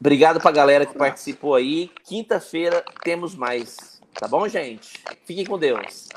[0.00, 1.90] Obrigado pra galera que participou aí.
[2.04, 4.00] Quinta-feira temos mais.
[4.14, 5.02] Tá bom, gente?
[5.24, 6.08] Fiquem com Deus.